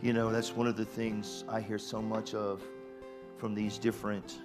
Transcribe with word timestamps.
You 0.00 0.12
know, 0.12 0.30
that's 0.30 0.54
one 0.54 0.68
of 0.68 0.76
the 0.76 0.84
things 0.84 1.44
I 1.48 1.60
hear 1.60 1.78
so 1.78 2.00
much 2.00 2.32
of 2.32 2.62
from 3.36 3.54
these 3.54 3.78
different 3.78 4.38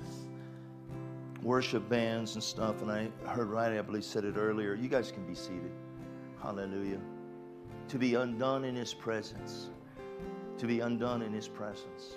worship 1.44 1.88
bands 1.88 2.34
and 2.34 2.44
stuff. 2.44 2.82
And 2.82 2.92
I 2.92 3.10
heard 3.28 3.50
Riley, 3.50 3.78
I 3.78 3.84
believe, 3.84 4.04
said 4.04 4.26
it 4.26 4.36
earlier. 4.36 4.74
You 4.74 4.88
guys 4.88 5.12
can 5.12 5.26
be 5.28 5.36
seated. 5.36 5.72
Hallelujah. 6.42 7.00
To 7.90 7.98
be 8.00 8.16
undone 8.16 8.66
in 8.66 8.76
His 8.76 8.96
presence. 8.96 9.70
To 10.58 10.66
be 10.66 10.80
undone 10.80 11.22
in 11.22 11.32
His 11.32 11.48
presence. 11.48 12.16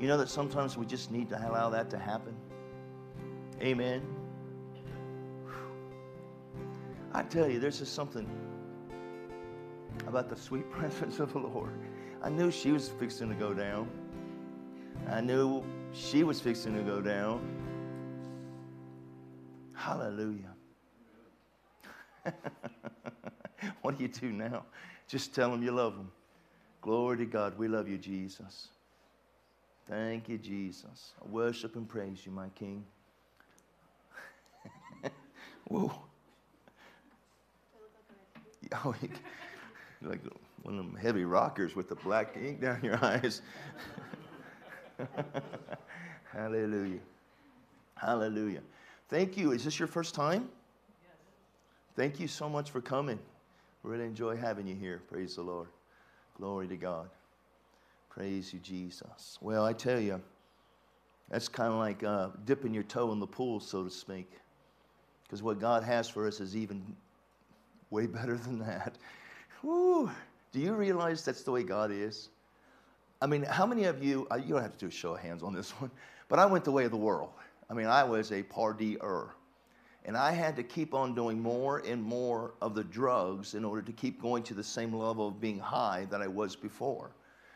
You 0.00 0.08
know 0.08 0.16
that 0.16 0.28
sometimes 0.28 0.76
we 0.76 0.86
just 0.86 1.12
need 1.12 1.28
to 1.28 1.48
allow 1.48 1.70
that 1.70 1.88
to 1.90 1.98
happen. 1.98 2.34
Amen. 3.62 4.02
I 7.12 7.22
tell 7.22 7.48
you, 7.48 7.60
there's 7.60 7.78
just 7.78 7.94
something 7.94 8.28
about 10.08 10.28
the 10.28 10.36
sweet 10.36 10.68
presence 10.72 11.20
of 11.20 11.32
the 11.32 11.38
Lord. 11.38 11.78
I 12.22 12.28
knew 12.28 12.50
she 12.50 12.72
was 12.72 12.88
fixing 12.88 13.30
to 13.30 13.34
go 13.34 13.54
down. 13.54 13.88
I 15.08 15.20
knew 15.20 15.64
she 15.92 16.22
was 16.22 16.40
fixing 16.40 16.74
to 16.74 16.82
go 16.82 17.00
down. 17.00 17.40
Hallelujah. 19.74 20.52
what 23.80 23.96
do 23.96 24.04
you 24.04 24.08
do 24.08 24.30
now? 24.30 24.64
Just 25.08 25.34
tell 25.34 25.50
them 25.50 25.62
you 25.62 25.72
love 25.72 25.96
them. 25.96 26.12
Glory 26.82 27.16
to 27.18 27.24
God. 27.24 27.58
We 27.58 27.68
love 27.68 27.88
you, 27.88 27.96
Jesus. 27.96 28.68
Thank 29.88 30.28
you, 30.28 30.36
Jesus. 30.36 31.12
I 31.20 31.28
worship 31.28 31.74
and 31.76 31.88
praise 31.88 32.24
you, 32.24 32.32
my 32.32 32.48
King. 32.50 32.84
Whoa. 35.68 35.92
Oh, 38.84 38.94
like 40.02 40.20
one 40.62 40.78
of 40.78 40.84
them 40.84 40.96
heavy 40.96 41.24
rockers 41.24 41.74
with 41.74 41.88
the 41.88 41.94
black 41.96 42.36
ink 42.36 42.60
down 42.60 42.80
your 42.82 42.96
eyes. 43.04 43.42
Hallelujah. 46.32 47.00
Hallelujah. 47.94 48.60
Thank 49.08 49.36
you. 49.36 49.52
Is 49.52 49.64
this 49.64 49.78
your 49.78 49.88
first 49.88 50.14
time? 50.14 50.48
Yes. 51.02 51.12
Thank 51.96 52.20
you 52.20 52.28
so 52.28 52.48
much 52.48 52.70
for 52.70 52.80
coming. 52.80 53.18
Really 53.82 54.04
enjoy 54.04 54.36
having 54.36 54.66
you 54.66 54.74
here. 54.74 55.02
Praise 55.10 55.36
the 55.36 55.42
Lord. 55.42 55.68
Glory 56.36 56.68
to 56.68 56.76
God. 56.76 57.08
Praise 58.08 58.52
you, 58.52 58.58
Jesus. 58.60 59.38
Well, 59.40 59.64
I 59.64 59.72
tell 59.72 60.00
you, 60.00 60.20
that's 61.30 61.48
kind 61.48 61.72
of 61.72 61.78
like 61.78 62.02
uh, 62.02 62.28
dipping 62.44 62.74
your 62.74 62.82
toe 62.82 63.12
in 63.12 63.20
the 63.20 63.26
pool, 63.26 63.60
so 63.60 63.84
to 63.84 63.90
speak. 63.90 64.30
Because 65.22 65.42
what 65.42 65.60
God 65.60 65.82
has 65.84 66.08
for 66.08 66.26
us 66.26 66.40
is 66.40 66.56
even 66.56 66.96
way 67.90 68.06
better 68.06 68.36
than 68.36 68.58
that. 68.60 68.98
Woo. 69.62 70.10
Do 70.52 70.60
you 70.60 70.74
realize 70.74 71.24
that's 71.24 71.42
the 71.42 71.52
way 71.52 71.62
God 71.62 71.90
is? 71.92 72.28
I 73.22 73.26
mean, 73.26 73.42
how 73.42 73.66
many 73.66 73.84
of 73.84 74.02
you, 74.02 74.26
uh, 74.30 74.36
you 74.36 74.54
don't 74.54 74.62
have 74.62 74.72
to 74.72 74.78
do 74.78 74.86
a 74.86 74.90
show 74.90 75.14
of 75.14 75.20
hands 75.20 75.42
on 75.42 75.52
this 75.52 75.70
one, 75.80 75.90
but 76.28 76.38
I 76.38 76.46
went 76.46 76.64
the 76.64 76.72
way 76.72 76.84
of 76.84 76.90
the 76.90 76.96
world. 76.96 77.30
I 77.68 77.74
mean, 77.74 77.86
I 77.86 78.02
was 78.02 78.32
a 78.32 78.42
partier. 78.42 79.30
And 80.06 80.16
I 80.16 80.32
had 80.32 80.56
to 80.56 80.62
keep 80.62 80.94
on 80.94 81.14
doing 81.14 81.38
more 81.38 81.78
and 81.86 82.02
more 82.02 82.54
of 82.62 82.74
the 82.74 82.82
drugs 82.82 83.54
in 83.54 83.64
order 83.64 83.82
to 83.82 83.92
keep 83.92 84.20
going 84.20 84.42
to 84.44 84.54
the 84.54 84.64
same 84.64 84.94
level 84.94 85.28
of 85.28 85.40
being 85.40 85.58
high 85.58 86.06
that 86.10 86.22
I 86.22 86.26
was 86.26 86.56
before. 86.56 87.10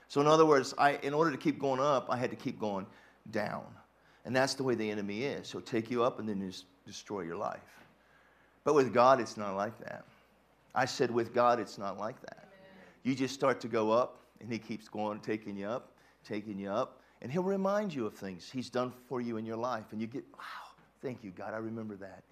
So, 0.09 0.21
in 0.21 0.27
other 0.27 0.45
words, 0.45 0.75
I, 0.77 0.97
in 1.03 1.15
order 1.15 1.31
to 1.31 1.39
keep 1.39 1.59
going 1.59 1.81
up, 1.81 2.07
I 2.11 2.19
had 2.19 2.31
to 2.31 2.37
keep 2.37 2.61
going 2.61 2.87
down. 3.31 3.65
And 4.27 4.37
that's 4.37 4.55
the 4.55 4.63
way 4.63 4.75
the 4.75 4.89
enemy 4.89 5.25
is. 5.25 5.51
He'll 5.51 5.63
take 5.63 5.91
you 5.91 6.05
up 6.05 6.19
and 6.19 6.29
then 6.29 6.47
just 6.47 6.67
destroy 6.87 7.23
your 7.23 7.37
life. 7.37 7.61
But 8.63 8.75
with 8.75 8.93
God, 8.93 9.21
it's 9.21 9.37
not 9.37 9.57
like 9.57 9.79
that. 9.79 10.05
I 10.75 10.85
said, 10.85 11.11
with 11.11 11.35
God, 11.35 11.59
it's 11.59 11.79
not 11.79 11.99
like 11.99 12.21
that. 12.23 12.44
You 13.05 13.15
just 13.15 13.35
start 13.35 13.61
to 13.61 13.69
go 13.69 13.93
up, 13.93 14.21
and 14.41 14.51
He 14.51 14.59
keeps 14.59 14.89
going, 14.89 15.21
taking 15.21 15.57
you 15.57 15.69
up, 15.69 15.93
taking 16.25 16.59
you 16.59 16.71
up, 16.71 17.01
and 17.23 17.31
He'll 17.31 17.43
remind 17.43 17.95
you 17.95 18.07
of 18.07 18.15
things 18.15 18.51
He's 18.51 18.69
done 18.69 18.93
for 19.09 19.21
you 19.21 19.37
in 19.37 19.47
your 19.47 19.57
life. 19.57 19.93
And 19.93 20.01
you 20.01 20.09
get, 20.09 20.25
wow, 20.33 20.73
thank 21.01 21.23
you, 21.23 21.31
God, 21.31 21.55
I 21.55 21.59
remember 21.59 21.95
that. 21.97 22.25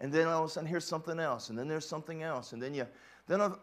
And 0.00 0.10
then 0.10 0.26
all 0.28 0.44
of 0.44 0.48
a 0.48 0.52
sudden, 0.52 0.68
here's 0.68 0.86
something 0.86 1.20
else, 1.20 1.50
and 1.50 1.58
then 1.58 1.68
there's 1.68 1.86
something 1.86 2.22
else. 2.22 2.52
And 2.52 2.62
then 2.62 2.72
you, 2.72 2.86
then 3.26 3.40
uh, 3.40 3.54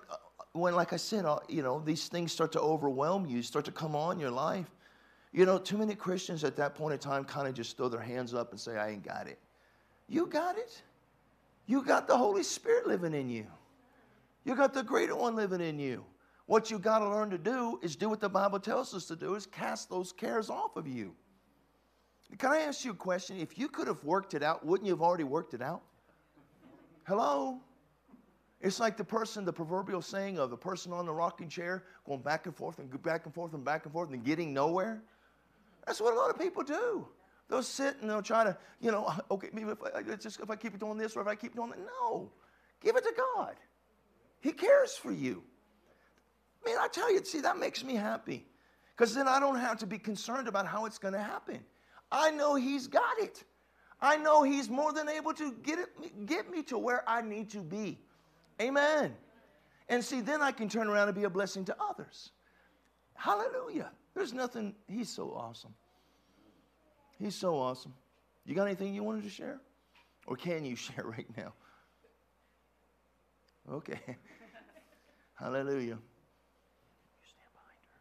when, 0.51 0.75
like 0.75 0.93
I 0.93 0.97
said, 0.97 1.25
uh, 1.25 1.39
you 1.49 1.63
know, 1.63 1.79
these 1.79 2.07
things 2.07 2.31
start 2.31 2.51
to 2.51 2.61
overwhelm 2.61 3.25
you, 3.25 3.41
start 3.41 3.65
to 3.65 3.71
come 3.71 3.95
on 3.95 4.19
your 4.19 4.31
life. 4.31 4.67
You 5.33 5.45
know, 5.45 5.57
too 5.57 5.77
many 5.77 5.95
Christians 5.95 6.43
at 6.43 6.55
that 6.57 6.75
point 6.75 6.93
in 6.93 6.99
time 6.99 7.23
kind 7.23 7.47
of 7.47 7.53
just 7.53 7.77
throw 7.77 7.89
their 7.89 8.01
hands 8.01 8.33
up 8.33 8.51
and 8.51 8.59
say, 8.59 8.77
I 8.77 8.89
ain't 8.89 9.03
got 9.03 9.27
it. 9.27 9.39
You 10.07 10.25
got 10.25 10.57
it. 10.57 10.81
You 11.65 11.83
got 11.83 12.07
the 12.07 12.17
Holy 12.17 12.43
Spirit 12.43 12.87
living 12.87 13.13
in 13.13 13.29
you. 13.29 13.45
You 14.45 14.55
got 14.55 14.73
the 14.73 14.83
greater 14.83 15.15
one 15.15 15.35
living 15.35 15.59
in 15.59 15.79
you. 15.79 16.05
What 16.47 16.71
you 16.71 16.79
got 16.79 16.99
to 16.99 17.09
learn 17.09 17.29
to 17.31 17.37
do 17.37 17.77
is 17.83 17.95
do 17.95 18.09
what 18.09 18.21
the 18.21 18.29
Bible 18.29 18.59
tells 18.59 18.93
us 18.93 19.05
to 19.07 19.15
do 19.15 19.35
is 19.35 19.45
cast 19.45 19.89
those 19.89 20.13
cares 20.13 20.49
off 20.49 20.77
of 20.77 20.87
you. 20.87 21.13
Can 22.37 22.51
I 22.51 22.59
ask 22.59 22.83
you 22.83 22.91
a 22.91 22.95
question? 22.95 23.37
If 23.37 23.57
you 23.57 23.67
could 23.67 23.87
have 23.87 24.03
worked 24.03 24.33
it 24.33 24.41
out, 24.41 24.65
wouldn't 24.65 24.87
you 24.87 24.93
have 24.93 25.01
already 25.01 25.25
worked 25.25 25.53
it 25.53 25.61
out? 25.61 25.81
Hello? 27.03 27.59
It's 28.61 28.79
like 28.79 28.97
the 28.97 29.03
person, 29.03 29.45
the 29.45 29.53
proverbial 29.53 30.01
saying 30.01 30.39
of 30.39 30.49
the 30.49 30.57
person 30.57 30.91
on 30.93 31.05
the 31.05 31.13
rocking 31.13 31.49
chair 31.49 31.83
going 32.05 32.21
back 32.21 32.45
and 32.45 32.55
forth 32.55 32.79
and 32.79 33.01
back 33.03 33.25
and 33.25 33.33
forth 33.33 33.53
and 33.53 33.63
back 33.63 33.83
and 33.85 33.93
forth 33.93 34.11
and 34.11 34.23
getting 34.23 34.53
nowhere. 34.53 35.03
That's 35.85 36.01
what 36.01 36.13
a 36.13 36.17
lot 36.17 36.29
of 36.29 36.39
people 36.39 36.63
do. 36.63 37.07
They'll 37.49 37.63
sit 37.63 37.97
and 38.01 38.09
they'll 38.09 38.21
try 38.21 38.45
to, 38.45 38.57
you 38.79 38.91
know, 38.91 39.13
okay, 39.31 39.49
maybe 39.51 39.71
if 39.71 39.79
I, 39.83 40.01
just 40.15 40.39
if 40.39 40.49
I 40.49 40.55
keep 40.55 40.79
doing 40.79 40.97
this 40.97 41.15
or 41.15 41.21
if 41.21 41.27
I 41.27 41.35
keep 41.35 41.55
doing 41.55 41.71
that. 41.71 41.79
No, 41.79 42.31
give 42.81 42.95
it 42.95 43.03
to 43.03 43.13
God. 43.35 43.55
He 44.39 44.53
cares 44.53 44.95
for 44.95 45.11
you. 45.11 45.43
I 46.73 46.85
I 46.85 46.87
tell 46.87 47.11
you, 47.11 47.23
see, 47.23 47.41
that 47.41 47.57
makes 47.57 47.83
me 47.83 47.95
happy 47.95 48.45
because 48.95 49.13
then 49.13 49.27
I 49.27 49.39
don't 49.39 49.59
have 49.59 49.77
to 49.79 49.85
be 49.85 49.97
concerned 49.97 50.47
about 50.47 50.65
how 50.65 50.85
it's 50.85 50.97
going 50.97 51.13
to 51.13 51.21
happen. 51.21 51.59
I 52.11 52.31
know 52.31 52.55
He's 52.55 52.87
got 52.87 53.19
it. 53.19 53.43
I 54.01 54.17
know 54.17 54.43
He's 54.43 54.69
more 54.69 54.93
than 54.93 55.09
able 55.09 55.33
to 55.33 55.51
get, 55.63 55.79
it, 55.79 56.25
get 56.25 56.49
me 56.49 56.63
to 56.63 56.77
where 56.77 57.03
I 57.07 57.21
need 57.21 57.49
to 57.51 57.59
be. 57.59 57.99
Amen. 58.61 59.15
And 59.89 60.03
see, 60.03 60.21
then 60.21 60.41
I 60.41 60.51
can 60.51 60.67
turn 60.67 60.87
around 60.87 61.07
and 61.07 61.15
be 61.15 61.23
a 61.23 61.29
blessing 61.29 61.65
to 61.65 61.75
others. 61.79 62.31
Hallelujah. 63.13 63.91
There's 64.13 64.33
nothing, 64.33 64.75
He's 64.87 65.09
so 65.09 65.33
awesome. 65.35 65.73
He's 67.19 67.35
so 67.35 67.57
awesome. 67.57 67.93
You 68.45 68.55
got 68.55 68.65
anything 68.65 68.93
you 68.93 69.03
wanted 69.03 69.23
to 69.23 69.29
share? 69.29 69.59
Or 70.25 70.35
can 70.35 70.65
you 70.65 70.75
share 70.87 71.03
right 71.05 71.27
now? 71.35 71.53
Okay. 73.71 73.99
Hallelujah. 75.35 75.97
You 75.97 77.25
stand 77.27 77.51
behind 77.53 77.79
her. 77.91 77.99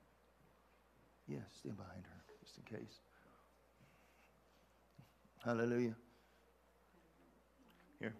Yes, 1.28 1.38
yeah, 1.38 1.58
stand 1.58 1.76
behind 1.76 2.04
her, 2.04 2.22
just 2.40 2.58
in 2.58 2.78
case. 2.78 3.00
Hallelujah. 5.44 5.96
Here. 7.98 8.14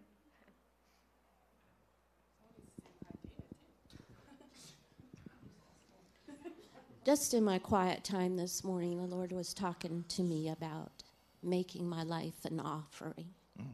Just 7.04 7.34
in 7.34 7.44
my 7.44 7.58
quiet 7.58 8.02
time 8.02 8.36
this 8.36 8.64
morning, 8.64 8.98
the 8.98 9.06
Lord 9.06 9.30
was 9.30 9.54
talking 9.54 10.04
to 10.08 10.22
me 10.22 10.48
about 10.48 10.90
making 11.42 11.88
my 11.88 12.02
life 12.02 12.44
an 12.44 12.58
offering. 12.58 13.28
Mm. 13.60 13.66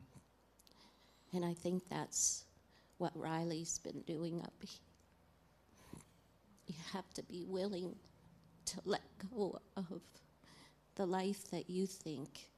And 1.33 1.45
I 1.45 1.55
think 1.55 1.89
that's 1.89 2.45
what 2.99 3.13
Riley's 3.15 3.79
been 3.79 4.03
doing 4.03 4.43
up 4.43 4.53
here. 4.61 4.81
You 6.67 6.75
have 6.93 7.13
to 7.15 7.23
be 7.23 7.45
willing 7.49 7.97
to 8.67 8.81
let 8.85 9.03
go 9.31 9.61
of 9.77 10.01
the 10.95 11.07
life 11.07 11.51
that 11.51 11.71
you 11.71 11.87
think 11.87 12.49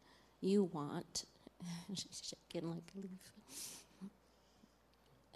you 0.41 0.65
want. 0.65 1.25
She's 1.95 2.35
shaking 2.53 2.69
like 2.71 2.93
a 2.97 3.01
leaf. 3.01 4.11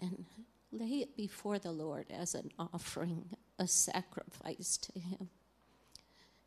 And 0.01 0.25
lay 0.71 1.01
it 1.01 1.17
before 1.17 1.59
the 1.59 1.71
Lord 1.71 2.05
as 2.09 2.35
an 2.35 2.51
offering, 2.57 3.25
a 3.57 3.67
sacrifice 3.67 4.77
to 4.77 4.99
Him. 4.99 5.29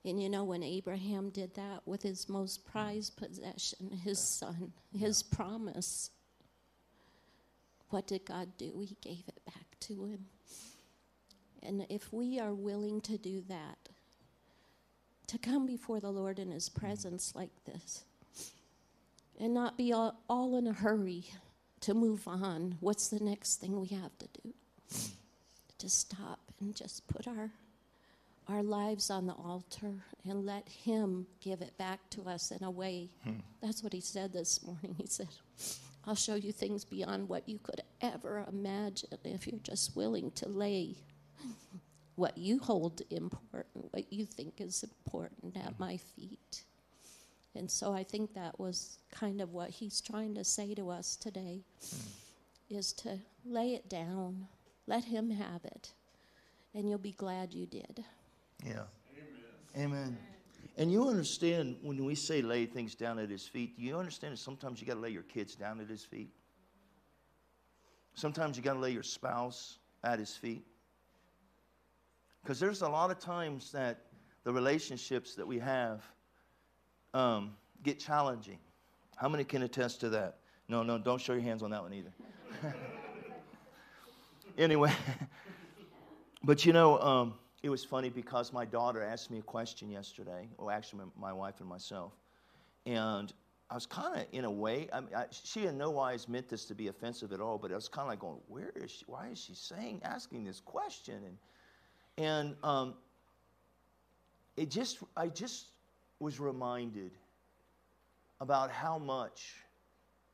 And 0.04 0.20
you 0.20 0.28
know, 0.28 0.44
when 0.44 0.62
Abraham 0.62 1.30
did 1.30 1.54
that 1.54 1.86
with 1.86 2.02
his 2.02 2.28
most 2.28 2.66
prized 2.66 3.16
possession, 3.16 4.00
his 4.02 4.18
son, 4.18 4.72
his 4.98 5.22
promise, 5.22 6.10
what 7.90 8.08
did 8.08 8.24
God 8.24 8.56
do? 8.58 8.80
He 8.80 8.96
gave 9.00 9.24
it 9.28 9.44
back 9.46 9.78
to 9.80 10.06
him. 10.06 10.24
And 11.62 11.86
if 11.88 12.12
we 12.12 12.40
are 12.40 12.52
willing 12.52 13.00
to 13.02 13.16
do 13.16 13.44
that, 13.48 13.90
to 15.32 15.38
come 15.38 15.64
before 15.66 15.98
the 15.98 16.10
Lord 16.10 16.38
in 16.38 16.50
His 16.50 16.68
presence 16.68 17.32
like 17.34 17.64
this, 17.64 18.04
and 19.40 19.54
not 19.54 19.78
be 19.78 19.90
all, 19.90 20.14
all 20.28 20.58
in 20.58 20.66
a 20.66 20.74
hurry 20.74 21.24
to 21.80 21.94
move 21.94 22.28
on, 22.28 22.76
what's 22.80 23.08
the 23.08 23.18
next 23.24 23.56
thing 23.56 23.80
we 23.80 23.88
have 23.88 24.16
to 24.18 24.28
do? 24.42 24.52
To 25.78 25.88
stop 25.88 26.38
and 26.60 26.76
just 26.76 27.08
put 27.08 27.26
our 27.26 27.50
our 28.48 28.62
lives 28.62 29.08
on 29.08 29.26
the 29.26 29.32
altar 29.32 30.04
and 30.28 30.44
let 30.44 30.68
Him 30.68 31.26
give 31.40 31.62
it 31.62 31.78
back 31.78 32.00
to 32.10 32.28
us 32.28 32.50
in 32.50 32.62
a 32.62 32.70
way. 32.70 33.08
Hmm. 33.24 33.36
That's 33.62 33.82
what 33.82 33.92
He 33.94 34.00
said 34.00 34.32
this 34.32 34.62
morning. 34.62 34.96
He 34.98 35.06
said, 35.06 35.28
I'll 36.04 36.14
show 36.14 36.34
you 36.34 36.52
things 36.52 36.84
beyond 36.84 37.28
what 37.28 37.48
you 37.48 37.58
could 37.62 37.80
ever 38.02 38.44
imagine 38.52 39.10
if 39.24 39.46
you're 39.46 39.60
just 39.62 39.96
willing 39.96 40.32
to 40.32 40.48
lay 40.48 40.96
what 42.16 42.36
you 42.36 42.58
hold 42.58 43.02
important, 43.10 43.92
what 43.92 44.12
you 44.12 44.26
think 44.26 44.60
is 44.60 44.82
important 44.82 45.56
at 45.56 45.78
my 45.78 45.96
feet. 45.96 46.64
And 47.54 47.70
so 47.70 47.92
I 47.92 48.02
think 48.02 48.34
that 48.34 48.58
was 48.58 48.98
kind 49.10 49.40
of 49.40 49.52
what 49.52 49.70
he's 49.70 50.00
trying 50.00 50.34
to 50.34 50.44
say 50.44 50.74
to 50.74 50.90
us 50.90 51.16
today 51.16 51.64
hmm. 51.90 52.76
is 52.76 52.92
to 52.94 53.18
lay 53.44 53.74
it 53.74 53.88
down, 53.88 54.46
let 54.86 55.04
him 55.04 55.30
have 55.30 55.64
it, 55.64 55.92
and 56.74 56.88
you'll 56.88 56.98
be 56.98 57.12
glad 57.12 57.52
you 57.52 57.66
did. 57.66 58.04
Yeah. 58.64 58.84
Amen. 59.76 59.86
Amen. 59.86 60.18
And 60.78 60.90
you 60.90 61.06
understand 61.06 61.76
when 61.82 62.02
we 62.04 62.14
say 62.14 62.40
lay 62.40 62.64
things 62.64 62.94
down 62.94 63.18
at 63.18 63.28
his 63.28 63.46
feet, 63.46 63.76
do 63.76 63.84
you 63.84 63.96
understand 63.98 64.32
that 64.32 64.38
sometimes 64.38 64.80
you 64.80 64.86
got 64.86 64.94
to 64.94 65.00
lay 65.00 65.10
your 65.10 65.22
kids 65.22 65.54
down 65.54 65.80
at 65.80 65.88
his 65.88 66.04
feet? 66.04 66.30
Sometimes 68.14 68.56
you 68.56 68.62
got 68.62 68.74
to 68.74 68.78
lay 68.78 68.90
your 68.90 69.02
spouse 69.02 69.78
at 70.04 70.18
his 70.18 70.34
feet. 70.34 70.64
Because 72.42 72.58
there's 72.58 72.82
a 72.82 72.88
lot 72.88 73.10
of 73.10 73.18
times 73.18 73.70
that 73.72 73.98
the 74.44 74.52
relationships 74.52 75.34
that 75.36 75.46
we 75.46 75.58
have 75.58 76.02
um, 77.14 77.54
get 77.82 78.00
challenging. 78.00 78.58
How 79.16 79.28
many 79.28 79.44
can 79.44 79.62
attest 79.62 80.00
to 80.00 80.08
that? 80.10 80.38
No, 80.68 80.82
no, 80.82 80.98
don't 80.98 81.20
show 81.20 81.34
your 81.34 81.42
hands 81.42 81.62
on 81.62 81.70
that 81.70 81.82
one 81.82 81.92
either. 81.92 82.12
anyway, 84.58 84.92
but 86.44 86.64
you 86.64 86.72
know, 86.72 86.98
um, 87.00 87.34
it 87.62 87.70
was 87.70 87.84
funny 87.84 88.08
because 88.08 88.52
my 88.52 88.64
daughter 88.64 89.02
asked 89.02 89.30
me 89.30 89.38
a 89.38 89.42
question 89.42 89.90
yesterday, 89.90 90.48
or 90.58 90.72
actually, 90.72 91.04
my, 91.16 91.28
my 91.28 91.32
wife 91.32 91.60
and 91.60 91.68
myself. 91.68 92.12
And 92.86 93.32
I 93.70 93.74
was 93.74 93.86
kind 93.86 94.20
of, 94.20 94.26
in 94.32 94.44
a 94.44 94.50
way, 94.50 94.88
I 94.92 94.98
I, 95.16 95.26
she 95.30 95.66
in 95.66 95.78
no 95.78 95.90
wise 95.90 96.28
meant 96.28 96.48
this 96.48 96.64
to 96.66 96.74
be 96.74 96.88
offensive 96.88 97.32
at 97.32 97.40
all, 97.40 97.58
but 97.58 97.70
I 97.70 97.76
was 97.76 97.88
kind 97.88 98.06
of 98.06 98.08
like 98.08 98.18
going, 98.18 98.38
where 98.48 98.72
is 98.74 98.90
she? 98.90 99.04
Why 99.06 99.28
is 99.28 99.38
she 99.38 99.54
saying, 99.54 100.00
asking 100.04 100.44
this 100.44 100.60
question? 100.60 101.14
And, 101.24 101.38
and 102.18 102.54
um, 102.62 102.94
it 104.56 104.70
just, 104.70 104.98
I 105.16 105.28
just 105.28 105.66
was 106.18 106.38
reminded 106.38 107.12
about 108.40 108.70
how 108.70 108.98
much 108.98 109.54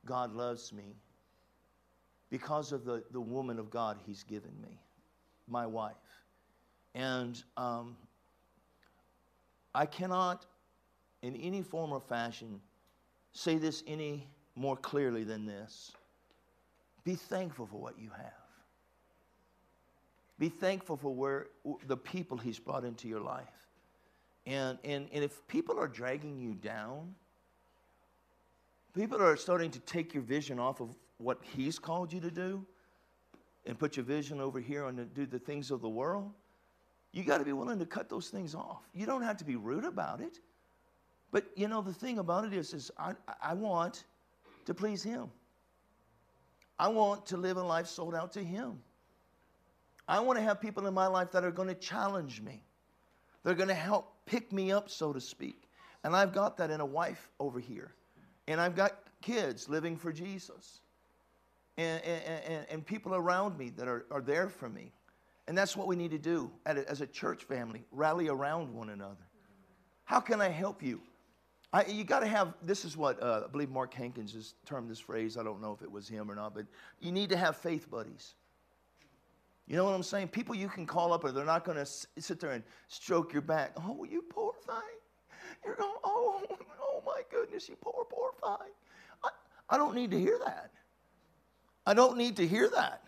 God 0.04 0.34
loves 0.34 0.72
me 0.72 0.96
because 2.30 2.72
of 2.72 2.84
the, 2.84 3.02
the 3.10 3.20
woman 3.20 3.58
of 3.58 3.70
God 3.70 3.98
He's 4.04 4.22
given 4.22 4.52
me, 4.62 4.80
my 5.46 5.66
wife. 5.66 5.94
And 6.94 7.42
um, 7.56 7.96
I 9.74 9.86
cannot, 9.86 10.46
in 11.22 11.36
any 11.36 11.62
form 11.62 11.92
or 11.92 12.00
fashion, 12.00 12.60
say 13.32 13.56
this 13.56 13.84
any 13.86 14.26
more 14.56 14.76
clearly 14.76 15.24
than 15.24 15.46
this. 15.46 15.92
Be 17.04 17.14
thankful 17.14 17.66
for 17.66 17.80
what 17.80 17.98
you 17.98 18.10
have. 18.10 18.47
Be 20.38 20.48
thankful 20.48 20.96
for 20.96 21.14
where 21.14 21.48
the 21.86 21.96
people 21.96 22.36
He's 22.36 22.58
brought 22.58 22.84
into 22.84 23.08
your 23.08 23.20
life. 23.20 23.68
And, 24.46 24.78
and, 24.84 25.08
and 25.12 25.24
if 25.24 25.46
people 25.48 25.78
are 25.78 25.88
dragging 25.88 26.38
you 26.38 26.54
down, 26.54 27.14
people 28.94 29.20
are 29.20 29.36
starting 29.36 29.70
to 29.72 29.80
take 29.80 30.14
your 30.14 30.22
vision 30.22 30.58
off 30.58 30.80
of 30.80 30.94
what 31.18 31.40
He's 31.42 31.78
called 31.78 32.12
you 32.12 32.20
to 32.20 32.30
do 32.30 32.64
and 33.66 33.78
put 33.78 33.96
your 33.96 34.04
vision 34.04 34.40
over 34.40 34.60
here 34.60 34.86
and 34.86 35.12
do 35.12 35.26
the 35.26 35.38
things 35.38 35.70
of 35.70 35.82
the 35.82 35.88
world, 35.88 36.32
you 37.12 37.24
got 37.24 37.38
to 37.38 37.44
be 37.44 37.52
willing 37.52 37.78
to 37.78 37.86
cut 37.86 38.08
those 38.08 38.28
things 38.28 38.54
off. 38.54 38.88
You 38.94 39.06
don't 39.06 39.22
have 39.22 39.36
to 39.38 39.44
be 39.44 39.56
rude 39.56 39.84
about 39.84 40.20
it. 40.20 40.38
But 41.30 41.46
you 41.56 41.68
know, 41.68 41.82
the 41.82 41.92
thing 41.92 42.18
about 42.18 42.44
it 42.44 42.52
is, 42.54 42.72
is 42.72 42.90
I, 42.96 43.12
I 43.42 43.54
want 43.54 44.04
to 44.64 44.72
please 44.72 45.02
Him. 45.02 45.26
I 46.78 46.88
want 46.88 47.26
to 47.26 47.36
live 47.36 47.56
a 47.56 47.62
life 47.62 47.86
sold 47.86 48.14
out 48.14 48.32
to 48.32 48.42
Him. 48.42 48.78
I 50.08 50.20
want 50.20 50.38
to 50.38 50.42
have 50.42 50.60
people 50.60 50.86
in 50.86 50.94
my 50.94 51.06
life 51.06 51.30
that 51.32 51.44
are 51.44 51.50
going 51.50 51.68
to 51.68 51.74
challenge 51.74 52.40
me. 52.40 52.64
They're 53.44 53.54
going 53.54 53.68
to 53.68 53.74
help 53.74 54.14
pick 54.26 54.52
me 54.52 54.72
up, 54.72 54.90
so 54.90 55.12
to 55.12 55.20
speak. 55.20 55.68
And 56.02 56.16
I've 56.16 56.32
got 56.32 56.56
that 56.56 56.70
in 56.70 56.80
a 56.80 56.86
wife 56.86 57.30
over 57.38 57.60
here. 57.60 57.92
And 58.46 58.60
I've 58.60 58.74
got 58.74 59.00
kids 59.20 59.68
living 59.68 59.96
for 59.96 60.12
Jesus. 60.12 60.80
And, 61.76 62.02
and, 62.02 62.44
and, 62.44 62.66
and 62.70 62.86
people 62.86 63.14
around 63.14 63.58
me 63.58 63.70
that 63.76 63.86
are, 63.86 64.06
are 64.10 64.22
there 64.22 64.48
for 64.48 64.68
me. 64.68 64.92
And 65.46 65.56
that's 65.56 65.76
what 65.76 65.86
we 65.86 65.96
need 65.96 66.10
to 66.10 66.18
do 66.18 66.50
as 66.66 67.00
a 67.00 67.06
church 67.06 67.44
family 67.44 67.84
rally 67.92 68.28
around 68.28 68.72
one 68.74 68.90
another. 68.90 69.16
How 70.04 70.20
can 70.20 70.40
I 70.40 70.48
help 70.48 70.82
you? 70.82 71.00
I, 71.72 71.84
you 71.84 72.04
got 72.04 72.20
to 72.20 72.26
have, 72.26 72.54
this 72.62 72.84
is 72.84 72.96
what 72.96 73.22
uh, 73.22 73.42
I 73.44 73.50
believe 73.50 73.70
Mark 73.70 73.92
Hankins 73.92 74.32
has 74.32 74.54
termed 74.64 74.90
this 74.90 74.98
phrase. 74.98 75.36
I 75.36 75.42
don't 75.42 75.60
know 75.60 75.72
if 75.72 75.82
it 75.82 75.90
was 75.90 76.08
him 76.08 76.30
or 76.30 76.34
not, 76.34 76.54
but 76.54 76.64
you 77.00 77.12
need 77.12 77.28
to 77.28 77.36
have 77.36 77.56
faith 77.56 77.90
buddies. 77.90 78.34
You 79.68 79.76
know 79.76 79.84
what 79.84 79.94
I'm 79.94 80.02
saying? 80.02 80.28
People 80.28 80.54
you 80.54 80.68
can 80.68 80.86
call 80.86 81.12
up, 81.12 81.24
or 81.24 81.30
they're 81.30 81.44
not 81.44 81.64
going 81.64 81.76
to 81.76 81.84
sit 81.84 82.40
there 82.40 82.52
and 82.52 82.64
stroke 82.88 83.34
your 83.34 83.42
back. 83.42 83.72
Oh, 83.76 84.04
you 84.04 84.22
poor 84.22 84.54
thing. 84.66 84.76
You're 85.62 85.74
going, 85.74 85.92
oh, 86.04 86.42
oh 86.82 87.02
my 87.04 87.20
goodness, 87.30 87.68
you 87.68 87.76
poor, 87.76 88.06
poor 88.10 88.30
thing. 88.42 88.72
I, 89.22 89.28
I 89.68 89.76
don't 89.76 89.94
need 89.94 90.10
to 90.12 90.18
hear 90.18 90.38
that. 90.44 90.70
I 91.86 91.92
don't 91.92 92.16
need 92.16 92.36
to 92.36 92.46
hear 92.46 92.70
that. 92.70 93.02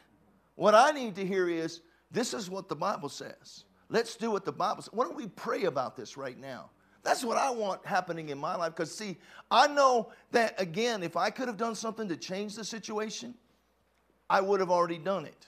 What 0.57 0.75
I 0.75 0.91
need 0.91 1.17
to 1.17 1.27
hear 1.27 1.49
is, 1.49 1.81
this 2.11 2.35
is 2.35 2.51
what 2.51 2.69
the 2.69 2.77
Bible 2.77 3.09
says. 3.09 3.65
Let's 3.89 4.17
do 4.17 4.31
what 4.31 4.45
the 4.45 4.53
Bible 4.53 4.83
says. 4.83 4.93
Why 4.93 5.05
don't 5.05 5.17
we 5.17 5.29
pray 5.29 5.65
about 5.65 5.97
this 5.97 6.19
right 6.19 6.39
now? 6.39 6.69
That's 7.03 7.25
what 7.25 7.39
I 7.39 7.51
want 7.51 7.87
happening 7.87 8.29
in 8.29 8.37
my 8.37 8.55
life. 8.55 8.75
Because, 8.75 8.95
see, 8.95 9.17
I 9.51 9.67
know 9.67 10.13
that, 10.33 10.61
again, 10.61 11.03
if 11.03 11.17
I 11.17 11.31
could 11.31 11.49
have 11.49 11.56
done 11.56 11.75
something 11.75 12.06
to 12.09 12.17
change 12.19 12.55
the 12.55 12.65
situation, 12.65 13.35
I 14.29 14.43
would 14.43 14.61
have 14.61 14.71
already 14.71 14.99
done 14.99 15.25
it. 15.25 15.47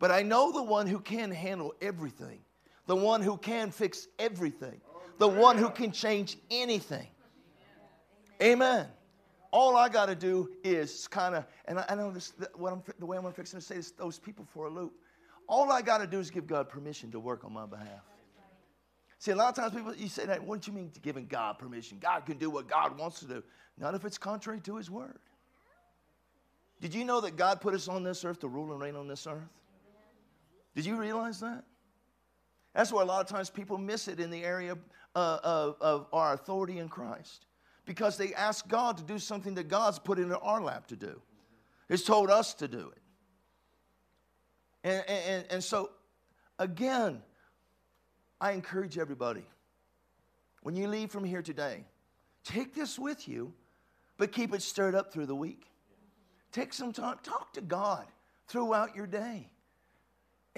But 0.00 0.10
I 0.10 0.22
know 0.22 0.50
the 0.50 0.62
one 0.62 0.88
who 0.88 0.98
can 0.98 1.30
handle 1.30 1.74
everything, 1.80 2.40
the 2.86 2.96
one 2.96 3.22
who 3.22 3.36
can 3.36 3.70
fix 3.70 4.08
everything, 4.18 4.80
the 5.18 5.28
one 5.28 5.56
who 5.56 5.70
can 5.70 5.92
change 5.92 6.38
anything. 6.50 7.06
Amen. 8.42 8.86
All 9.52 9.76
I 9.76 9.88
got 9.88 10.06
to 10.06 10.14
do 10.14 10.48
is 10.64 11.06
kind 11.06 11.34
of, 11.34 11.44
and 11.66 11.78
I, 11.78 11.84
I 11.90 11.94
know 11.96 12.10
this, 12.10 12.32
what 12.54 12.72
I'm, 12.72 12.82
the 12.98 13.06
way 13.06 13.18
I'm 13.18 13.32
fixing 13.32 13.60
to 13.60 13.64
say 13.64 13.76
is 13.76 13.92
those 13.92 14.18
people 14.18 14.46
for 14.52 14.66
a 14.66 14.70
loop. 14.70 14.94
All 15.46 15.70
I 15.70 15.82
got 15.82 15.98
to 15.98 16.06
do 16.06 16.18
is 16.18 16.30
give 16.30 16.46
God 16.46 16.68
permission 16.68 17.10
to 17.10 17.20
work 17.20 17.44
on 17.44 17.52
my 17.52 17.66
behalf. 17.66 18.04
See, 19.18 19.32
a 19.32 19.36
lot 19.36 19.50
of 19.50 19.54
times 19.56 19.74
people, 19.74 19.94
you 19.94 20.08
say 20.08 20.24
that, 20.24 20.42
what 20.42 20.62
do 20.62 20.70
you 20.70 20.76
mean 20.76 20.90
giving 21.02 21.26
God 21.26 21.58
permission? 21.58 21.98
God 22.00 22.24
can 22.24 22.38
do 22.38 22.48
what 22.48 22.68
God 22.68 22.96
wants 22.98 23.20
to 23.20 23.26
do. 23.26 23.42
Not 23.76 23.94
if 23.94 24.06
it's 24.06 24.16
contrary 24.16 24.60
to 24.60 24.76
his 24.76 24.90
word. 24.90 25.18
Did 26.80 26.94
you 26.94 27.04
know 27.04 27.20
that 27.20 27.36
God 27.36 27.60
put 27.60 27.74
us 27.74 27.86
on 27.88 28.02
this 28.02 28.24
earth 28.24 28.40
to 28.40 28.48
rule 28.48 28.72
and 28.72 28.80
reign 28.80 28.96
on 28.96 29.08
this 29.08 29.26
earth? 29.26 29.59
Did 30.74 30.86
you 30.86 30.96
realize 30.96 31.40
that? 31.40 31.64
That's 32.74 32.92
why 32.92 33.02
a 33.02 33.04
lot 33.04 33.20
of 33.20 33.26
times 33.26 33.50
people 33.50 33.78
miss 33.78 34.08
it 34.08 34.20
in 34.20 34.30
the 34.30 34.44
area 34.44 34.78
uh, 35.14 35.38
of, 35.42 35.76
of 35.80 36.06
our 36.12 36.34
authority 36.34 36.78
in 36.78 36.88
Christ 36.88 37.46
because 37.84 38.16
they 38.16 38.32
ask 38.34 38.68
God 38.68 38.96
to 38.98 39.02
do 39.02 39.18
something 39.18 39.54
that 39.54 39.68
God's 39.68 39.98
put 39.98 40.18
into 40.18 40.38
our 40.38 40.62
lap 40.62 40.86
to 40.88 40.96
do. 40.96 41.20
He's 41.88 42.04
told 42.04 42.30
us 42.30 42.54
to 42.54 42.68
do 42.68 42.92
it. 42.94 43.02
And, 44.84 45.04
and, 45.08 45.46
and 45.50 45.64
so, 45.64 45.90
again, 46.58 47.20
I 48.40 48.52
encourage 48.52 48.96
everybody 48.96 49.44
when 50.62 50.76
you 50.76 50.88
leave 50.88 51.10
from 51.10 51.24
here 51.24 51.42
today, 51.42 51.84
take 52.44 52.74
this 52.74 52.98
with 52.98 53.26
you, 53.26 53.52
but 54.18 54.32
keep 54.32 54.54
it 54.54 54.62
stirred 54.62 54.94
up 54.94 55.12
through 55.12 55.26
the 55.26 55.34
week. 55.34 55.66
Take 56.52 56.72
some 56.72 56.92
time, 56.92 57.18
talk 57.22 57.52
to 57.54 57.60
God 57.60 58.06
throughout 58.46 58.94
your 58.94 59.06
day. 59.06 59.50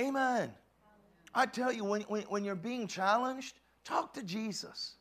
Amen. 0.01 0.53
I 1.35 1.47
tell 1.47 1.73
you, 1.73 1.85
when, 1.85 2.03
when, 2.03 2.23
when 2.25 2.45
you're 2.45 2.55
being 2.55 2.87
challenged, 2.87 3.59
talk 3.85 4.15
to 4.15 4.23
Jesus. 4.23 4.95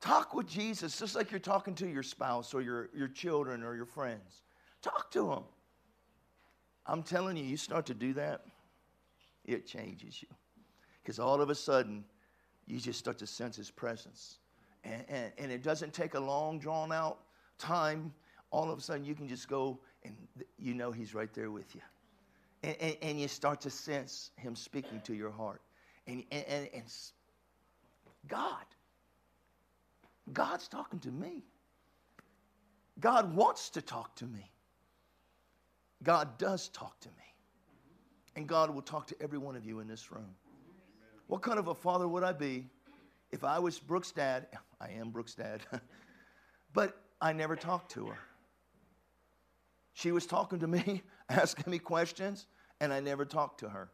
Talk 0.00 0.34
with 0.34 0.46
Jesus, 0.46 0.98
just 0.98 1.16
like 1.16 1.30
you're 1.30 1.40
talking 1.40 1.74
to 1.76 1.88
your 1.88 2.02
spouse 2.02 2.52
or 2.52 2.60
your, 2.60 2.90
your 2.94 3.08
children 3.08 3.62
or 3.62 3.74
your 3.74 3.86
friends. 3.86 4.42
Talk 4.82 5.10
to 5.12 5.26
them. 5.26 5.44
I'm 6.86 7.02
telling 7.02 7.36
you, 7.36 7.44
you 7.44 7.56
start 7.56 7.86
to 7.86 7.94
do 7.94 8.12
that, 8.14 8.42
it 9.44 9.66
changes 9.66 10.22
you. 10.22 10.28
Because 11.02 11.18
all 11.18 11.40
of 11.40 11.50
a 11.50 11.54
sudden, 11.54 12.04
you 12.66 12.78
just 12.78 12.98
start 12.98 13.18
to 13.18 13.26
sense 13.26 13.56
His 13.56 13.70
presence. 13.70 14.38
And, 14.84 15.04
and, 15.08 15.32
and 15.38 15.52
it 15.52 15.62
doesn't 15.62 15.92
take 15.92 16.14
a 16.14 16.20
long, 16.20 16.58
drawn 16.58 16.92
out 16.92 17.20
time. 17.58 18.12
All 18.50 18.70
of 18.70 18.78
a 18.78 18.82
sudden, 18.82 19.04
you 19.04 19.14
can 19.14 19.28
just 19.28 19.48
go 19.48 19.80
and 20.04 20.14
you 20.58 20.74
know 20.74 20.92
He's 20.92 21.14
right 21.14 21.32
there 21.32 21.50
with 21.50 21.74
you 21.74 21.80
and, 22.62 22.76
and, 22.80 22.96
and, 23.02 23.20
you 23.20 23.28
start 23.28 23.60
to 23.62 23.70
sense 23.70 24.30
him 24.36 24.56
speaking 24.56 25.00
to 25.02 25.14
your 25.14 25.30
heart. 25.30 25.60
And, 26.06 26.24
and, 26.30 26.44
and, 26.46 26.68
and 26.74 26.84
God, 28.28 28.64
God's 30.32 30.68
talking 30.68 30.98
to 31.00 31.10
me. 31.10 31.44
God 32.98 33.34
wants 33.34 33.70
to 33.70 33.82
talk 33.82 34.14
to 34.16 34.24
me. 34.24 34.50
God 36.02 36.38
does 36.38 36.68
talk 36.70 36.98
to 37.00 37.08
me. 37.08 37.14
And 38.36 38.46
God 38.46 38.70
will 38.70 38.82
talk 38.82 39.06
to 39.08 39.16
every 39.20 39.38
one 39.38 39.56
of 39.56 39.64
you 39.64 39.80
in 39.80 39.88
this 39.88 40.10
room. 40.10 40.34
What 41.26 41.42
kind 41.42 41.58
of 41.58 41.68
a 41.68 41.74
father 41.74 42.06
would 42.06 42.22
I 42.22 42.32
be 42.32 42.66
if 43.30 43.44
I 43.44 43.58
was 43.58 43.78
Brooke's 43.78 44.12
dad? 44.12 44.46
I 44.80 44.90
am 44.90 45.10
Brooke's 45.10 45.34
dad. 45.34 45.62
but 46.72 47.00
I 47.20 47.32
never 47.32 47.56
talked 47.56 47.90
to 47.92 48.06
her. 48.06 48.18
She 49.96 50.12
was 50.12 50.26
talking 50.26 50.58
to 50.58 50.66
me, 50.66 51.02
asking 51.30 51.70
me 51.70 51.78
questions, 51.78 52.46
and 52.80 52.92
I 52.92 53.00
never 53.00 53.24
talked 53.24 53.60
to 53.60 53.70
her. 53.70 53.88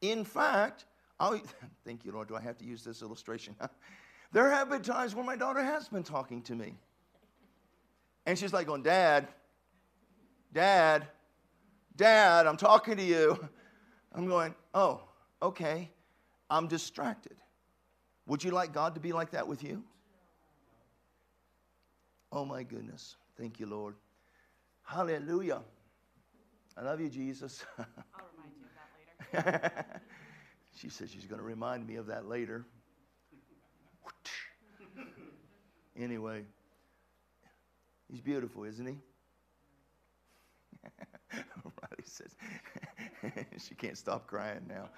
In 0.00 0.24
fact, 0.24 0.84
Oh, 1.20 1.40
thank 1.84 2.04
you, 2.04 2.12
Lord. 2.12 2.28
Do 2.28 2.36
I 2.36 2.40
have 2.40 2.56
to 2.58 2.64
use 2.64 2.84
this 2.84 3.02
illustration? 3.02 3.56
there 4.32 4.48
have 4.50 4.70
been 4.70 4.82
times 4.82 5.16
when 5.16 5.26
my 5.26 5.34
daughter 5.34 5.60
has 5.60 5.88
been 5.88 6.04
talking 6.04 6.42
to 6.42 6.54
me. 6.54 6.74
And 8.24 8.38
she's 8.38 8.52
like 8.52 8.68
going, 8.68 8.84
Dad, 8.84 9.26
Dad, 10.52 11.08
Dad, 11.96 12.46
I'm 12.46 12.56
talking 12.56 12.96
to 12.96 13.02
you. 13.02 13.48
I'm 14.12 14.28
going, 14.28 14.54
Oh, 14.72 15.02
okay. 15.42 15.90
I'm 16.48 16.68
distracted. 16.68 17.36
Would 18.26 18.44
you 18.44 18.52
like 18.52 18.72
God 18.72 18.94
to 18.94 19.00
be 19.00 19.12
like 19.12 19.32
that 19.32 19.48
with 19.48 19.64
you? 19.64 19.82
Oh, 22.30 22.44
my 22.44 22.62
goodness. 22.62 23.16
Thank 23.36 23.58
you, 23.58 23.66
Lord. 23.66 23.96
Hallelujah. 24.88 25.60
I 26.74 26.82
love 26.82 26.98
you, 26.98 27.10
Jesus. 27.10 27.62
I'll 27.78 27.84
remind 28.32 28.52
you 28.56 28.64
of 28.64 29.44
that 29.44 29.52
later. 29.60 30.00
she 30.76 30.88
says 30.88 31.10
she's 31.10 31.26
going 31.26 31.40
to 31.40 31.44
remind 31.44 31.86
me 31.86 31.96
of 31.96 32.06
that 32.06 32.26
later. 32.26 32.64
anyway, 35.96 36.42
he's 38.10 38.22
beautiful, 38.22 38.64
isn't 38.64 38.86
he? 38.86 38.96
Riley 41.34 42.04
says 42.04 42.34
she 43.58 43.74
can't 43.74 43.98
stop 43.98 44.26
crying 44.26 44.64
now. 44.66 44.88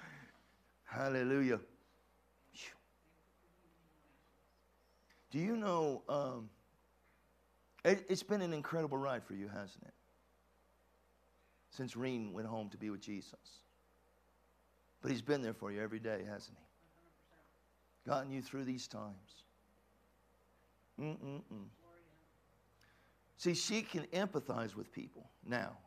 Hallelujah. 0.85 1.59
Do 5.31 5.39
you 5.39 5.57
know? 5.57 6.03
Um, 6.07 6.49
it, 7.83 8.05
it's 8.09 8.23
been 8.23 8.41
an 8.41 8.53
incredible 8.53 8.97
ride 8.97 9.23
for 9.23 9.33
you, 9.33 9.47
hasn't 9.47 9.83
it? 9.83 9.93
Since 11.71 11.95
Reen 11.95 12.33
went 12.33 12.47
home 12.47 12.69
to 12.69 12.77
be 12.77 12.89
with 12.89 13.01
Jesus. 13.01 13.35
But 15.01 15.11
he's 15.11 15.21
been 15.21 15.41
there 15.41 15.53
for 15.53 15.71
you 15.71 15.81
every 15.81 15.99
day, 15.99 16.23
hasn't 16.29 16.57
he? 16.57 18.09
Gotten 18.09 18.31
you 18.31 18.41
through 18.41 18.65
these 18.65 18.87
times. 18.87 19.45
Mm-mm-mm. 20.99 21.65
See, 23.37 23.55
she 23.55 23.81
can 23.81 24.05
empathize 24.13 24.75
with 24.75 24.91
people 24.91 25.29
now 25.43 25.77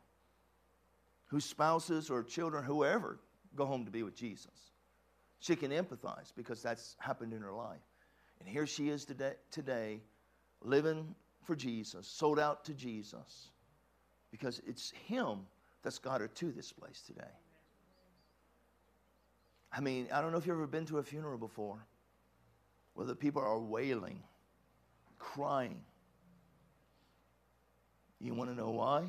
whose 1.27 1.45
spouses 1.45 2.09
or 2.09 2.23
children, 2.23 2.63
whoever, 2.63 3.19
go 3.55 3.65
home 3.65 3.85
to 3.85 3.91
be 3.91 4.03
with 4.03 4.15
Jesus. 4.15 4.71
She 5.39 5.55
can 5.55 5.71
empathize 5.71 6.33
because 6.35 6.61
that's 6.61 6.95
happened 6.99 7.33
in 7.33 7.41
her 7.41 7.53
life. 7.53 7.81
And 8.39 8.49
here 8.49 8.67
she 8.67 8.89
is 8.89 9.05
today, 9.05 9.33
today 9.51 10.01
living 10.61 11.15
for 11.45 11.55
Jesus, 11.55 12.07
sold 12.07 12.39
out 12.39 12.65
to 12.65 12.73
Jesus, 12.73 13.49
because 14.31 14.61
it's 14.67 14.91
Him 15.07 15.39
that's 15.83 15.99
got 15.99 16.21
her 16.21 16.27
to 16.27 16.51
this 16.51 16.71
place 16.71 17.01
today. 17.05 17.31
I 19.71 19.81
mean, 19.81 20.07
I 20.11 20.21
don't 20.21 20.31
know 20.31 20.37
if 20.37 20.45
you've 20.45 20.55
ever 20.55 20.67
been 20.67 20.85
to 20.87 20.99
a 20.99 21.03
funeral 21.03 21.37
before 21.37 21.77
where 22.93 23.05
the 23.05 23.15
people 23.15 23.41
are 23.41 23.59
wailing, 23.59 24.19
crying. 25.19 25.81
You 28.19 28.33
want 28.33 28.49
to 28.49 28.55
know 28.55 28.71
why? 28.71 29.03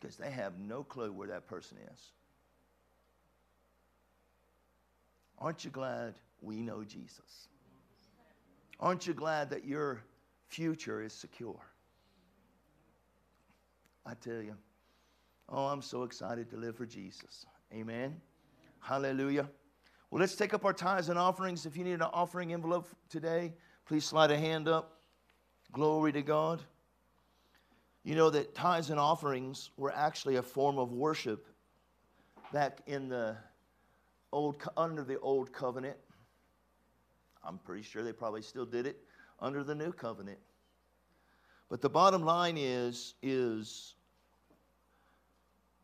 Because 0.00 0.16
they 0.16 0.30
have 0.30 0.58
no 0.58 0.82
clue 0.82 1.12
where 1.12 1.28
that 1.28 1.46
person 1.46 1.76
is. 1.94 2.12
Aren't 5.38 5.64
you 5.64 5.70
glad 5.70 6.14
we 6.40 6.62
know 6.62 6.82
Jesus? 6.82 7.48
Aren't 8.78 9.06
you 9.06 9.12
glad 9.12 9.50
that 9.50 9.66
your 9.66 10.02
future 10.50 11.00
is 11.00 11.12
secure? 11.12 11.60
I 14.04 14.14
tell 14.14 14.42
you, 14.42 14.56
oh, 15.48 15.66
I'm 15.66 15.82
so 15.82 16.02
excited 16.02 16.50
to 16.50 16.56
live 16.56 16.76
for 16.76 16.86
Jesus. 16.86 17.46
Amen. 17.72 18.20
Hallelujah. 18.80 19.48
Well, 20.10 20.20
let's 20.20 20.34
take 20.34 20.52
up 20.52 20.64
our 20.64 20.72
tithes 20.72 21.08
and 21.08 21.18
offerings. 21.18 21.66
If 21.66 21.76
you 21.76 21.84
need 21.84 21.94
an 21.94 22.02
offering 22.02 22.52
envelope 22.52 22.88
today, 23.08 23.52
please 23.86 24.04
slide 24.04 24.32
a 24.32 24.38
hand 24.38 24.66
up. 24.66 24.98
Glory 25.72 26.12
to 26.12 26.22
God. 26.22 26.60
You 28.02 28.16
know 28.16 28.30
that 28.30 28.54
tithes 28.54 28.90
and 28.90 28.98
offerings 28.98 29.70
were 29.76 29.92
actually 29.94 30.36
a 30.36 30.42
form 30.42 30.78
of 30.78 30.90
worship 30.90 31.46
back 32.52 32.80
in 32.88 33.08
the 33.08 33.36
old 34.32 34.56
under 34.76 35.04
the 35.04 35.20
old 35.20 35.52
covenant. 35.52 35.96
I'm 37.44 37.58
pretty 37.58 37.82
sure 37.82 38.02
they 38.02 38.12
probably 38.12 38.42
still 38.42 38.66
did 38.66 38.86
it 38.86 39.04
under 39.40 39.64
the 39.64 39.74
new 39.74 39.92
covenant. 39.92 40.38
But 41.68 41.80
the 41.80 41.90
bottom 41.90 42.22
line 42.22 42.56
is 42.58 43.14
is 43.22 43.94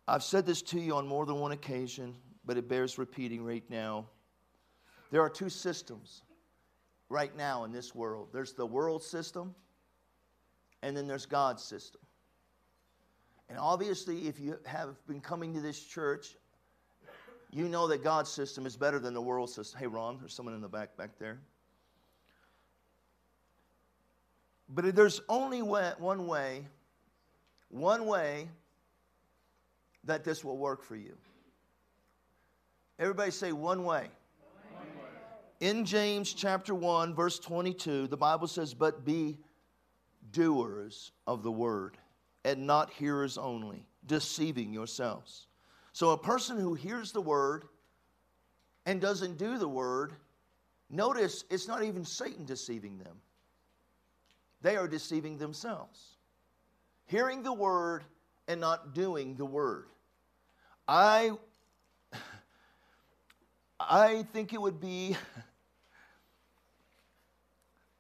I've 0.08 0.22
said 0.22 0.46
this 0.46 0.62
to 0.62 0.80
you 0.80 0.94
on 0.94 1.06
more 1.06 1.26
than 1.26 1.36
one 1.36 1.52
occasion, 1.52 2.14
but 2.44 2.56
it 2.56 2.68
bears 2.68 2.96
repeating 2.98 3.44
right 3.44 3.64
now. 3.68 4.06
There 5.10 5.20
are 5.20 5.30
two 5.30 5.48
systems 5.48 6.22
right 7.08 7.36
now 7.36 7.64
in 7.64 7.72
this 7.72 7.94
world. 7.94 8.28
There's 8.32 8.52
the 8.52 8.66
world 8.66 9.02
system 9.02 9.54
and 10.82 10.96
then 10.96 11.06
there's 11.06 11.26
God's 11.26 11.62
system. 11.62 12.00
And 13.48 13.58
obviously, 13.58 14.26
if 14.28 14.40
you 14.40 14.58
have 14.64 14.96
been 15.06 15.20
coming 15.20 15.54
to 15.54 15.60
this 15.60 15.80
church, 15.80 16.36
you 17.50 17.68
know 17.68 17.86
that 17.88 18.02
God's 18.02 18.30
system 18.30 18.66
is 18.66 18.76
better 18.76 18.98
than 18.98 19.14
the 19.14 19.20
world 19.20 19.50
system. 19.50 19.80
Hey, 19.80 19.86
Ron, 19.86 20.18
there's 20.18 20.34
someone 20.34 20.54
in 20.54 20.60
the 20.60 20.68
back 20.68 20.96
back 20.96 21.10
there. 21.18 21.40
But 24.68 24.94
there's 24.96 25.20
only 25.28 25.62
way, 25.62 25.92
one 25.98 26.26
way, 26.26 26.66
one 27.68 28.06
way 28.06 28.48
that 30.04 30.24
this 30.24 30.44
will 30.44 30.58
work 30.58 30.82
for 30.82 30.96
you. 30.96 31.16
Everybody 32.98 33.30
say 33.30 33.52
one 33.52 33.84
way. 33.84 34.08
one 34.72 34.86
way. 34.86 35.68
In 35.68 35.84
James 35.84 36.32
chapter 36.32 36.74
1, 36.74 37.14
verse 37.14 37.38
22, 37.38 38.06
the 38.06 38.16
Bible 38.16 38.48
says, 38.48 38.74
But 38.74 39.04
be 39.04 39.38
doers 40.32 41.12
of 41.26 41.42
the 41.42 41.52
word 41.52 41.96
and 42.44 42.66
not 42.66 42.90
hearers 42.90 43.38
only, 43.38 43.86
deceiving 44.06 44.72
yourselves. 44.72 45.46
So 45.92 46.10
a 46.10 46.18
person 46.18 46.58
who 46.58 46.74
hears 46.74 47.12
the 47.12 47.20
word 47.20 47.64
and 48.86 49.00
doesn't 49.00 49.36
do 49.36 49.58
the 49.58 49.68
word, 49.68 50.12
notice 50.90 51.44
it's 51.50 51.66
not 51.66 51.82
even 51.82 52.04
Satan 52.04 52.44
deceiving 52.44 52.98
them. 52.98 53.16
They 54.62 54.76
are 54.76 54.88
deceiving 54.88 55.38
themselves. 55.38 56.16
Hearing 57.06 57.42
the 57.42 57.52
word 57.52 58.04
and 58.48 58.60
not 58.60 58.94
doing 58.94 59.36
the 59.36 59.44
word. 59.44 59.86
I 60.88 61.32
I 63.80 64.24
think 64.32 64.52
it 64.52 64.60
would 64.60 64.80
be 64.80 65.16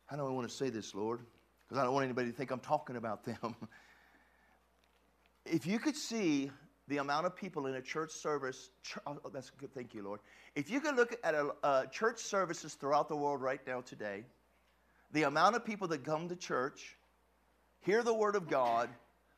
how 0.06 0.16
do 0.16 0.26
I 0.26 0.30
want 0.30 0.48
to 0.48 0.54
say 0.54 0.70
this, 0.70 0.94
Lord? 0.94 1.20
Because 1.66 1.80
I 1.80 1.84
don't 1.84 1.92
want 1.92 2.04
anybody 2.04 2.30
to 2.30 2.36
think 2.36 2.50
I'm 2.50 2.60
talking 2.60 2.96
about 2.96 3.24
them. 3.24 3.56
if 5.44 5.66
you 5.66 5.78
could 5.78 5.96
see 5.96 6.50
the 6.88 6.98
amount 6.98 7.26
of 7.26 7.34
people 7.34 7.66
in 7.66 7.74
a 7.74 7.82
church 7.82 8.12
service, 8.12 8.70
oh, 9.06 9.18
oh, 9.24 9.28
that's 9.30 9.50
good, 9.50 9.74
thank 9.74 9.92
you, 9.92 10.02
Lord. 10.02 10.20
If 10.54 10.70
you 10.70 10.80
could 10.80 10.94
look 10.94 11.16
at 11.24 11.34
a, 11.34 11.88
church 11.90 12.20
services 12.20 12.74
throughout 12.74 13.08
the 13.08 13.16
world 13.16 13.42
right 13.42 13.60
now 13.66 13.80
today, 13.80 14.24
the 15.16 15.22
amount 15.22 15.56
of 15.56 15.64
people 15.64 15.88
that 15.88 16.04
come 16.04 16.28
to 16.28 16.36
church, 16.36 16.94
hear 17.80 18.02
the 18.02 18.12
Word 18.12 18.36
of 18.36 18.50
God, 18.50 18.90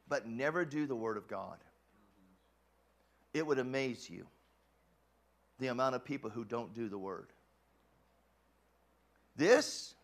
but 0.09 0.27
never 0.27 0.65
do 0.65 0.89
the 0.89 0.97
Word 0.97 1.17
of 1.17 1.29
God, 1.29 1.57
it 3.33 3.47
would 3.47 3.61
amaze 3.61 4.11
you 4.11 4.27
the 5.61 5.69
amount 5.69 5.95
of 5.95 6.05
people 6.05 6.31
who 6.31 6.45
don't 6.45 6.75
do 6.75 6.89
the 6.89 6.99
Word. 6.99 7.29
This 9.37 9.95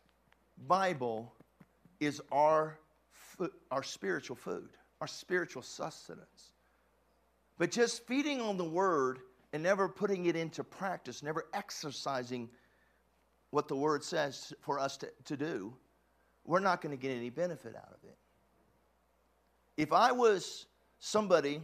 Bible 0.68 1.32
is 1.98 2.22
our, 2.30 2.78
our 3.72 3.82
spiritual 3.82 4.36
food, 4.36 4.68
our 5.00 5.08
spiritual 5.08 5.62
sustenance. 5.62 6.52
But 7.58 7.72
just 7.72 8.06
feeding 8.06 8.40
on 8.40 8.58
the 8.58 8.64
word 8.64 9.18
and 9.52 9.64
never 9.64 9.88
putting 9.88 10.26
it 10.26 10.36
into 10.36 10.62
practice, 10.62 11.20
never 11.20 11.46
exercising 11.52 12.48
what 13.54 13.68
the 13.68 13.76
word 13.76 14.02
says 14.02 14.52
for 14.60 14.80
us 14.80 14.96
to, 14.96 15.08
to 15.24 15.36
do, 15.36 15.72
we're 16.44 16.58
not 16.58 16.80
going 16.80 16.90
to 16.90 17.00
get 17.00 17.16
any 17.16 17.30
benefit 17.30 17.76
out 17.76 17.86
of 17.86 18.02
it. 18.02 18.16
If 19.76 19.92
I 19.92 20.10
was 20.10 20.66
somebody 20.98 21.60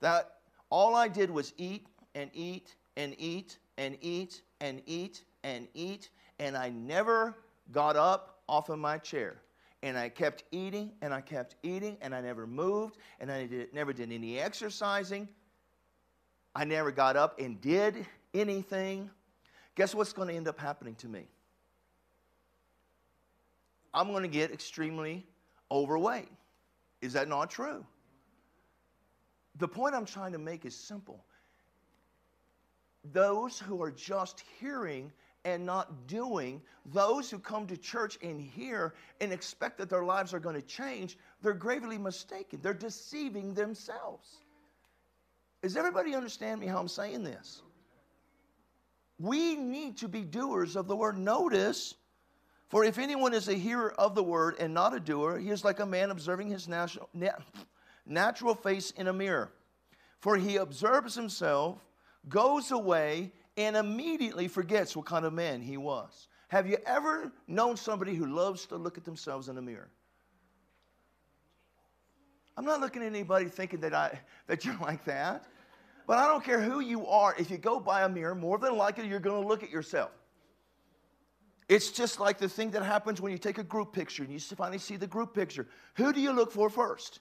that 0.00 0.34
all 0.68 0.94
I 0.94 1.08
did 1.08 1.30
was 1.30 1.54
eat 1.56 1.86
and 2.14 2.30
eat 2.34 2.76
and 2.98 3.14
eat 3.16 3.56
and 3.78 3.96
eat 4.02 4.42
and 4.60 4.82
eat 4.84 5.22
and 5.44 5.66
eat, 5.72 6.10
and 6.38 6.54
I 6.54 6.68
never 6.68 7.38
got 7.72 7.96
up 7.96 8.42
off 8.46 8.68
of 8.68 8.78
my 8.78 8.98
chair, 8.98 9.40
and 9.82 9.96
I 9.96 10.10
kept 10.10 10.44
eating 10.50 10.92
and 11.00 11.14
I 11.14 11.22
kept 11.22 11.56
eating 11.62 11.96
and 12.02 12.14
I 12.14 12.20
never 12.20 12.46
moved 12.46 12.98
and 13.18 13.32
I 13.32 13.46
did, 13.46 13.72
never 13.72 13.94
did 13.94 14.12
any 14.12 14.38
exercising. 14.38 15.26
I 16.54 16.64
never 16.64 16.90
got 16.90 17.16
up 17.16 17.40
and 17.40 17.58
did 17.62 18.04
anything. 18.34 19.08
Guess 19.78 19.94
what's 19.94 20.12
going 20.12 20.28
to 20.28 20.34
end 20.34 20.48
up 20.48 20.58
happening 20.58 20.96
to 20.96 21.08
me? 21.08 21.28
I'm 23.94 24.08
going 24.08 24.24
to 24.24 24.28
get 24.28 24.50
extremely 24.52 25.24
overweight. 25.70 26.28
Is 27.00 27.12
that 27.14 27.28
not 27.28 27.48
true? 27.48 27.86
The 29.56 29.68
point 29.68 29.94
I'm 29.94 30.04
trying 30.04 30.32
to 30.32 30.38
make 30.38 30.66
is 30.66 30.74
simple. 30.74 31.24
those 33.12 33.58
who 33.58 33.82
are 33.82 33.90
just 33.90 34.42
hearing 34.60 35.12
and 35.44 35.64
not 35.64 36.06
doing, 36.06 36.60
those 36.86 37.30
who 37.30 37.38
come 37.38 37.66
to 37.66 37.76
church 37.76 38.18
and 38.22 38.40
hear 38.40 38.94
and 39.20 39.32
expect 39.32 39.78
that 39.78 39.88
their 39.88 40.04
lives 40.04 40.34
are 40.34 40.40
going 40.40 40.56
to 40.56 40.62
change, 40.62 41.16
they're 41.42 41.54
gravely 41.54 41.96
mistaken. 41.98 42.60
They're 42.62 42.74
deceiving 42.74 43.54
themselves. 43.54 44.38
Does 45.62 45.76
everybody 45.76 46.14
understand 46.14 46.60
me 46.60 46.66
how 46.66 46.78
I'm 46.78 46.88
saying 46.88 47.24
this? 47.24 47.62
We 49.18 49.56
need 49.56 49.98
to 49.98 50.08
be 50.08 50.22
doers 50.22 50.76
of 50.76 50.86
the 50.86 50.96
word. 50.96 51.18
Notice, 51.18 51.94
for 52.68 52.84
if 52.84 52.98
anyone 52.98 53.34
is 53.34 53.48
a 53.48 53.54
hearer 53.54 53.92
of 53.98 54.14
the 54.14 54.22
word 54.22 54.56
and 54.60 54.72
not 54.72 54.94
a 54.94 55.00
doer, 55.00 55.38
he 55.38 55.50
is 55.50 55.64
like 55.64 55.80
a 55.80 55.86
man 55.86 56.10
observing 56.10 56.48
his 56.48 56.68
natural, 56.68 57.08
face 58.54 58.90
in 58.92 59.08
a 59.08 59.12
mirror. 59.12 59.50
For 60.20 60.36
he 60.36 60.56
observes 60.56 61.14
himself, 61.14 61.78
goes 62.28 62.70
away, 62.70 63.32
and 63.56 63.76
immediately 63.76 64.46
forgets 64.46 64.96
what 64.96 65.06
kind 65.06 65.24
of 65.24 65.32
man 65.32 65.62
he 65.62 65.76
was. 65.76 66.28
Have 66.48 66.68
you 66.68 66.78
ever 66.86 67.32
known 67.46 67.76
somebody 67.76 68.14
who 68.14 68.26
loves 68.26 68.66
to 68.66 68.76
look 68.76 68.96
at 68.96 69.04
themselves 69.04 69.48
in 69.48 69.58
a 69.58 69.62
mirror? 69.62 69.88
I'm 72.56 72.64
not 72.64 72.80
looking 72.80 73.02
at 73.02 73.06
anybody 73.06 73.46
thinking 73.46 73.80
that, 73.80 73.94
I, 73.94 74.18
that 74.46 74.64
you're 74.64 74.76
like 74.80 75.04
that. 75.04 75.44
But 76.08 76.16
I 76.16 76.26
don't 76.26 76.42
care 76.42 76.58
who 76.58 76.80
you 76.80 77.06
are. 77.06 77.34
If 77.38 77.50
you 77.50 77.58
go 77.58 77.78
by 77.78 78.04
a 78.04 78.08
mirror, 78.08 78.34
more 78.34 78.56
than 78.56 78.78
likely 78.78 79.06
you're 79.06 79.20
going 79.20 79.42
to 79.42 79.46
look 79.46 79.62
at 79.62 79.70
yourself. 79.70 80.10
It's 81.68 81.90
just 81.90 82.18
like 82.18 82.38
the 82.38 82.48
thing 82.48 82.70
that 82.70 82.82
happens 82.82 83.20
when 83.20 83.30
you 83.30 83.36
take 83.36 83.58
a 83.58 83.62
group 83.62 83.92
picture 83.92 84.22
and 84.22 84.32
you 84.32 84.40
finally 84.40 84.78
see 84.78 84.96
the 84.96 85.06
group 85.06 85.34
picture. 85.34 85.66
Who 85.96 86.14
do 86.14 86.20
you 86.22 86.32
look 86.32 86.50
for 86.50 86.70
first? 86.70 87.20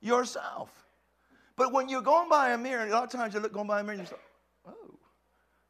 Yourself. 0.00 0.72
But 1.56 1.74
when 1.74 1.90
you're 1.90 2.00
going 2.00 2.30
by 2.30 2.52
a 2.52 2.58
mirror, 2.58 2.86
a 2.86 2.90
lot 2.90 3.04
of 3.04 3.10
times 3.10 3.34
you 3.34 3.40
look 3.40 3.52
going 3.52 3.66
by 3.66 3.80
a 3.80 3.82
mirror 3.82 3.98
and 3.98 4.08
you're 4.08 4.18
like, 4.18 4.74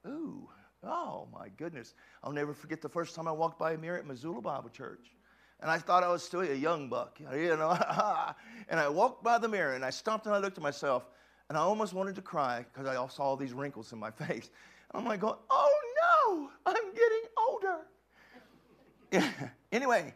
oh, 0.07 0.09
ooh, 0.09 0.49
oh 0.85 1.29
my 1.33 1.49
goodness. 1.57 1.95
I'll 2.23 2.31
never 2.31 2.55
forget 2.55 2.81
the 2.81 2.89
first 2.89 3.17
time 3.17 3.27
I 3.27 3.33
walked 3.33 3.59
by 3.59 3.73
a 3.73 3.77
mirror 3.77 3.99
at 3.99 4.07
Missoula 4.07 4.41
Bible 4.41 4.71
Church. 4.71 5.17
And 5.59 5.69
I 5.69 5.79
thought 5.79 6.05
I 6.05 6.09
was 6.09 6.23
still 6.23 6.43
a 6.43 6.55
young 6.55 6.89
buck, 6.89 7.19
you 7.19 7.57
know. 7.57 7.71
and 8.69 8.79
I 8.79 8.89
walked 8.89 9.25
by 9.25 9.39
the 9.39 9.49
mirror 9.49 9.75
and 9.75 9.85
I 9.85 9.91
stopped 9.91 10.27
and 10.27 10.35
I 10.35 10.39
looked 10.39 10.59
at 10.59 10.63
myself 10.63 11.09
and 11.51 11.59
I 11.59 11.63
almost 11.63 11.93
wanted 11.95 12.15
to 12.15 12.23
cry 12.23 12.65
because 12.73 12.87
I 12.87 12.95
saw 13.09 13.25
all 13.25 13.37
these 13.37 13.53
wrinkles 13.53 13.93
in 13.93 13.99
my 13.99 14.11
face. 14.27 14.51
I'm 14.95 15.05
like 15.05 15.21
going, 15.21 15.35
oh 15.51 15.81
no, 16.01 16.49
I'm 16.65 16.95
getting 16.95 17.23
older. 17.37 17.77
Anyway, 19.73 20.13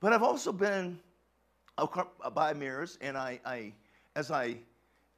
but 0.00 0.14
I've 0.14 0.22
also 0.22 0.50
been 0.50 0.98
uh, 1.76 1.86
by 2.34 2.54
mirrors 2.54 2.96
and 3.02 3.18
I, 3.18 3.38
I, 3.44 3.72
as 4.16 4.30
I 4.30 4.56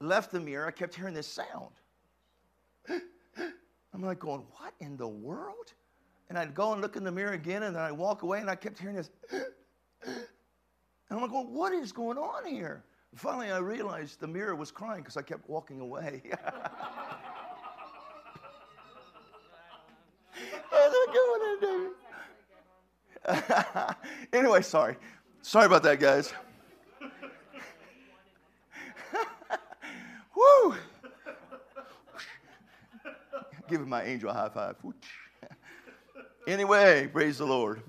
left 0.00 0.32
the 0.32 0.40
mirror, 0.40 0.66
I 0.66 0.72
kept 0.72 0.94
hearing 0.96 1.14
this 1.14 1.28
sound. 1.28 1.70
I'm 2.88 4.02
like 4.02 4.18
going, 4.18 4.42
what 4.58 4.74
in 4.80 4.96
the 4.96 5.06
world? 5.06 5.72
And 6.28 6.36
I'd 6.36 6.52
go 6.52 6.72
and 6.72 6.82
look 6.82 6.96
in 6.96 7.04
the 7.04 7.12
mirror 7.12 7.32
again, 7.32 7.62
and 7.62 7.76
then 7.76 7.82
I'd 7.82 7.92
walk 7.92 8.22
away, 8.22 8.40
and 8.40 8.50
I 8.50 8.56
kept 8.56 8.80
hearing 8.80 8.96
this. 8.96 9.10
and 9.32 9.44
I'm 11.12 11.20
like, 11.20 11.30
going, 11.30 11.54
what 11.54 11.72
is 11.72 11.92
going 11.92 12.18
on 12.18 12.44
here? 12.44 12.82
Finally, 13.16 13.50
I 13.50 13.58
realized 13.58 14.20
the 14.20 14.28
mirror 14.28 14.54
was 14.54 14.70
crying 14.70 15.00
because 15.00 15.16
I 15.16 15.22
kept 15.22 15.48
walking 15.48 15.80
away. 15.80 16.22
anyway, 24.32 24.62
sorry. 24.62 24.96
Sorry 25.42 25.66
about 25.66 25.82
that, 25.82 25.98
guys. 25.98 26.32
Woo! 30.36 30.74
Giving 33.68 33.88
my 33.88 34.04
angel 34.04 34.30
a 34.30 34.32
high 34.32 34.48
five. 34.48 34.76
Anyway, 36.46 37.08
praise 37.12 37.38
the 37.38 37.46
Lord. 37.46 37.82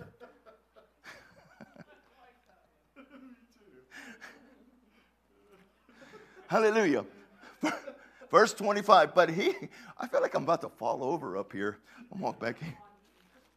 Hallelujah. 6.48 7.06
Verse 8.32 8.54
25. 8.54 9.14
But 9.14 9.30
he, 9.30 9.54
I 9.98 10.08
feel 10.08 10.22
like 10.22 10.34
I'm 10.34 10.44
about 10.44 10.62
to 10.62 10.70
fall 10.70 11.04
over 11.04 11.38
up 11.38 11.52
here. 11.52 11.78
I'll 12.12 12.20
walk 12.20 12.40
back 12.40 12.58
here. 12.60 12.78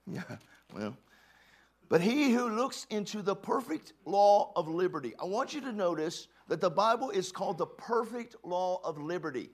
Yeah, 0.06 0.36
well. 0.74 0.96
But 1.88 2.00
he 2.00 2.30
who 2.30 2.48
looks 2.48 2.86
into 2.90 3.22
the 3.22 3.34
perfect 3.34 3.92
law 4.04 4.52
of 4.56 4.68
liberty. 4.68 5.12
I 5.20 5.24
want 5.24 5.54
you 5.54 5.60
to 5.62 5.72
notice 5.72 6.28
that 6.48 6.60
the 6.60 6.70
Bible 6.70 7.10
is 7.10 7.32
called 7.32 7.58
the 7.58 7.66
perfect 7.66 8.36
law 8.44 8.80
of 8.84 8.98
liberty. 8.98 9.50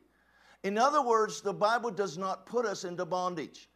In 0.62 0.78
other 0.78 1.02
words, 1.02 1.40
the 1.40 1.52
Bible 1.52 1.90
does 1.90 2.18
not 2.18 2.46
put 2.46 2.66
us 2.66 2.84
into 2.84 3.04
bondage. 3.04 3.68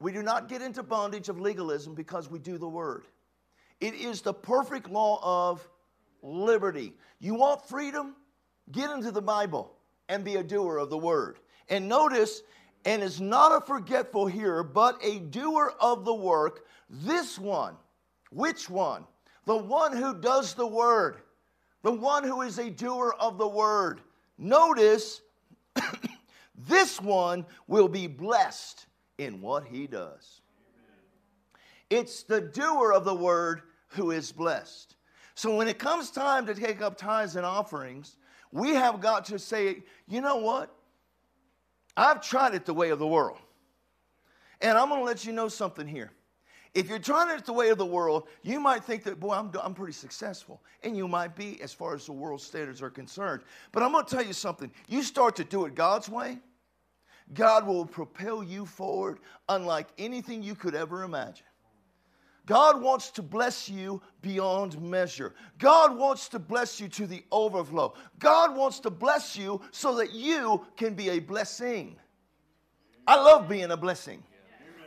We 0.00 0.12
do 0.12 0.22
not 0.22 0.48
get 0.48 0.62
into 0.62 0.82
bondage 0.82 1.28
of 1.28 1.40
legalism 1.40 1.94
because 1.94 2.30
we 2.30 2.38
do 2.38 2.56
the 2.56 2.68
word. 2.68 3.04
It 3.80 3.94
is 3.94 4.22
the 4.22 4.34
perfect 4.34 4.88
law 4.90 5.20
of 5.22 5.68
liberty. 6.22 6.94
You 7.18 7.34
want 7.34 7.68
freedom? 7.68 8.16
Get 8.72 8.90
into 8.90 9.10
the 9.10 9.22
Bible 9.22 9.72
and 10.08 10.24
be 10.24 10.36
a 10.36 10.42
doer 10.42 10.78
of 10.78 10.90
the 10.90 10.98
word. 10.98 11.38
And 11.68 11.88
notice, 11.88 12.42
and 12.84 13.02
is 13.02 13.20
not 13.20 13.56
a 13.56 13.64
forgetful 13.64 14.26
hearer, 14.26 14.62
but 14.62 14.98
a 15.04 15.18
doer 15.18 15.74
of 15.80 16.04
the 16.04 16.14
work. 16.14 16.66
This 16.88 17.38
one, 17.38 17.76
which 18.30 18.68
one? 18.68 19.04
The 19.46 19.56
one 19.56 19.96
who 19.96 20.14
does 20.14 20.54
the 20.54 20.66
word, 20.66 21.16
the 21.82 21.92
one 21.92 22.24
who 22.24 22.42
is 22.42 22.58
a 22.58 22.70
doer 22.70 23.14
of 23.18 23.38
the 23.38 23.48
word. 23.48 24.00
Notice, 24.38 25.22
this 26.54 27.00
one 27.00 27.46
will 27.66 27.88
be 27.88 28.06
blessed 28.06 28.86
in 29.18 29.40
what 29.40 29.64
he 29.64 29.86
does. 29.86 30.40
It's 31.88 32.22
the 32.22 32.40
doer 32.40 32.92
of 32.92 33.04
the 33.04 33.14
word 33.14 33.62
who 33.88 34.12
is 34.12 34.30
blessed. 34.30 34.96
So 35.34 35.56
when 35.56 35.68
it 35.68 35.78
comes 35.78 36.10
time 36.10 36.46
to 36.46 36.54
take 36.54 36.80
up 36.80 36.96
tithes 36.96 37.36
and 37.36 37.44
offerings, 37.44 38.16
we 38.52 38.70
have 38.70 39.00
got 39.00 39.26
to 39.26 39.38
say, 39.38 39.82
you 40.08 40.20
know 40.20 40.36
what? 40.36 40.74
I've 41.96 42.20
tried 42.20 42.54
it 42.54 42.64
the 42.64 42.74
way 42.74 42.90
of 42.90 42.98
the 42.98 43.06
world. 43.06 43.38
And 44.60 44.76
I'm 44.76 44.88
going 44.88 45.00
to 45.00 45.04
let 45.04 45.24
you 45.24 45.32
know 45.32 45.48
something 45.48 45.86
here. 45.86 46.12
If 46.72 46.88
you're 46.88 47.00
trying 47.00 47.36
it 47.36 47.44
the 47.44 47.52
way 47.52 47.70
of 47.70 47.78
the 47.78 47.86
world, 47.86 48.28
you 48.42 48.60
might 48.60 48.84
think 48.84 49.02
that, 49.04 49.18
boy, 49.18 49.34
I'm, 49.34 49.50
I'm 49.60 49.74
pretty 49.74 49.92
successful. 49.92 50.62
And 50.84 50.96
you 50.96 51.08
might 51.08 51.34
be 51.34 51.60
as 51.62 51.72
far 51.72 51.94
as 51.94 52.06
the 52.06 52.12
world 52.12 52.40
standards 52.40 52.80
are 52.80 52.90
concerned. 52.90 53.42
But 53.72 53.82
I'm 53.82 53.90
going 53.92 54.04
to 54.04 54.10
tell 54.10 54.24
you 54.24 54.32
something. 54.32 54.70
You 54.88 55.02
start 55.02 55.34
to 55.36 55.44
do 55.44 55.64
it 55.64 55.74
God's 55.74 56.08
way, 56.08 56.38
God 57.34 57.66
will 57.66 57.86
propel 57.86 58.42
you 58.42 58.66
forward 58.66 59.18
unlike 59.48 59.88
anything 59.98 60.42
you 60.42 60.54
could 60.54 60.74
ever 60.74 61.02
imagine. 61.02 61.46
God 62.50 62.82
wants 62.82 63.12
to 63.12 63.22
bless 63.22 63.68
you 63.68 64.02
beyond 64.22 64.82
measure. 64.82 65.34
God 65.60 65.96
wants 65.96 66.28
to 66.30 66.40
bless 66.40 66.80
you 66.80 66.88
to 66.88 67.06
the 67.06 67.22
overflow. 67.30 67.94
God 68.18 68.56
wants 68.56 68.80
to 68.80 68.90
bless 68.90 69.36
you 69.36 69.60
so 69.70 69.94
that 69.98 70.12
you 70.12 70.66
can 70.76 70.94
be 70.94 71.10
a 71.10 71.20
blessing. 71.20 71.94
I 73.06 73.14
love 73.14 73.48
being 73.48 73.70
a 73.70 73.76
blessing. 73.76 74.24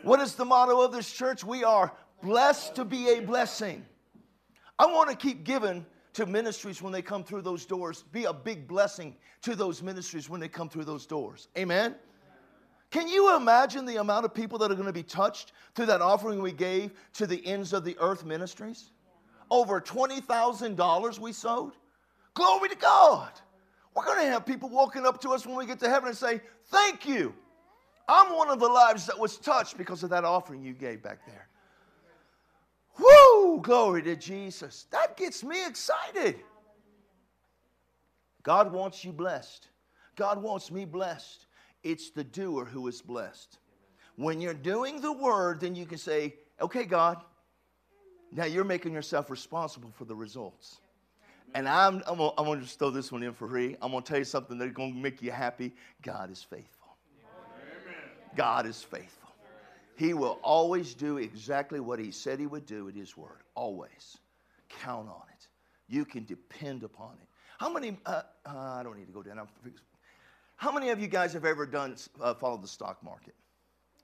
What 0.02 0.20
is 0.20 0.36
the 0.36 0.44
motto 0.44 0.82
of 0.82 0.92
this 0.92 1.10
church? 1.10 1.46
We 1.46 1.64
are 1.64 1.94
blessed 2.22 2.76
to 2.76 2.84
be 2.84 3.12
a 3.12 3.22
blessing. 3.22 3.86
I 4.78 4.86
want 4.88 5.10
to 5.12 5.16
keep 5.16 5.46
giving 5.46 5.86
to 6.16 6.26
ministries 6.26 6.82
when 6.82 6.92
they 6.92 7.02
come 7.02 7.24
through 7.24 7.44
those 7.44 7.66
doors. 7.66 8.04
Be 8.12 8.26
a 8.26 8.34
big 8.34 8.68
blessing 8.68 9.16
to 9.42 9.56
those 9.56 9.82
ministries 9.82 10.30
when 10.30 10.42
they 10.42 10.50
come 10.50 10.68
through 10.68 10.84
those 10.84 11.06
doors. 11.06 11.48
Amen. 11.58 11.96
Can 12.94 13.08
you 13.08 13.36
imagine 13.36 13.86
the 13.86 13.96
amount 13.96 14.24
of 14.24 14.36
people 14.36 14.60
that 14.60 14.70
are 14.70 14.76
going 14.76 14.86
to 14.86 14.94
be 14.94 15.02
touched 15.02 15.52
through 15.74 15.88
that 15.88 16.00
offering 16.00 16.44
we 16.44 16.52
gave 16.52 16.92
to 17.14 17.26
the 17.26 17.44
ends 17.44 17.74
of 17.74 17.84
the 17.84 17.98
earth 18.00 18.24
ministries? 18.24 18.92
Over 19.50 19.82
$20,000 19.82 21.20
we 21.20 21.34
sowed? 21.34 21.74
Glory 22.36 22.70
to 22.70 22.76
God. 22.76 23.32
We're 23.96 24.06
going 24.06 24.24
to 24.24 24.32
have 24.32 24.46
people 24.46 24.70
walking 24.70 25.08
up 25.08 25.20
to 25.22 25.32
us 25.32 25.44
when 25.44 25.56
we 25.56 25.66
get 25.66 25.80
to 25.80 25.90
heaven 25.90 26.10
and 26.10 26.18
say, 26.18 26.42
Thank 26.66 27.08
you. 27.08 27.34
I'm 28.08 28.32
one 28.36 28.52
of 28.52 28.60
the 28.60 28.68
lives 28.68 29.08
that 29.08 29.18
was 29.18 29.38
touched 29.38 29.76
because 29.76 30.04
of 30.04 30.12
that 30.12 30.24
offering 30.24 30.62
you 30.62 30.74
gave 30.74 31.02
back 31.02 31.26
there. 31.26 31.48
Woo! 33.00 33.60
Glory 33.60 34.04
to 34.04 34.16
Jesus. 34.16 34.86
That 34.92 35.18
gets 35.18 35.44
me 35.44 35.66
excited. 35.66 36.36
God 38.44 38.72
wants 38.72 39.04
you 39.04 39.12
blessed. 39.12 39.70
God 40.16 40.44
wants 40.44 40.70
me 40.70 40.86
blessed. 40.86 41.48
It's 41.84 42.12
the 42.12 42.24
doer 42.24 42.66
who 42.66 42.88
is 42.88 43.02
blessed. 43.02 43.58
When 44.16 44.40
you're 44.40 44.54
doing 44.54 45.02
the 45.02 45.12
word, 45.12 45.60
then 45.60 45.76
you 45.76 45.86
can 45.86 45.98
say, 45.98 46.36
okay, 46.62 46.86
God, 46.86 47.18
now 48.32 48.46
you're 48.46 48.64
making 48.64 48.94
yourself 48.94 49.30
responsible 49.30 49.92
for 49.96 50.06
the 50.06 50.16
results. 50.16 50.78
And 51.56 51.68
I'm, 51.68 52.02
I'm, 52.08 52.18
gonna, 52.18 52.32
I'm 52.38 52.46
gonna 52.46 52.62
just 52.62 52.80
throw 52.80 52.90
this 52.90 53.12
one 53.12 53.22
in 53.22 53.34
for 53.34 53.48
free. 53.48 53.76
I'm 53.82 53.92
gonna 53.92 54.02
tell 54.02 54.18
you 54.18 54.24
something 54.24 54.58
that's 54.58 54.72
gonna 54.72 54.94
make 54.94 55.22
you 55.22 55.32
happy. 55.32 55.74
God 56.02 56.32
is 56.32 56.42
faithful. 56.42 56.96
God 58.36 58.66
is 58.66 58.82
faithful. 58.82 59.30
He 59.96 60.16
will 60.16 60.40
always 60.42 60.96
do 60.96 61.18
exactly 61.18 61.80
what 61.80 62.00
He 62.00 62.10
said 62.12 62.40
He 62.40 62.48
would 62.48 62.66
do 62.66 62.88
at 62.90 62.96
His 62.96 63.16
word. 63.16 63.42
Always. 63.54 64.18
Count 64.70 65.08
on 65.08 65.22
it. 65.38 65.48
You 65.88 66.06
can 66.06 66.26
depend 66.26 66.84
upon 66.84 67.14
it. 67.22 67.28
How 67.60 67.72
many, 67.72 67.98
uh, 68.08 68.24
uh, 68.46 68.50
I 68.50 68.82
don't 68.84 68.98
need 68.98 69.06
to 69.06 69.14
go 69.14 69.22
down. 69.22 69.48
How 70.56 70.72
many 70.72 70.90
of 70.90 71.00
you 71.00 71.08
guys 71.08 71.34
have 71.34 71.46
ever 71.46 71.66
done 71.66 71.96
uh, 72.22 72.34
followed 72.34 72.64
the 72.64 72.68
stock 72.68 73.04
market? 73.04 73.36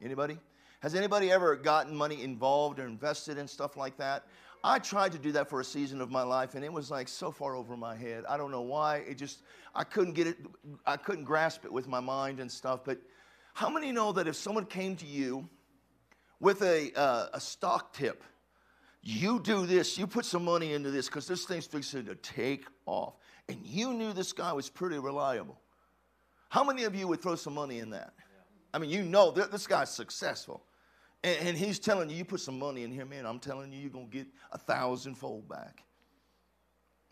Anybody? 0.02 0.38
Has 0.82 0.96
anybody 0.96 1.32
ever 1.32 1.56
gotten 1.56 1.96
money 1.96 2.24
involved 2.24 2.80
or 2.80 2.86
invested 2.86 3.38
in 3.38 3.48
stuff 3.48 3.76
like 3.76 3.98
that? 3.98 4.26
I 4.64 4.80
tried 4.80 5.14
to 5.14 5.18
do 5.18 5.32
that 5.34 5.50
for 5.50 5.62
a 5.62 5.64
season 5.64 6.02
of 6.02 6.12
my 6.12 6.22
life, 6.22 6.56
and 6.56 6.66
it 6.66 6.72
was 6.72 6.92
like 6.92 7.08
so 7.08 7.32
far 7.32 7.56
over 7.56 7.78
my 7.78 7.96
head. 7.96 8.26
I 8.28 8.38
don't 8.38 8.52
know 8.52 8.62
why. 8.62 8.98
It 8.98 9.18
just 9.18 9.40
I 9.74 9.84
couldn't 9.84 10.14
get 10.14 10.28
it. 10.28 10.38
I 10.86 10.98
couldn't 10.98 11.24
grasp 11.24 11.64
it 11.64 11.72
with 11.72 11.88
my 11.88 12.00
mind 12.00 12.40
and 12.40 12.52
stuff. 12.52 12.82
But 12.84 13.00
how 13.54 13.70
many 13.70 13.92
know 13.92 14.12
that 14.14 14.28
if 14.28 14.36
someone 14.36 14.66
came 14.66 14.96
to 14.98 15.06
you 15.06 15.48
with 16.40 16.62
a 16.62 16.92
uh, 16.98 17.28
a 17.34 17.40
stock 17.40 17.94
tip, 17.94 18.24
you 19.02 19.40
do 19.40 19.66
this, 19.66 19.98
you 19.98 20.08
put 20.08 20.26
some 20.26 20.44
money 20.44 20.74
into 20.74 20.92
this 20.92 21.08
because 21.08 21.28
this 21.28 21.46
thing's 21.46 21.66
fixing 21.66 22.06
to 22.06 22.16
take 22.16 22.66
off, 22.86 23.16
and 23.48 23.66
you 23.66 23.94
knew 23.94 24.12
this 24.12 24.34
guy 24.34 24.52
was 24.52 24.70
pretty 24.70 25.00
reliable. 25.00 25.58
How 26.50 26.64
many 26.64 26.84
of 26.84 26.96
you 26.96 27.08
would 27.08 27.22
throw 27.22 27.36
some 27.36 27.54
money 27.54 27.80
in 27.80 27.92
that? 27.92 28.14
I 28.74 28.80
mean, 28.80 28.90
you 28.90 29.04
know 29.04 29.32
this 29.32 29.66
guy's 29.66 29.92
successful. 29.92 30.64
And, 31.24 31.50
and, 31.50 31.58
he's 31.58 31.80
telling 31.80 32.10
you, 32.10 32.16
you 32.16 32.26
put 32.26 32.40
some 32.40 32.58
money 32.58 32.84
in 32.84 32.92
here, 32.92 33.06
man, 33.06 33.26
I'm 33.26 33.40
telling 33.40 33.74
you, 33.74 33.80
you're 33.80 33.90
going 33.90 34.10
to 34.10 34.18
get 34.18 34.28
a 34.54 34.58
thousandfold 34.58 35.50
back. 35.50 35.84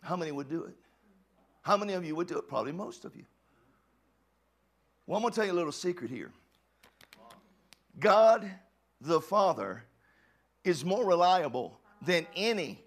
How 0.00 0.16
many 0.16 0.32
would 0.32 0.48
do 0.48 0.64
it? 0.64 0.76
How 1.60 1.76
many 1.76 1.92
of 1.92 2.04
you 2.06 2.14
would 2.16 2.26
do 2.26 2.38
it? 2.38 2.48
Probably 2.48 2.72
most 2.72 3.04
of 3.04 3.14
you. 3.14 3.24
Well, 5.06 5.16
I'm 5.16 5.22
going 5.22 5.32
to 5.32 5.36
tell 5.36 5.46
you 5.46 5.52
a 5.52 5.54
little 5.54 5.72
secret 5.72 6.10
here. 6.10 6.30
God 7.98 8.50
the 9.00 9.20
Father 9.20 9.84
is 10.64 10.84
more 10.84 11.04
reliable 11.04 11.78
than 12.02 12.26
any 12.34 12.82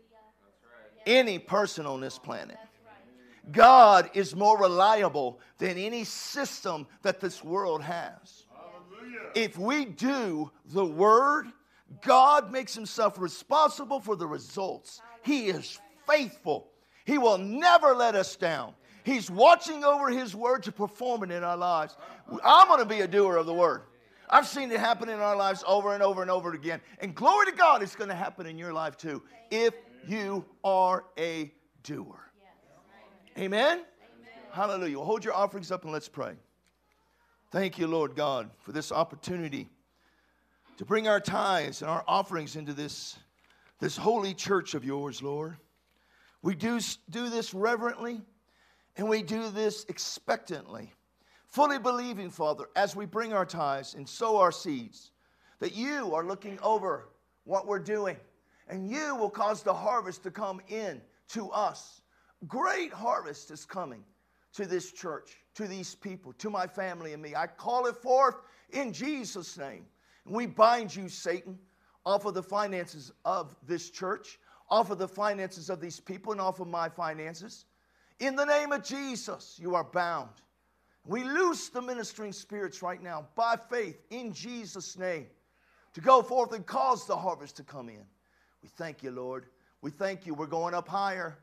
any 1.08 1.40
person 1.40 1.86
on 1.88 2.00
this 2.00 2.20
planet. 2.20 2.58
God 3.52 4.10
is 4.14 4.36
more 4.36 4.58
reliable 4.60 5.40
than 5.58 5.78
any 5.78 6.04
system 6.04 6.86
that 7.02 7.20
this 7.20 7.44
world 7.44 7.82
has. 7.82 8.44
If 9.34 9.58
we 9.58 9.86
do 9.86 10.52
the 10.66 10.86
word, 10.86 11.48
God 12.02 12.52
makes 12.52 12.76
himself 12.76 13.20
responsible 13.20 14.00
for 14.00 14.16
the 14.16 14.28
results. 14.28 15.02
He 15.24 15.48
is 15.48 15.80
faithful. 16.08 16.68
He 17.06 17.18
will 17.18 17.38
never 17.38 17.96
let 17.96 18.16
us 18.16 18.36
down. 18.36 18.74
He's 19.04 19.32
watching 19.32 19.84
over 19.84 20.10
his 20.10 20.36
word 20.36 20.64
to 20.64 20.72
perform 20.72 21.24
it 21.24 21.32
in 21.32 21.44
our 21.44 21.58
lives. 21.58 21.98
I'm 22.44 22.68
going 22.68 22.80
to 22.80 22.86
be 22.86 23.02
a 23.02 23.08
doer 23.08 23.38
of 23.38 23.48
the 23.48 23.54
word. 23.54 23.84
I've 24.30 24.48
seen 24.48 24.72
it 24.72 24.80
happen 24.80 25.10
in 25.10 25.20
our 25.20 25.36
lives 25.36 25.64
over 25.68 25.94
and 25.94 26.02
over 26.02 26.22
and 26.22 26.32
over 26.32 26.54
again. 26.54 26.80
And 27.00 27.14
glory 27.14 27.48
to 27.48 27.52
God, 27.52 27.84
it's 27.84 27.96
going 27.96 28.10
to 28.10 28.16
happen 28.16 28.46
in 28.46 28.58
your 28.58 28.72
life 28.72 28.96
too 28.96 29.24
if 29.50 29.74
you 30.08 30.46
are 30.64 31.04
a 31.18 31.52
doer. 31.84 32.31
Amen? 33.38 33.78
Amen? 33.78 33.86
Hallelujah. 34.52 34.98
Well, 34.98 35.06
hold 35.06 35.24
your 35.24 35.34
offerings 35.34 35.72
up 35.72 35.84
and 35.84 35.94
let's 35.94 36.10
pray. 36.10 36.34
Thank 37.52 37.78
you, 37.80 37.88
Lord 37.88 38.16
God, 38.16 38.50
for 38.60 38.74
this 38.74 38.92
opportunity 38.92 39.70
to 40.78 40.86
bring 40.86 41.08
our 41.08 41.20
tithes 41.20 41.82
and 41.82 41.90
our 41.90 42.04
offerings 42.08 42.56
into 42.56 42.74
this, 42.74 43.18
this 43.80 43.96
holy 43.96 44.34
church 44.34 44.74
of 44.74 44.84
yours, 44.84 45.22
Lord. 45.22 45.56
We 46.42 46.56
do, 46.56 46.80
do 47.10 47.30
this 47.30 47.54
reverently 47.54 48.22
and 48.98 49.08
we 49.08 49.22
do 49.22 49.50
this 49.50 49.86
expectantly, 49.88 50.92
fully 51.48 51.80
believing, 51.80 52.30
Father, 52.30 52.66
as 52.76 52.96
we 52.96 53.06
bring 53.06 53.32
our 53.32 53.46
tithes 53.46 53.94
and 53.94 54.08
sow 54.08 54.38
our 54.38 54.52
seeds, 54.52 55.12
that 55.60 55.74
you 55.74 56.14
are 56.14 56.26
looking 56.26 56.60
over 56.62 57.10
what 57.46 57.66
we're 57.66 57.80
doing 57.80 58.18
and 58.68 58.90
you 58.90 59.16
will 59.16 59.30
cause 59.30 59.64
the 59.64 59.74
harvest 59.74 60.24
to 60.24 60.32
come 60.32 60.60
in 60.68 61.02
to 61.30 61.50
us. 61.52 62.01
Great 62.48 62.92
harvest 62.92 63.52
is 63.52 63.66
coming 63.66 64.04
to 64.54 64.66
this 64.66 64.92
church, 64.92 65.38
to 65.56 65.68
these 65.68 65.96
people, 65.96 66.34
to 66.34 66.50
my 66.50 66.68
family 66.68 67.14
and 67.14 67.22
me. 67.22 67.36
I 67.36 67.48
call 67.48 67.86
it 67.86 67.96
forth 67.96 68.36
in 68.72 68.92
Jesus' 68.92 69.58
name. 69.58 69.86
And 70.26 70.36
we 70.36 70.46
bind 70.46 70.96
you, 70.96 71.08
Satan, 71.08 71.58
off 72.06 72.26
of 72.26 72.34
the 72.34 72.44
finances 72.44 73.12
of 73.26 73.56
this 73.66 73.90
church, 73.90 74.40
off 74.70 74.90
of 74.90 74.98
the 74.98 75.08
finances 75.08 75.70
of 75.70 75.80
these 75.80 76.00
people, 76.00 76.32
and 76.32 76.42
off 76.42 76.60
of 76.60 76.68
my 76.68 76.90
finances. 76.90 77.66
In 78.20 78.36
the 78.36 78.46
name 78.46 78.72
of 78.72 78.84
Jesus, 78.84 79.58
you 79.62 79.76
are 79.76 79.84
bound. 79.84 80.30
We 81.06 81.24
loose 81.24 81.70
the 81.70 81.82
ministering 81.82 82.34
spirits 82.34 82.82
right 82.82 83.02
now 83.02 83.28
by 83.36 83.56
faith 83.56 84.02
in 84.10 84.34
Jesus' 84.34 84.98
name 84.98 85.28
to 85.94 86.02
go 86.02 86.22
forth 86.22 86.54
and 86.54 86.66
cause 86.66 87.06
the 87.06 87.18
harvest 87.18 87.58
to 87.58 87.64
come 87.64 87.90
in. 87.90 88.06
We 88.62 88.70
thank 88.70 89.02
you, 89.02 89.12
Lord. 89.12 89.48
We 89.82 89.90
thank 89.90 90.26
you. 90.26 90.34
We're 90.34 90.46
going 90.46 90.76
up 90.76 90.88
higher. 90.88 91.38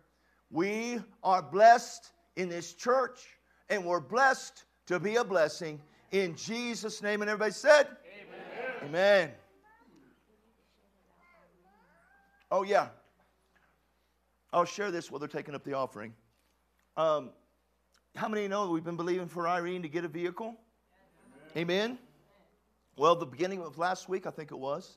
We 0.50 1.00
are 1.22 1.42
blessed 1.42 2.12
in 2.36 2.48
this 2.48 2.72
church, 2.72 3.20
and 3.68 3.84
we're 3.84 4.00
blessed 4.00 4.64
to 4.86 4.98
be 4.98 5.16
a 5.16 5.24
blessing 5.24 5.80
in 6.10 6.34
Jesus' 6.36 7.02
name. 7.02 7.20
And 7.20 7.30
everybody 7.30 7.52
said, 7.52 7.88
Amen. 8.82 8.88
Amen. 8.88 9.30
Oh, 12.50 12.62
yeah. 12.62 12.88
I'll 14.52 14.64
share 14.64 14.90
this 14.90 15.10
while 15.10 15.18
they're 15.18 15.28
taking 15.28 15.54
up 15.54 15.64
the 15.64 15.74
offering. 15.74 16.14
Um, 16.96 17.30
how 18.16 18.28
many 18.28 18.48
know 18.48 18.70
we've 18.70 18.82
been 18.82 18.96
believing 18.96 19.28
for 19.28 19.46
Irene 19.46 19.82
to 19.82 19.88
get 19.88 20.04
a 20.04 20.08
vehicle? 20.08 20.56
Amen. 21.54 21.70
Amen. 21.70 21.98
Well, 22.96 23.14
the 23.14 23.26
beginning 23.26 23.60
of 23.60 23.76
last 23.76 24.08
week, 24.08 24.26
I 24.26 24.30
think 24.30 24.50
it 24.50 24.58
was, 24.58 24.96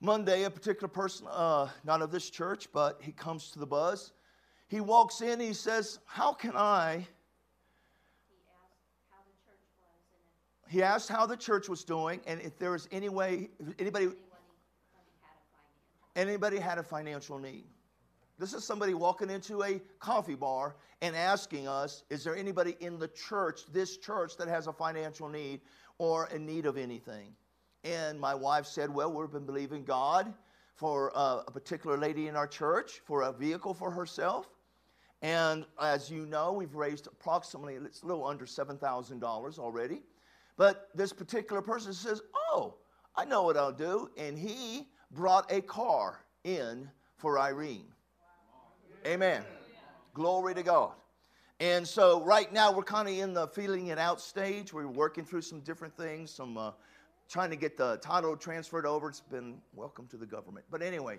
Monday, 0.00 0.44
a 0.44 0.50
particular 0.50 0.88
person, 0.88 1.26
uh, 1.30 1.68
not 1.84 2.00
of 2.02 2.10
this 2.10 2.30
church, 2.30 2.68
but 2.72 2.98
he 3.02 3.12
comes 3.12 3.50
to 3.50 3.58
the 3.58 3.66
buzz. 3.66 4.12
He 4.68 4.80
walks 4.80 5.20
in, 5.20 5.38
he 5.38 5.52
says, 5.52 6.00
How 6.06 6.32
can 6.32 6.56
I? 6.56 7.06
He 10.68 10.82
asked 10.82 11.08
how 11.08 11.26
the 11.26 11.36
church 11.36 11.68
was 11.68 11.84
doing 11.84 12.20
and 12.26 12.40
if 12.40 12.58
there 12.58 12.72
was 12.72 12.88
any 12.90 13.08
way, 13.08 13.50
anybody, 13.78 14.08
anybody 16.16 16.58
had 16.58 16.78
a 16.78 16.82
financial 16.82 17.38
need. 17.38 17.66
This 18.38 18.52
is 18.52 18.64
somebody 18.64 18.92
walking 18.92 19.30
into 19.30 19.62
a 19.62 19.80
coffee 19.98 20.34
bar 20.34 20.76
and 21.00 21.14
asking 21.14 21.68
us, 21.68 22.02
Is 22.10 22.24
there 22.24 22.36
anybody 22.36 22.76
in 22.80 22.98
the 22.98 23.08
church, 23.08 23.60
this 23.72 23.96
church, 23.96 24.36
that 24.36 24.48
has 24.48 24.66
a 24.66 24.72
financial 24.72 25.28
need 25.28 25.60
or 25.98 26.28
in 26.34 26.44
need 26.44 26.66
of 26.66 26.76
anything? 26.76 27.34
And 27.84 28.20
my 28.20 28.34
wife 28.34 28.66
said, 28.66 28.92
Well, 28.92 29.12
we've 29.12 29.30
been 29.30 29.46
believing 29.46 29.84
God 29.84 30.34
for 30.74 31.12
uh, 31.14 31.42
a 31.46 31.50
particular 31.50 31.96
lady 31.96 32.28
in 32.28 32.36
our 32.36 32.46
church 32.46 33.00
for 33.04 33.22
a 33.22 33.32
vehicle 33.32 33.72
for 33.72 33.90
herself. 33.90 34.55
And 35.26 35.64
as 35.82 36.08
you 36.08 36.24
know, 36.24 36.52
we've 36.52 36.76
raised 36.76 37.08
approximately, 37.08 37.74
it's 37.74 38.02
a 38.04 38.06
little 38.06 38.24
under 38.24 38.44
$7,000 38.44 39.58
already. 39.58 40.02
But 40.56 40.88
this 40.94 41.12
particular 41.12 41.60
person 41.60 41.92
says, 41.92 42.22
Oh, 42.52 42.76
I 43.16 43.24
know 43.24 43.42
what 43.42 43.56
I'll 43.56 43.72
do. 43.72 44.08
And 44.16 44.38
he 44.38 44.86
brought 45.10 45.50
a 45.50 45.62
car 45.62 46.20
in 46.44 46.88
for 47.16 47.40
Irene. 47.40 47.88
Amen. 49.04 49.42
Glory 50.14 50.54
to 50.54 50.62
God. 50.62 50.92
And 51.58 51.88
so 51.88 52.22
right 52.22 52.52
now 52.52 52.70
we're 52.70 52.84
kind 52.84 53.08
of 53.08 53.18
in 53.18 53.34
the 53.34 53.48
feeling 53.48 53.88
it 53.88 53.98
out 53.98 54.20
stage. 54.20 54.72
We're 54.72 54.86
working 54.86 55.24
through 55.24 55.42
some 55.42 55.58
different 55.58 55.96
things, 55.96 56.30
some 56.30 56.56
uh, 56.56 56.70
trying 57.28 57.50
to 57.50 57.56
get 57.56 57.76
the 57.76 57.96
title 57.96 58.36
transferred 58.36 58.86
over. 58.86 59.08
It's 59.08 59.22
been 59.22 59.56
welcome 59.74 60.06
to 60.08 60.16
the 60.16 60.26
government. 60.26 60.66
But 60.70 60.82
anyway, 60.82 61.18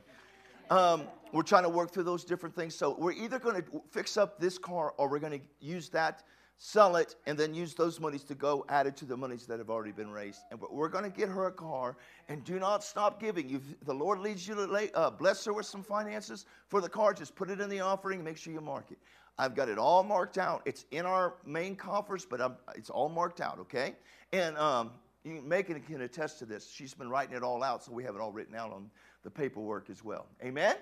um, 0.70 1.08
we're 1.34 1.44
trying 1.44 1.64
to 1.64 1.70
work 1.70 1.92
through 1.92 2.04
those 2.04 2.24
different 2.24 2.56
things. 2.56 2.76
So 2.76 2.96
we're 2.98 3.12
either 3.14 3.40
going 3.40 3.62
to 3.62 3.82
fix 3.92 4.18
up 4.18 4.40
this 4.40 4.58
car 4.58 4.94
or 4.98 5.10
we're 5.10 5.20
going 5.20 5.40
to 5.40 5.46
use 5.60 5.90
that, 5.90 6.24
sell 6.58 6.96
it, 6.96 7.16
and 7.26 7.38
then 7.38 7.54
use 7.54 7.74
those 7.74 8.00
monies 8.00 8.24
to 8.26 8.36
go 8.36 8.66
added 8.70 8.96
to 8.98 9.06
the 9.06 9.18
monies 9.18 9.46
that 9.48 9.60
have 9.60 9.70
already 9.70 9.92
been 9.92 10.10
raised. 10.10 10.42
And 10.52 10.60
we're 10.72 10.90
going 10.90 11.04
to 11.04 11.10
get 11.10 11.30
her 11.30 11.48
a 11.48 11.52
car. 11.52 11.98
And 12.30 12.44
do 12.44 12.60
not 12.60 12.84
stop 12.84 13.20
giving. 13.20 13.50
If 13.52 13.86
the 13.86 13.94
Lord 13.94 14.20
leads 14.20 14.48
you 14.48 14.56
to 14.56 14.66
lay, 14.66 14.90
uh, 14.94 15.10
bless 15.10 15.44
her 15.46 15.54
with 15.54 15.66
some 15.66 15.84
finances 15.84 16.46
for 16.68 16.82
the 16.82 16.90
car, 16.90 17.14
just 17.14 17.36
put 17.36 17.50
it 17.50 17.60
in 17.60 17.70
the 17.70 17.82
offering. 17.82 18.24
Make 18.24 18.38
sure 18.38 18.54
you 18.54 18.62
mark 18.62 18.92
it. 18.92 18.98
I've 19.40 19.56
got 19.56 19.70
it 19.70 19.78
all 19.78 20.04
marked 20.04 20.40
out. 20.40 20.64
It's 20.66 20.86
in 20.92 21.06
our 21.06 21.36
main 21.46 21.76
coffers, 21.76 22.26
but 22.26 22.42
I'm, 22.42 22.56
it's 22.76 22.90
all 22.90 23.10
marked 23.10 23.40
out. 23.40 23.60
Okay. 23.60 23.96
And 24.34 24.58
um, 24.58 24.92
Megan 25.24 25.80
can 25.82 26.02
attest 26.02 26.40
to 26.40 26.46
this. 26.46 26.72
She's 26.72 26.94
been 26.94 27.10
writing 27.10 27.36
it 27.36 27.44
all 27.44 27.64
out, 27.64 27.84
so 27.84 27.92
we 27.92 28.04
have 28.04 28.16
it 28.16 28.22
all 28.22 28.32
written 28.32 28.56
out 28.56 28.72
on 28.72 28.90
the 29.28 29.32
paperwork 29.32 29.90
as 29.90 30.06
well. 30.06 30.26
Amen? 30.42 30.72
Amen. 30.72 30.78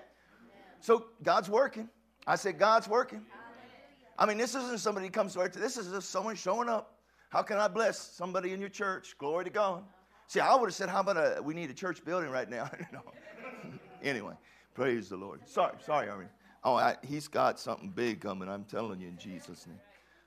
So 0.78 1.06
God's 1.24 1.50
working. 1.50 1.88
I 2.28 2.36
said, 2.36 2.60
God's 2.60 2.86
working. 2.86 3.22
I 4.16 4.24
mean, 4.24 4.38
this 4.38 4.54
isn't 4.54 4.78
somebody 4.78 5.08
comes 5.08 5.34
to 5.34 5.48
to 5.48 5.58
this 5.58 5.76
is 5.76 5.88
just 5.88 6.10
someone 6.10 6.36
showing 6.36 6.68
up. 6.68 7.00
How 7.30 7.42
can 7.42 7.58
I 7.58 7.66
bless 7.66 7.98
somebody 7.98 8.52
in 8.52 8.60
your 8.60 8.68
church? 8.68 9.18
Glory 9.18 9.42
to 9.46 9.50
God. 9.50 9.82
See, 10.28 10.38
I 10.38 10.54
would 10.54 10.66
have 10.68 10.74
said, 10.74 10.88
How 10.88 11.00
about 11.00 11.16
a, 11.16 11.42
we 11.42 11.54
need 11.54 11.70
a 11.70 11.74
church 11.74 12.04
building 12.04 12.30
right 12.30 12.48
now? 12.48 12.70
anyway, 14.02 14.34
praise 14.74 15.08
the 15.08 15.16
Lord. 15.16 15.40
Sorry, 15.44 15.74
sorry, 15.84 16.08
Irene. 16.08 16.28
Oh, 16.62 16.76
I, 16.76 16.94
he's 17.02 17.26
got 17.26 17.58
something 17.58 17.90
big 17.90 18.20
coming, 18.20 18.48
I'm 18.48 18.64
telling 18.64 19.00
you 19.00 19.08
in 19.08 19.18
Jesus' 19.18 19.66
name. 19.66 19.80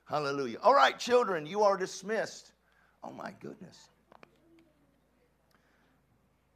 Hallelujah. 0.04 0.58
All 0.62 0.74
right, 0.74 0.98
children, 0.98 1.46
you 1.46 1.62
are 1.62 1.78
dismissed. 1.78 2.52
Oh, 3.02 3.12
my 3.12 3.32
goodness. 3.40 3.88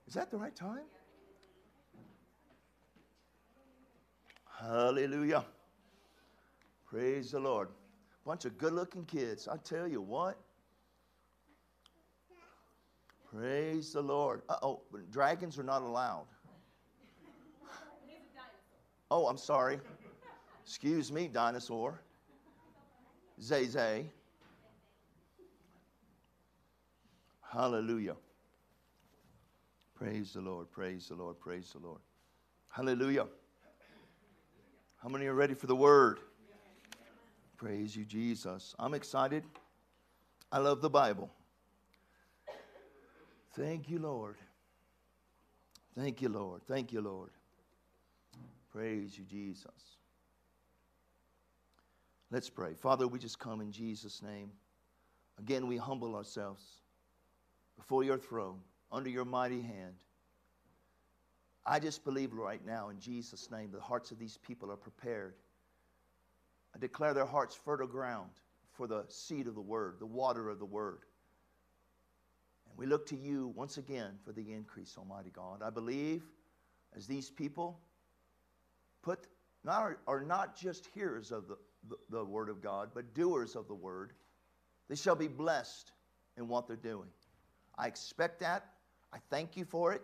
Is 0.07 0.13
that 0.13 0.31
the 0.31 0.37
right 0.37 0.55
time? 0.55 0.85
Hallelujah. 4.61 5.45
Praise 6.87 7.33
the 7.33 7.41
Lord. 7.41 7.69
Bunch 8.25 8.45
of 8.45 8.57
good 8.57 8.73
looking 8.73 9.05
kids. 9.05 9.49
I 9.49 9.57
tell 9.57 9.87
you 9.87 10.01
what. 10.01 10.39
Praise 13.35 13.93
the 13.93 14.01
Lord. 14.01 14.43
Uh 14.49 14.57
oh, 14.63 14.81
dragons 15.11 15.59
are 15.59 15.65
not 15.65 15.83
allowed. 15.83 16.27
Oh, 19.11 19.27
I'm 19.27 19.37
sorry. 19.37 19.81
Excuse 20.65 21.13
me, 21.13 21.29
dinosaur. 21.29 22.01
Zay 23.41 23.67
Zay. 23.67 24.07
Hallelujah. 27.53 28.17
Praise 29.95 30.33
the 30.33 30.41
Lord, 30.41 30.71
praise 30.73 31.09
the 31.09 31.15
Lord, 31.15 31.39
praise 31.39 31.73
the 31.73 31.87
Lord. 31.87 32.01
Hallelujah. 32.69 33.27
How 35.05 35.11
many 35.11 35.27
are 35.27 35.35
ready 35.35 35.53
for 35.53 35.67
the 35.67 35.77
word? 35.77 36.21
Praise 37.59 37.95
you, 37.95 38.07
Jesus. 38.07 38.75
I'm 38.79 38.95
excited. 38.95 39.45
I 40.51 40.57
love 40.57 40.81
the 40.81 40.89
Bible. 40.89 41.31
Thank 43.55 43.91
you, 43.91 43.99
Lord. 43.99 44.37
Thank 45.95 46.23
you, 46.23 46.31
Lord. 46.31 46.63
Thank 46.67 46.91
you, 46.91 47.03
Lord. 47.03 47.29
Praise 48.73 49.19
you, 49.19 49.25
Jesus. 49.27 49.99
Let's 52.31 52.49
pray. 52.49 52.73
Father, 52.73 53.07
we 53.07 53.19
just 53.19 53.39
come 53.39 53.61
in 53.61 53.73
Jesus' 53.73 54.23
name. 54.23 54.51
Again, 55.39 55.67
we 55.67 55.77
humble 55.77 56.17
ourselves 56.17 56.65
before 57.77 58.05
your 58.05 58.17
throne, 58.17 58.61
under 58.91 59.11
your 59.11 59.27
mighty 59.27 59.61
hand. 59.61 59.97
I 61.67 61.79
just 61.79 62.05
believe 62.05 62.33
right 62.33 62.65
now, 62.65 62.91
in 62.91 63.01
Jesus' 63.01 63.51
name, 63.51 63.71
the 63.73 63.81
hearts 63.81 64.11
of 64.11 64.19
these 64.19 64.37
people 64.37 64.71
are 64.71 64.77
prepared. 64.77 65.35
I 66.75 66.79
declare 66.79 67.15
their 67.15 67.25
hearts 67.25 67.55
fertile 67.55 67.87
ground 67.87 68.31
for 68.73 68.87
the 68.87 69.05
seed 69.09 69.47
of 69.47 69.55
the 69.55 69.61
word, 69.61 69.97
the 69.99 70.07
water 70.07 70.51
of 70.51 70.59
the 70.59 70.65
word. 70.65 71.01
And 72.69 72.77
we 72.77 72.87
look 72.87 73.07
to 73.07 73.17
you 73.17 73.53
once 73.55 73.79
again 73.79 74.13
for 74.25 74.33
the 74.33 74.53
increase, 74.53 74.97
Almighty 74.99 75.31
God. 75.31 75.63
I 75.63 75.71
believe 75.71 76.25
as 76.97 77.07
these 77.07 77.31
people 77.31 77.81
put 79.03 79.27
not, 79.65 79.93
are 80.07 80.23
not 80.23 80.57
just 80.57 80.87
hearers 80.95 81.33
of 81.33 81.49
the, 81.49 81.57
the, 81.89 81.97
the 82.11 82.25
word 82.25 82.49
of 82.49 82.61
God, 82.61 82.91
but 82.95 83.15
doers 83.15 83.57
of 83.57 83.69
the 83.69 83.75
word, 83.75 84.13
they 84.89 84.97
shall 84.97 85.17
be 85.17 85.29
blessed 85.29 85.93
in 86.37 86.49
what 86.49 86.67
they're 86.67 86.77
doing. 86.77 87.09
I 87.79 87.87
expect 87.87 88.41
that. 88.41 88.67
I 89.13 89.19
thank 89.31 89.57
you 89.57 89.65
for 89.65 89.93
it. 89.93 90.03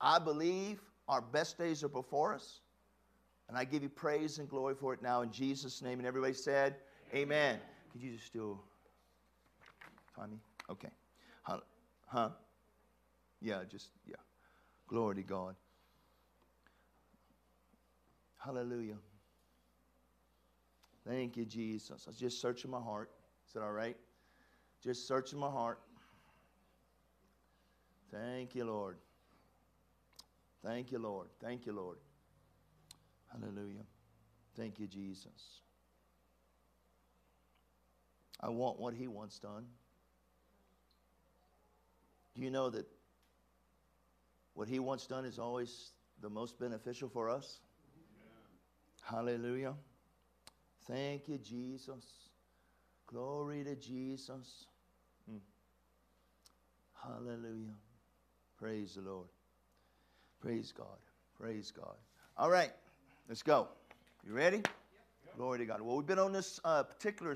I 0.00 0.18
believe 0.18 0.80
our 1.08 1.20
best 1.20 1.58
days 1.58 1.84
are 1.84 1.88
before 1.88 2.34
us. 2.34 2.60
And 3.48 3.58
I 3.58 3.64
give 3.64 3.82
you 3.82 3.88
praise 3.88 4.38
and 4.38 4.48
glory 4.48 4.74
for 4.74 4.94
it 4.94 5.02
now 5.02 5.22
in 5.22 5.30
Jesus' 5.30 5.82
name. 5.82 5.98
And 5.98 6.06
everybody 6.06 6.32
said, 6.32 6.76
Amen. 7.14 7.58
Could 7.92 8.02
you 8.02 8.16
just 8.16 8.32
do 8.32 8.58
Tommy? 10.16 10.38
Okay. 10.70 10.88
Huh? 11.42 11.60
huh? 12.06 12.30
Yeah, 13.40 13.60
just, 13.70 13.90
yeah. 14.06 14.16
Glory 14.88 15.16
to 15.16 15.22
God. 15.22 15.54
Hallelujah. 18.38 18.96
Thank 21.06 21.36
you, 21.36 21.44
Jesus. 21.44 22.04
I 22.06 22.10
was 22.10 22.18
just 22.18 22.40
searching 22.40 22.70
my 22.70 22.80
heart. 22.80 23.10
Is 23.46 23.52
that 23.52 23.62
all 23.62 23.72
right? 23.72 23.96
Just 24.82 25.06
searching 25.06 25.38
my 25.38 25.50
heart. 25.50 25.80
Thank 28.10 28.54
you, 28.54 28.64
Lord. 28.64 28.96
Thank 30.64 30.92
you, 30.92 30.98
Lord. 30.98 31.28
Thank 31.42 31.66
you, 31.66 31.72
Lord. 31.72 31.98
Hallelujah. 33.30 33.84
Thank 34.56 34.78
you, 34.78 34.86
Jesus. 34.86 35.60
I 38.40 38.48
want 38.48 38.80
what 38.80 38.94
He 38.94 39.06
wants 39.06 39.38
done. 39.38 39.66
Do 42.34 42.42
you 42.42 42.50
know 42.50 42.70
that 42.70 42.86
what 44.54 44.66
He 44.66 44.78
wants 44.78 45.06
done 45.06 45.26
is 45.26 45.38
always 45.38 45.92
the 46.22 46.30
most 46.30 46.58
beneficial 46.58 47.10
for 47.10 47.28
us? 47.28 47.60
Hallelujah. 49.02 49.74
Thank 50.86 51.28
you, 51.28 51.38
Jesus. 51.38 52.04
Glory 53.06 53.64
to 53.64 53.76
Jesus. 53.76 54.64
Hmm. 55.28 55.38
Hallelujah. 57.02 57.74
Praise 58.58 58.94
the 58.94 59.02
Lord. 59.02 59.28
Praise 60.44 60.74
God. 60.76 60.98
Praise 61.40 61.72
God. 61.74 61.94
All 62.36 62.50
right, 62.50 62.70
let's 63.30 63.42
go. 63.42 63.66
You 64.26 64.34
ready? 64.34 64.58
Yep. 64.58 65.36
Glory 65.38 65.58
to 65.60 65.64
God. 65.64 65.80
Well, 65.80 65.96
we've 65.96 66.06
been 66.06 66.18
on 66.18 66.32
this 66.32 66.60
uh, 66.66 66.82
particular 66.82 67.34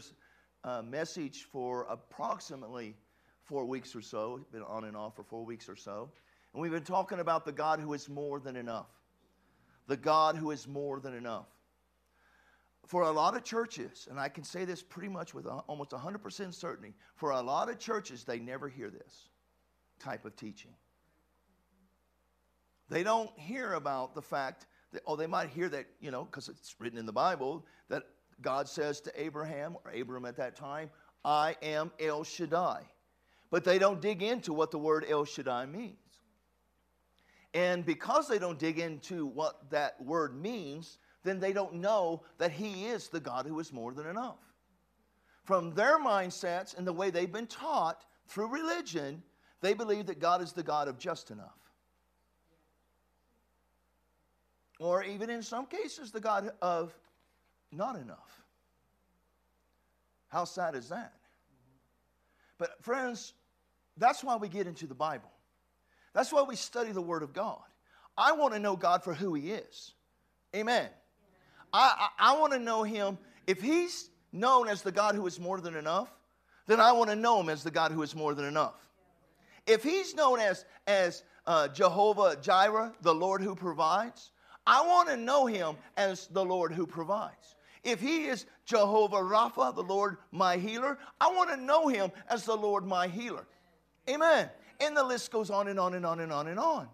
uh, 0.63 0.83
message 0.83 1.45
for 1.51 1.87
approximately 1.89 2.95
four 3.45 3.65
weeks 3.65 3.97
or 3.97 4.03
so. 4.03 4.45
Been 4.53 4.63
on 4.63 4.85
and 4.85 4.95
off 4.95 5.17
for 5.17 5.23
four 5.23 5.43
weeks 5.43 5.71
or 5.71 5.77
so. 5.77 6.11
And 6.53 6.61
we've 6.61 6.71
been 6.71 6.83
talking 6.83 7.19
about 7.19 7.47
the 7.47 7.53
God 7.53 7.81
who 7.81 7.95
is 7.95 8.11
more 8.11 8.41
than 8.41 8.57
enough. 8.57 8.91
The 9.87 9.97
God 9.97 10.37
who 10.37 10.51
is 10.51 10.69
more 10.69 11.01
than 11.01 11.15
enough. 11.15 11.47
For 12.89 13.05
a 13.05 13.11
lot 13.11 13.35
of 13.35 13.43
churches, 13.43 14.07
and 14.11 14.21
I 14.21 14.29
can 14.29 14.45
say 14.45 14.67
this 14.67 14.83
pretty 14.83 15.09
much 15.09 15.33
with 15.33 15.47
almost 15.47 15.93
100% 15.93 16.53
certainty, 16.53 16.93
for 17.17 17.31
a 17.31 17.41
lot 17.41 17.71
of 17.71 17.79
churches, 17.79 18.25
they 18.25 18.39
never 18.39 18.69
hear 18.69 18.91
this 18.91 19.31
type 19.99 20.27
of 20.27 20.37
teaching. 20.37 20.73
They 22.89 23.03
don't 23.03 23.31
hear 23.39 23.75
about 23.75 24.15
the 24.15 24.23
fact 24.23 24.67
that, 24.93 25.03
oh, 25.07 25.17
they 25.17 25.27
might 25.27 25.51
hear 25.51 25.69
that, 25.69 25.87
you 26.01 26.11
know, 26.11 26.25
because 26.25 26.49
it's 26.49 26.75
written 26.79 26.99
in 26.99 27.07
the 27.07 27.13
Bible, 27.13 27.65
that 27.89 28.05
God 28.41 28.69
says 28.69 29.01
to 29.03 29.21
Abraham, 29.21 29.77
or 29.85 29.91
Abram 29.91 30.25
at 30.25 30.37
that 30.37 30.57
time, 30.57 30.91
I 31.25 31.57
am 31.63 31.91
El 32.01 32.25
Shaddai. 32.25 32.83
But 33.51 33.65
they 33.65 33.79
don't 33.79 34.01
dig 34.01 34.23
into 34.23 34.53
what 34.53 34.71
the 34.71 34.79
word 34.79 35.05
El 35.09 35.25
Shaddai 35.25 35.67
means. 35.67 35.97
And 37.55 37.85
because 37.85 38.29
they 38.29 38.39
don't 38.39 38.59
dig 38.59 38.79
into 38.79 39.27
what 39.27 39.71
that 39.71 40.03
word 40.03 40.41
means, 40.41 40.99
then 41.25 41.41
they 41.41 41.53
don't 41.53 41.75
know 41.75 42.23
that 42.39 42.53
He 42.53 42.87
is 42.87 43.09
the 43.09 43.21
God 43.21 43.47
who 43.47 43.59
is 43.59 43.73
more 43.73 43.93
than 43.93 44.07
enough. 44.07 44.39
From 45.45 45.75
their 45.75 45.99
mindsets 45.99 46.77
and 46.77 46.87
the 46.87 46.93
way 46.93 47.11
they've 47.11 47.33
been 47.33 47.47
taught 47.47 48.05
through 48.27 48.49
religion, 48.49 49.23
they 49.63 49.73
believe 49.73 50.07
that 50.07 50.21
God 50.21 50.43
is 50.43 50.53
the 50.53 50.63
God 50.63 50.89
of 50.89 50.99
just 50.99 51.31
enough. 51.31 51.68
Or 54.79 55.03
even 55.03 55.31
in 55.31 55.43
some 55.43 55.67
cases, 55.67 56.13
the 56.13 56.21
God 56.21 56.51
of 56.63 56.95
not 57.73 57.97
enough. 57.97 58.43
How 60.29 60.45
sad 60.45 60.75
is 60.75 60.89
that? 60.91 61.13
But, 62.59 62.83
friends, 62.83 63.35
that's 63.97 64.23
why 64.23 64.37
we 64.37 64.49
get 64.49 64.67
into 64.67 64.87
the 64.87 64.95
Bible. 64.95 65.31
That's 66.13 66.33
why 66.33 66.43
we 66.43 66.57
study 66.57 66.93
the 66.93 67.03
Word 67.03 67.23
of 67.23 67.33
God. 67.33 67.63
I 68.17 68.33
want 68.33 68.55
to 68.55 68.61
know 68.61 68.77
God 68.77 69.05
for 69.05 69.15
who 69.15 69.35
He 69.35 69.53
is. 69.53 69.93
Amen. 70.55 70.89
I, 71.73 72.09
I, 72.19 72.33
I 72.33 72.39
want 72.39 72.53
to 72.53 72.59
know 72.59 72.83
Him. 72.83 73.19
If 73.47 73.61
He's 73.61 74.11
known 74.33 74.69
as 74.69 74.83
the 74.83 74.93
God 74.93 75.15
who 75.15 75.27
is 75.27 75.39
more 75.41 75.61
than 75.61 75.77
enough, 75.77 76.11
then 76.67 76.81
I 76.81 76.93
want 76.93 77.11
to 77.11 77.17
know 77.17 77.41
Him 77.41 77.49
as 77.49 77.63
the 77.63 77.71
God 77.71 77.93
who 77.93 78.03
is 78.03 78.15
more 78.15 78.35
than 78.35 78.45
enough. 78.45 78.75
If 79.67 79.83
He's 79.83 80.15
known 80.15 80.41
as, 80.41 80.65
as 80.87 81.23
uh, 81.47 81.69
Jehovah 81.69 82.37
Jireh, 82.41 82.93
the 83.03 83.15
Lord 83.15 83.41
who 83.41 83.55
provides, 83.55 84.31
I 84.69 84.83
want 84.83 85.09
to 85.09 85.17
know 85.17 85.47
him 85.47 85.77
as 85.97 86.27
the 86.27 86.45
Lord 86.45 86.73
who 86.73 86.87
provides. 86.87 87.57
If 87.85 88.01
he 88.01 88.27
is 88.27 88.45
Jehovah 88.67 89.17
Rapha, 89.17 89.75
the 89.75 89.83
Lord 89.83 90.19
my 90.31 90.59
healer, 90.59 90.99
I 91.19 91.29
want 91.29 91.49
to 91.51 91.57
know 91.57 91.89
him 91.89 92.13
as 92.29 92.45
the 92.45 92.55
Lord 92.55 92.87
my 92.87 93.09
healer. 93.09 93.47
Amen. 94.11 94.51
And 94.81 94.95
the 94.95 95.03
list 95.03 95.31
goes 95.33 95.49
on 95.49 95.69
and 95.69 95.81
on 95.81 95.95
and 95.95 96.05
on 96.05 96.21
and 96.21 96.31
on 96.31 96.49
and 96.49 96.61
on. 96.61 96.87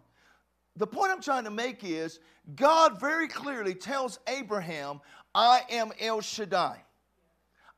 The 0.77 0.87
point 0.87 1.11
I'm 1.11 1.21
trying 1.21 1.45
to 1.45 1.51
make 1.51 1.83
is 1.83 2.21
God 2.55 3.01
very 3.01 3.27
clearly 3.27 3.75
tells 3.75 4.21
Abraham, 4.29 5.01
I 5.35 5.63
am 5.69 5.91
El 5.99 6.21
Shaddai. 6.21 6.81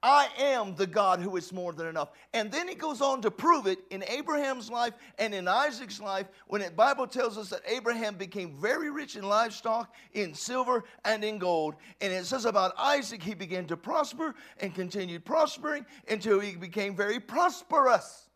I 0.06 0.28
am 0.38 0.76
the 0.76 0.86
God 0.86 1.18
who 1.18 1.36
is 1.36 1.52
more 1.52 1.72
than 1.72 1.88
enough. 1.88 2.10
And 2.32 2.52
then 2.52 2.68
he 2.68 2.76
goes 2.76 3.00
on 3.00 3.22
to 3.22 3.30
prove 3.30 3.66
it 3.66 3.80
in 3.90 4.04
Abraham's 4.04 4.70
life 4.70 4.94
and 5.18 5.34
in 5.34 5.48
Isaac's 5.48 6.00
life 6.00 6.28
when 6.46 6.62
the 6.62 6.70
Bible 6.70 7.08
tells 7.08 7.36
us 7.36 7.50
that 7.50 7.62
Abraham 7.66 8.14
became 8.14 8.56
very 8.56 8.88
rich 8.88 9.16
in 9.16 9.24
livestock, 9.24 9.92
in 10.12 10.32
silver, 10.32 10.84
and 11.04 11.24
in 11.24 11.38
gold. 11.38 11.74
And 12.00 12.12
it 12.12 12.24
says 12.24 12.44
about 12.44 12.72
Isaac, 12.78 13.20
he 13.20 13.34
began 13.34 13.66
to 13.66 13.76
prosper 13.76 14.36
and 14.60 14.72
continued 14.72 15.24
prospering 15.24 15.84
until 16.08 16.38
he 16.38 16.54
became 16.54 16.94
very 16.94 17.18
prosperous. 17.18 18.28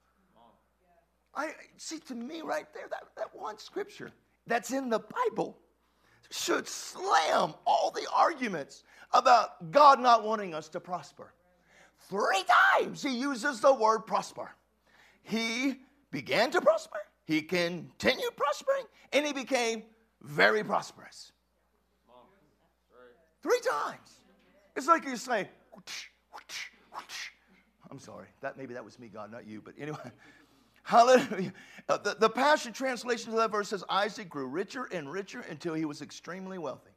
I 1.37 1.53
see 1.77 2.01
to 2.01 2.17
me 2.17 2.41
right 2.43 2.67
there, 2.75 2.89
that, 2.91 3.05
that 3.17 3.29
one 3.33 3.59
scripture 3.59 4.11
that's 4.45 4.73
in 4.73 4.89
the 4.89 4.99
Bible 4.99 5.57
should 6.33 6.67
slam 6.67 7.55
all 7.65 7.93
the 7.93 8.09
arguments 8.13 8.83
about 9.13 9.71
God 9.71 10.01
not 10.01 10.25
wanting 10.25 10.53
us 10.53 10.69
to 10.71 10.81
prosper. 10.81 11.33
Three 12.09 12.45
times 12.79 13.03
he 13.03 13.19
uses 13.19 13.61
the 13.61 13.73
word 13.73 14.01
prosper. 14.01 14.51
He 15.23 15.77
began 16.11 16.51
to 16.53 16.61
prosper, 16.61 16.99
he 17.25 17.43
continued 17.43 18.37
prospering, 18.37 18.85
and 19.13 19.27
he 19.27 19.33
became 19.33 19.85
very 20.23 20.65
prosperous. 20.65 21.33
Three 23.43 23.61
times. 23.61 24.21
It's 24.77 24.87
like 24.87 25.05
you're 25.05 25.17
saying, 25.17 25.47
I'm 27.91 27.99
sorry. 27.99 28.27
That 28.41 28.57
maybe 28.57 28.75
that 28.75 28.85
was 28.85 28.99
me, 28.99 29.09
God, 29.09 29.33
not 29.33 29.47
you. 29.47 29.61
But 29.61 29.75
anyway, 29.79 29.99
hallelujah. 30.83 31.53
Uh, 31.89 31.99
the, 31.99 32.17
the 32.19 32.29
Passion 32.29 32.73
translation 32.73 33.31
of 33.33 33.39
that 33.39 33.51
verse 33.51 33.69
says 33.69 33.85
Isaac 33.89 34.29
grew 34.29 34.47
richer 34.47 34.89
and 34.93 35.11
richer 35.11 35.41
until 35.41 35.75
he 35.75 35.85
was 35.85 36.03
extremely 36.03 36.59
wealthy. 36.59 36.91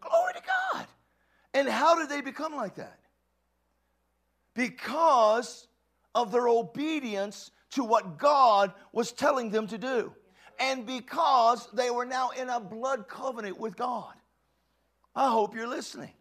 Glory 0.00 0.32
to 0.34 0.42
God. 0.72 0.86
And 1.54 1.68
how 1.68 1.94
did 1.94 2.08
they 2.08 2.20
become 2.20 2.54
like 2.54 2.74
that? 2.76 2.98
Because 4.56 5.68
of 6.14 6.32
their 6.32 6.48
obedience 6.48 7.52
to 7.70 7.84
what 7.84 8.18
God 8.18 8.72
was 8.92 9.12
telling 9.12 9.50
them 9.50 9.66
to 9.68 9.78
do. 9.78 10.12
And 10.58 10.86
because 10.86 11.68
they 11.74 11.90
were 11.90 12.06
now 12.06 12.30
in 12.30 12.48
a 12.48 12.58
blood 12.58 13.06
covenant 13.06 13.60
with 13.60 13.76
God. 13.76 14.14
I 15.14 15.30
hope 15.30 15.54
you're 15.54 15.68
listening. 15.68 16.12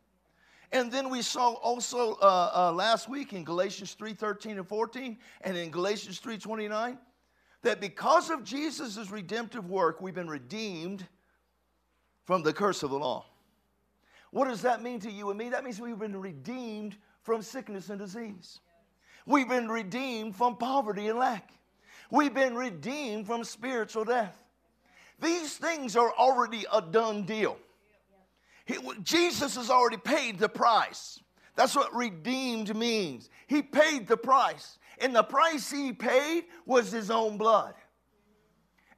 And 0.71 0.91
then 0.91 1.09
we 1.09 1.21
saw 1.21 1.53
also 1.53 2.15
uh, 2.15 2.51
uh, 2.53 2.71
last 2.73 3.07
week 3.07 3.31
in 3.31 3.45
Galatians 3.45 3.93
3 3.93 4.13
13 4.13 4.57
and 4.57 4.67
14, 4.67 5.17
and 5.41 5.55
in 5.55 5.71
Galatians 5.71 6.19
3 6.19 6.37
29, 6.37 6.97
that 7.61 7.79
because 7.79 8.29
of 8.29 8.43
Jesus' 8.43 9.09
redemptive 9.09 9.69
work, 9.69 10.01
we've 10.01 10.15
been 10.15 10.29
redeemed 10.29 11.07
from 12.25 12.43
the 12.43 12.51
curse 12.51 12.83
of 12.83 12.89
the 12.89 12.99
law. 12.99 13.25
What 14.31 14.49
does 14.49 14.63
that 14.63 14.83
mean 14.83 14.99
to 15.01 15.11
you 15.11 15.29
and 15.29 15.37
me? 15.37 15.49
That 15.49 15.63
means 15.63 15.79
we've 15.79 15.97
been 15.97 16.19
redeemed 16.19 16.97
from 17.25 17.41
sickness 17.41 17.89
and 17.89 17.99
disease. 17.99 18.59
We've 19.25 19.49
been 19.49 19.67
redeemed 19.67 20.35
from 20.35 20.55
poverty 20.57 21.07
and 21.07 21.17
lack. 21.17 21.51
We've 22.11 22.33
been 22.33 22.55
redeemed 22.55 23.25
from 23.25 23.43
spiritual 23.43 24.05
death. 24.05 24.37
These 25.19 25.57
things 25.57 25.95
are 25.95 26.11
already 26.11 26.65
a 26.71 26.81
done 26.81 27.23
deal. 27.23 27.57
He, 28.65 28.77
Jesus 29.01 29.55
has 29.55 29.71
already 29.71 29.97
paid 29.97 30.37
the 30.37 30.49
price. 30.49 31.19
That's 31.55 31.75
what 31.75 31.93
redeemed 31.95 32.75
means. 32.75 33.29
He 33.47 33.63
paid 33.63 34.07
the 34.07 34.17
price. 34.17 34.77
And 34.99 35.15
the 35.15 35.23
price 35.23 35.71
he 35.71 35.93
paid 35.93 36.45
was 36.65 36.91
his 36.91 37.09
own 37.09 37.37
blood. 37.37 37.73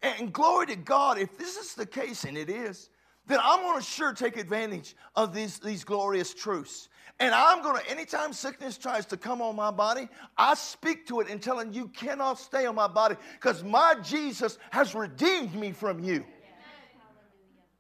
And 0.02 0.34
glory 0.34 0.68
to 0.68 0.76
God, 0.76 1.18
if 1.18 1.38
this 1.38 1.56
is 1.56 1.76
the 1.76 1.86
case, 1.86 2.26
and 2.26 2.38
it 2.38 2.50
is, 2.50 2.90
then 3.26 3.40
I'm 3.42 3.62
going 3.62 3.80
to 3.80 3.86
sure 3.86 4.14
take 4.14 4.38
advantage 4.38 4.96
of 5.16 5.34
these, 5.34 5.60
these 5.60 5.84
glorious 5.84 6.34
truths. 6.34 6.90
And 7.20 7.34
I'm 7.34 7.64
going 7.64 7.82
to, 7.82 7.90
anytime 7.90 8.34
sickness 8.34 8.78
tries 8.78 9.06
to 9.08 9.18
come 9.18 9.42
on 9.42 9.56
my 9.56 9.72
body, 9.72 10.08
I 10.38 10.54
speak 10.54 11.08
to 11.08 11.20
it 11.20 11.30
and 11.30 11.42
tell 11.42 11.60
it, 11.60 11.74
you 11.74 11.88
cannot 11.88 12.40
stay 12.40 12.66
on 12.66 12.76
my 12.76 12.88
body 12.88 13.16
because 13.34 13.64
my 13.64 13.96
Jesus 14.04 14.58
has 14.72 14.94
redeemed 14.94 15.56
me 15.56 15.72
from 15.72 16.00
you. 16.00 16.24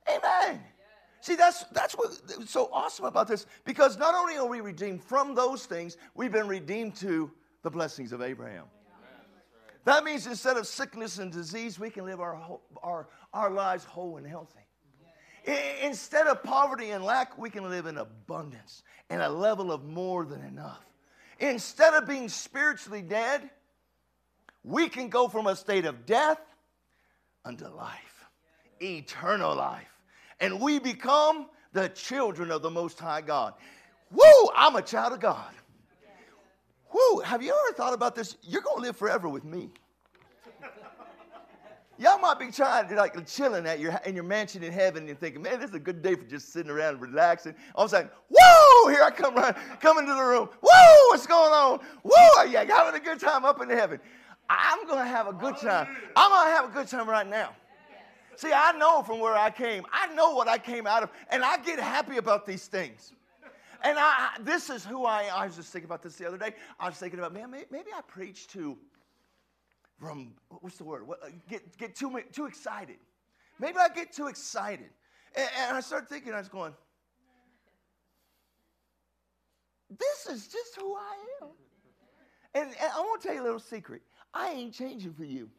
Amen. 0.09 0.19
Amen. 0.23 0.61
See, 1.21 1.35
that's, 1.35 1.65
that's 1.73 1.93
what's 1.93 2.21
so 2.49 2.69
awesome 2.71 3.05
about 3.05 3.27
this 3.27 3.45
because 3.65 3.97
not 3.97 4.15
only 4.15 4.37
are 4.37 4.47
we 4.47 4.61
redeemed 4.61 5.03
from 5.03 5.35
those 5.35 5.65
things, 5.65 5.97
we've 6.15 6.31
been 6.31 6.47
redeemed 6.47 6.95
to 6.97 7.31
the 7.63 7.69
blessings 7.69 8.11
of 8.13 8.21
Abraham. 8.21 8.65
That 9.83 10.03
means 10.03 10.27
instead 10.27 10.57
of 10.57 10.67
sickness 10.67 11.17
and 11.17 11.31
disease, 11.31 11.79
we 11.79 11.89
can 11.89 12.05
live 12.05 12.19
our, 12.19 12.59
our, 12.83 13.07
our 13.33 13.49
lives 13.49 13.85
whole 13.85 14.17
and 14.17 14.27
healthy. 14.27 14.66
Instead 15.81 16.27
of 16.27 16.43
poverty 16.43 16.91
and 16.91 17.03
lack, 17.03 17.37
we 17.37 17.49
can 17.49 17.69
live 17.69 17.85
in 17.85 17.97
abundance 17.97 18.83
and 19.09 19.21
a 19.21 19.29
level 19.29 19.71
of 19.71 19.85
more 19.85 20.25
than 20.25 20.41
enough. 20.41 20.83
Instead 21.39 21.93
of 21.93 22.07
being 22.07 22.27
spiritually 22.27 23.01
dead, 23.01 23.49
we 24.63 24.89
can 24.89 25.07
go 25.07 25.29
from 25.29 25.47
a 25.47 25.55
state 25.55 25.85
of 25.85 26.05
death 26.05 26.39
unto 27.45 27.67
life, 27.67 28.25
eternal 28.81 29.55
life. 29.55 29.87
And 30.41 30.59
we 30.59 30.79
become 30.79 31.47
the 31.71 31.87
children 31.89 32.51
of 32.51 32.61
the 32.61 32.69
Most 32.69 32.99
High 32.99 33.21
God. 33.21 33.53
Woo, 34.11 34.49
I'm 34.55 34.75
a 34.75 34.81
child 34.81 35.13
of 35.13 35.19
God. 35.21 35.53
Woo, 36.93 37.19
have 37.21 37.41
you 37.41 37.49
ever 37.51 37.75
thought 37.75 37.93
about 37.93 38.15
this? 38.15 38.35
You're 38.41 38.61
going 38.61 38.77
to 38.77 38.81
live 38.81 38.97
forever 38.97 39.29
with 39.29 39.45
me. 39.45 39.69
Y'all 41.99 42.19
might 42.19 42.37
be 42.37 42.51
trying 42.51 42.87
to 42.87 42.95
like 42.95 43.25
chilling 43.25 43.65
at 43.65 43.79
your 43.79 43.99
in 44.05 44.13
your 44.13 44.23
mansion 44.23 44.63
in 44.63 44.71
heaven 44.71 45.09
and 45.09 45.19
thinking, 45.19 45.41
man, 45.41 45.59
this 45.59 45.69
is 45.69 45.75
a 45.75 45.79
good 45.79 46.01
day 46.01 46.15
for 46.15 46.23
just 46.25 46.53
sitting 46.53 46.71
around 46.71 46.95
and 46.95 47.01
relaxing. 47.01 47.55
All 47.73 47.85
of 47.85 47.91
a 47.91 47.95
sudden, 47.95 48.11
whoa, 48.29 48.89
here 48.89 49.01
I 49.01 49.09
come 49.09 49.35
running, 49.35 49.59
come 49.79 49.97
into 49.97 50.13
the 50.13 50.21
room. 50.21 50.49
Whoa, 50.61 51.09
what's 51.09 51.25
going 51.25 51.51
on? 51.51 51.79
Whoa, 52.03 52.43
yeah, 52.43 52.63
having 52.63 52.99
a 52.99 53.03
good 53.03 53.19
time 53.19 53.45
up 53.45 53.61
in 53.61 53.69
heaven. 53.69 53.99
I'm 54.49 54.87
gonna 54.87 55.05
have 55.05 55.27
a 55.27 55.33
good 55.33 55.57
time. 55.57 55.87
I'm 56.15 56.31
gonna 56.31 56.51
have 56.51 56.65
a 56.69 56.73
good 56.73 56.87
time 56.87 57.09
right 57.09 57.27
now. 57.27 57.55
See, 58.35 58.51
I 58.53 58.71
know 58.73 59.01
from 59.01 59.19
where 59.19 59.35
I 59.35 59.49
came. 59.49 59.83
I 59.91 60.13
know 60.13 60.35
what 60.35 60.47
I 60.47 60.59
came 60.59 60.85
out 60.85 61.01
of, 61.01 61.09
and 61.29 61.43
I 61.43 61.57
get 61.57 61.79
happy 61.79 62.17
about 62.17 62.45
these 62.45 62.67
things. 62.67 63.13
And 63.83 63.97
I, 63.99 64.29
this 64.41 64.69
is 64.69 64.85
who 64.85 65.05
I, 65.05 65.29
I 65.33 65.45
was 65.45 65.55
just 65.55 65.71
thinking 65.71 65.87
about 65.87 66.03
this 66.03 66.15
the 66.15 66.27
other 66.27 66.37
day. 66.37 66.53
I 66.79 66.87
was 66.87 66.97
thinking 66.97 67.19
about, 67.19 67.33
man, 67.33 67.51
maybe 67.51 67.89
I 67.95 68.01
preach 68.07 68.47
to 68.49 68.77
from 69.99 70.33
what's 70.61 70.77
the 70.77 70.83
word? 70.83 71.07
What, 71.07 71.19
uh, 71.23 71.27
get 71.49 71.77
get 71.77 71.95
too 71.95 72.19
too 72.31 72.45
excited. 72.45 72.97
Maybe 73.59 73.77
I 73.77 73.89
get 73.89 74.13
too 74.13 74.27
excited, 74.27 74.89
and, 75.35 75.49
and 75.59 75.77
I 75.77 75.79
start 75.81 76.07
thinking. 76.07 76.33
I 76.33 76.37
was 76.37 76.49
going, 76.49 76.73
"This 79.89 80.27
is 80.29 80.47
just 80.47 80.75
who 80.79 80.95
I 80.95 81.15
am." 81.41 81.47
And, 82.53 82.69
and 82.69 82.91
I 82.95 82.99
want 82.99 83.21
to 83.21 83.27
tell 83.27 83.35
you 83.35 83.43
a 83.43 83.45
little 83.45 83.59
secret. 83.59 84.01
I 84.33 84.51
ain't 84.51 84.73
changing 84.73 85.13
for 85.13 85.25
you, 85.25 85.49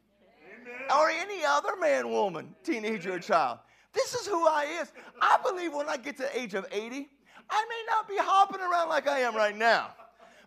Amen. 0.61 0.81
or 0.95 1.09
any 1.09 1.43
other 1.45 1.75
man, 1.77 2.09
woman, 2.09 2.53
teenager, 2.63 3.13
or 3.13 3.19
child. 3.19 3.59
This 3.93 4.13
is 4.13 4.27
who 4.27 4.47
I 4.47 4.65
is. 4.81 4.91
I 5.21 5.37
believe 5.43 5.73
when 5.73 5.87
I 5.89 5.97
get 5.97 6.17
to 6.17 6.23
the 6.23 6.39
age 6.39 6.53
of 6.53 6.65
80, 6.71 7.07
I 7.49 7.65
may 7.69 7.83
not 7.87 8.07
be 8.07 8.15
hopping 8.17 8.61
around 8.61 8.89
like 8.89 9.07
I 9.07 9.19
am 9.19 9.35
right 9.35 9.57
now, 9.57 9.91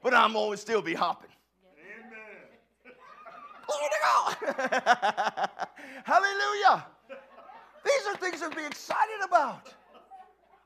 but 0.02 0.14
I'm 0.14 0.37
always 0.37 0.61
still 0.61 0.83
be 0.83 0.94
hopping. 0.94 1.31
Glory 3.72 3.90
to 3.90 3.98
God. 4.02 5.48
Hallelujah. 6.04 6.87
These 7.85 8.06
are 8.08 8.16
things 8.16 8.40
to 8.40 8.50
be 8.50 8.64
excited 8.64 9.24
about. 9.24 9.72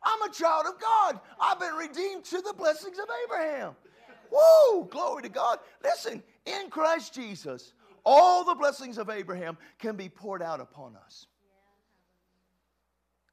I'm 0.02 0.28
a 0.28 0.32
child 0.32 0.66
of 0.66 0.80
God. 0.80 1.20
I've 1.40 1.58
been 1.58 1.74
redeemed 1.74 2.24
to 2.26 2.40
the 2.40 2.54
blessings 2.56 2.98
of 2.98 3.06
Abraham. 3.24 3.74
Woo! 4.30 4.86
Glory 4.90 5.22
to 5.22 5.28
God. 5.28 5.58
Listen, 5.82 6.22
in 6.44 6.70
Christ 6.70 7.14
Jesus, 7.14 7.72
all 8.04 8.44
the 8.44 8.54
blessings 8.54 8.98
of 8.98 9.10
Abraham 9.10 9.56
can 9.78 9.96
be 9.96 10.08
poured 10.08 10.42
out 10.42 10.60
upon 10.60 10.96
us. 10.96 11.26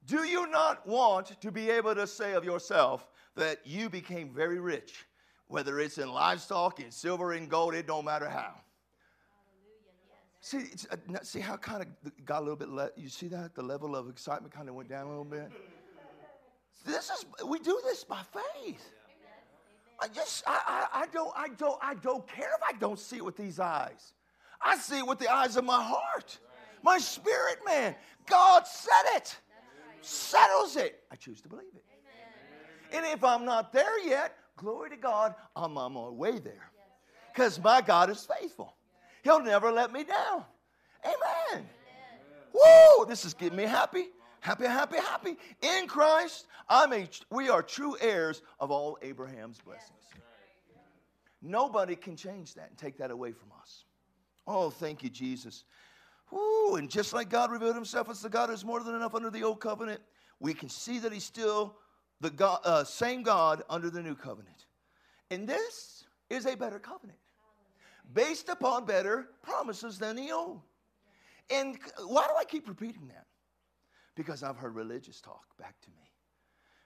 Do 0.06 0.24
you 0.24 0.48
not 0.48 0.86
want 0.86 1.40
to 1.42 1.52
be 1.52 1.70
able 1.70 1.96
to 1.96 2.08
say 2.08 2.34
of 2.34 2.44
yourself 2.44 3.08
that 3.36 3.60
you 3.66 3.90
became 3.90 4.30
very 4.34 4.60
rich, 4.60 5.06
whether 5.48 5.80
it's 5.80 5.98
in 5.98 6.12
livestock, 6.12 6.80
in 6.80 6.92
silver, 6.92 7.34
in 7.34 7.48
gold, 7.48 7.76
it 7.76 7.88
don't 7.88 8.06
matter 8.06 8.28
how? 8.28 8.56
See, 10.44 10.66
uh, 10.92 10.98
see 11.22 11.40
how 11.40 11.56
kind 11.56 11.82
of 11.82 12.26
got 12.26 12.40
a 12.40 12.42
little 12.42 12.58
bit. 12.58 12.68
Le- 12.68 12.90
you 12.98 13.08
see 13.08 13.30
that 13.30 13.56
the 13.56 13.64
level 13.64 13.96
of 13.96 14.10
excitement 14.10 14.54
kind 14.54 14.68
of 14.68 14.76
went 14.76 14.90
down 14.90 15.06
a 15.06 15.10
little 15.10 15.24
bit. 15.24 15.50
This 16.86 17.10
is 17.10 17.26
we 17.48 17.60
do 17.60 17.80
this 17.86 18.04
by 18.04 18.20
faith. 18.34 18.92
I 20.02 20.10
just 20.10 20.44
I, 20.46 20.60
I, 20.68 21.04
I 21.04 21.06
don't 21.14 21.32
I 21.34 21.48
don't 21.58 21.80
I 21.82 21.94
don't 21.94 22.28
care 22.28 22.50
if 22.58 22.62
I 22.62 22.78
don't 22.78 23.00
see 23.00 23.16
it 23.18 23.26
with 23.26 23.38
these 23.38 23.58
eyes. 23.58 24.12
I 24.62 24.76
see 24.76 24.98
it 24.98 25.08
with 25.08 25.18
the 25.18 25.32
eyes 25.32 25.56
of 25.56 25.64
my 25.64 25.82
heart, 25.82 26.38
my 26.82 26.98
spirit, 26.98 27.60
man. 27.66 27.96
God 28.26 28.68
said 28.68 29.16
it, 29.16 29.38
settles 30.02 30.76
it. 30.76 31.04
I 31.10 31.16
choose 31.16 31.40
to 31.44 31.48
believe 31.48 31.74
it. 31.74 31.86
And 32.92 33.06
if 33.06 33.24
I'm 33.24 33.46
not 33.46 33.72
there 33.72 34.06
yet, 34.06 34.36
glory 34.58 34.90
to 34.90 34.98
God, 34.98 35.36
I'm 35.56 35.78
on 35.78 35.94
my 35.94 36.10
way 36.10 36.38
there, 36.38 36.70
because 37.34 37.64
my 37.64 37.80
God 37.80 38.10
is 38.10 38.28
faithful. 38.40 38.76
He'll 39.24 39.42
never 39.42 39.72
let 39.72 39.92
me 39.92 40.04
down. 40.04 40.44
Amen. 41.04 41.16
Amen. 41.54 41.68
Woo! 42.54 43.06
This 43.06 43.26
is 43.26 43.34
getting 43.34 43.58
me 43.58 43.64
happy. 43.64 44.08
Happy, 44.42 44.66
happy, 44.66 44.98
happy. 44.98 45.38
In 45.62 45.88
Christ, 45.88 46.48
I'm 46.68 46.92
a, 46.92 47.08
we 47.32 47.48
are 47.48 47.64
true 47.64 47.96
heirs 48.02 48.42
of 48.60 48.72
all 48.72 48.98
Abraham's 49.02 49.60
blessings. 49.60 49.92
Nobody 51.42 51.96
can 51.96 52.16
change 52.16 52.54
that 52.56 52.70
and 52.70 52.78
take 52.78 52.98
that 52.98 53.12
away 53.12 53.32
from 53.32 53.50
us. 53.62 53.86
Oh, 54.46 54.70
thank 54.70 55.04
you, 55.04 55.10
Jesus. 55.10 55.64
Woo, 56.30 56.76
and 56.76 56.90
just 56.90 57.14
like 57.14 57.30
God 57.30 57.52
revealed 57.52 57.76
himself 57.76 58.10
as 58.10 58.22
the 58.22 58.30
God 58.30 58.50
who's 58.50 58.66
more 58.66 58.82
than 58.82 58.96
enough 58.96 59.16
under 59.16 59.30
the 59.30 59.44
old 59.44 59.62
covenant, 59.62 60.02
we 60.40 60.54
can 60.54 60.68
see 60.68 61.00
that 61.00 61.14
he's 61.14 61.24
still 61.24 61.76
the 62.20 62.30
God, 62.30 62.60
uh, 62.66 62.84
same 62.84 63.24
God 63.24 63.64
under 63.70 63.90
the 63.90 64.02
new 64.02 64.16
covenant. 64.16 64.66
And 65.32 65.48
this 65.48 66.06
is 66.30 66.46
a 66.46 66.56
better 66.56 66.80
covenant 66.80 67.20
based 68.12 68.50
upon 68.50 68.86
better 68.86 69.28
promises 69.42 69.98
than 69.98 70.16
the 70.16 70.32
old. 70.32 70.62
And 71.50 71.78
why 72.06 72.26
do 72.28 72.34
I 72.38 72.46
keep 72.46 72.68
repeating 72.68 73.08
that? 73.10 73.26
Because 74.16 74.44
I've 74.44 74.58
heard 74.58 74.76
religious 74.76 75.22
talk 75.22 75.46
back 75.58 75.80
to 75.82 75.90
me. 75.92 76.12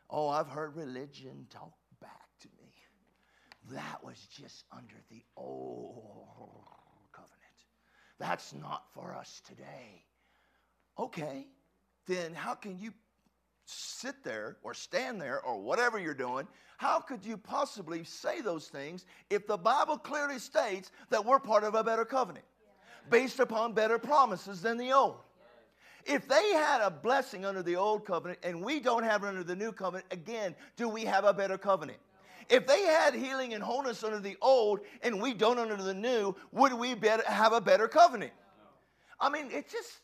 Oh, 0.10 0.30
I've 0.30 0.48
heard 0.48 0.76
religion 0.76 1.48
talk 1.50 1.74
back 2.02 2.30
to 2.42 2.48
me. 2.58 2.74
That 3.72 4.04
was 4.04 4.28
just 4.32 4.64
under 4.72 4.96
the 5.10 5.24
old 5.36 6.64
covenant. 7.12 7.38
That's 8.20 8.54
not 8.54 8.86
for 8.94 9.14
us 9.14 9.42
today. 9.46 10.06
Okay, 10.98 11.48
then 12.08 12.34
how 12.34 12.56
can 12.56 12.80
you 12.80 12.94
sit 13.70 14.24
there 14.24 14.58
or 14.64 14.74
stand 14.74 15.22
there 15.22 15.42
or 15.42 15.60
whatever 15.60 16.00
you're 16.00 16.14
doing, 16.14 16.48
how 16.78 17.00
could 17.00 17.26
you 17.26 17.38
possibly 17.38 18.04
say 18.04 18.42
those 18.42 18.68
things 18.68 19.06
if 19.30 19.48
the 19.48 19.58
Bible 19.58 19.98
clearly 19.98 20.40
states 20.40 20.92
that 21.10 21.26
we're 21.26 21.40
part 21.40 21.64
of 21.64 21.76
a 21.76 21.84
better 21.84 22.06
covenant 22.06 22.46
based 23.10 23.40
upon 23.40 23.74
better 23.74 23.98
promises 23.98 24.62
than 24.62 24.78
the 24.78 24.92
old? 24.92 25.18
If 26.06 26.28
they 26.28 26.54
had 26.54 26.82
a 26.82 26.90
blessing 26.90 27.44
under 27.46 27.62
the 27.62 27.76
old 27.76 28.06
covenant 28.06 28.40
and 28.42 28.64
we 28.64 28.80
don't 28.80 29.04
have 29.04 29.24
it 29.24 29.28
under 29.28 29.44
the 29.44 29.56
new 29.56 29.74
covenant, 29.74 30.06
again, 30.12 30.56
do 30.78 30.88
we 30.88 31.04
have 31.04 31.26
a 31.26 31.34
better 31.34 31.58
covenant? 31.58 32.00
If 32.50 32.66
they 32.66 32.84
had 32.84 33.14
healing 33.14 33.54
and 33.54 33.62
wholeness 33.62 34.04
under 34.06 34.20
the 34.20 34.38
old 34.42 34.80
and 35.02 35.22
we 35.22 35.34
don't 35.34 35.60
under 35.60 35.76
the 35.76 35.94
new, 35.94 36.34
would 36.54 36.74
we 36.74 36.94
better 36.94 37.24
have 37.26 37.52
a 37.52 37.60
better 37.60 37.90
covenant? 37.90 38.32
I 39.20 39.30
mean, 39.30 39.50
it 39.52 39.70
just, 39.70 39.98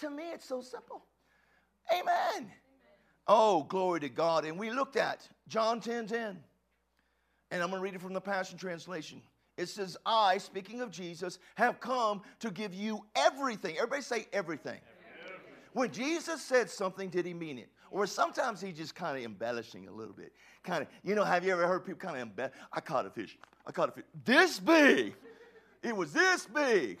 to 0.00 0.10
me, 0.10 0.24
it's 0.32 0.44
so 0.44 0.60
simple. 0.60 1.02
Amen. 1.90 2.50
Oh, 3.28 3.64
glory 3.64 4.00
to 4.00 4.08
God. 4.08 4.44
And 4.44 4.58
we 4.58 4.70
looked 4.70 4.96
at 4.96 5.28
John 5.48 5.80
10 5.80 6.06
10. 6.06 6.38
And 7.50 7.62
I'm 7.62 7.70
going 7.70 7.80
to 7.80 7.84
read 7.84 7.94
it 7.94 8.00
from 8.00 8.12
the 8.12 8.20
Passion 8.20 8.58
Translation. 8.58 9.22
It 9.56 9.68
says, 9.68 9.96
I, 10.04 10.38
speaking 10.38 10.80
of 10.80 10.90
Jesus, 10.90 11.38
have 11.54 11.80
come 11.80 12.22
to 12.40 12.50
give 12.50 12.74
you 12.74 13.04
everything. 13.14 13.76
Everybody 13.76 14.02
say 14.02 14.26
everything. 14.32 14.80
When 15.72 15.90
Jesus 15.90 16.42
said 16.42 16.70
something, 16.70 17.08
did 17.08 17.26
he 17.26 17.34
mean 17.34 17.58
it? 17.58 17.68
Or 17.90 18.06
sometimes 18.06 18.60
he 18.60 18.72
just 18.72 18.94
kind 18.94 19.16
of 19.16 19.24
embellishing 19.24 19.88
a 19.88 19.92
little 19.92 20.12
bit. 20.12 20.32
Kind 20.62 20.82
of, 20.82 20.88
you 21.04 21.14
know, 21.14 21.24
have 21.24 21.44
you 21.44 21.52
ever 21.52 21.66
heard 21.66 21.84
people 21.84 21.98
kind 22.00 22.16
of 22.16 22.22
embellish? 22.22 22.54
I 22.72 22.80
caught 22.80 23.06
a 23.06 23.10
fish. 23.10 23.38
I 23.66 23.72
caught 23.72 23.90
a 23.90 23.92
fish. 23.92 24.04
This 24.24 24.58
big. 24.58 25.14
It 25.82 25.94
was 25.94 26.12
this 26.12 26.46
big. 26.46 26.98